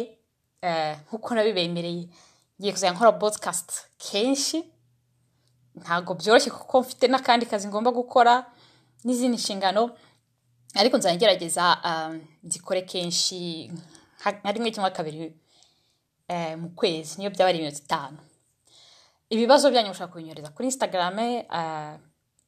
nk'uko 1.07 1.35
nabibemereye. 1.35 2.05
Ngiye 2.59 2.73
kuzajya 2.73 2.95
nkora 2.95 3.13
bodikasti 3.19 3.75
kenshi. 3.99 4.59
Ntabwo 5.75 6.15
byoroshye 6.15 6.51
kuko 6.55 6.81
mfite 6.87 7.05
n'akandi 7.11 7.47
kazi 7.51 7.67
ngomba 7.69 7.91
gukora 7.91 8.35
n'izindi 9.05 9.37
nshingano. 9.43 9.91
Ariko 10.81 10.97
nzajya 10.99 11.17
ngerageza 11.19 11.65
nzikore 12.47 12.83
kenshi 12.91 13.71
nka 14.21 14.51
rimwe 14.55 14.71
cyangwa 14.75 14.91
kabiri 14.97 15.19
mu 16.63 16.69
kwezi 16.79 17.13
niyo 17.19 17.31
byaba 17.35 17.49
ari 17.51 17.59
iminota 17.59 17.83
itanu 17.85 18.19
ibibazo 19.35 19.65
byanyu 19.71 19.89
mushobora 19.93 20.13
kubinyoreza 20.13 20.51
kuri 20.55 20.67
instagram 20.73 21.17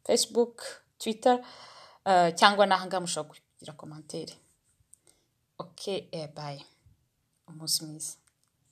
facebook 0.07 0.57
twitter 1.01 1.37
cyangwa 2.39 2.65
n'ahangaha 2.67 3.01
mushobora 3.05 3.41
kugira 3.57 3.73
komantere 3.81 4.35
oke 5.59 5.95
bayi 6.37 6.61
umunsi 7.49 7.85
mwiza. 7.85 8.17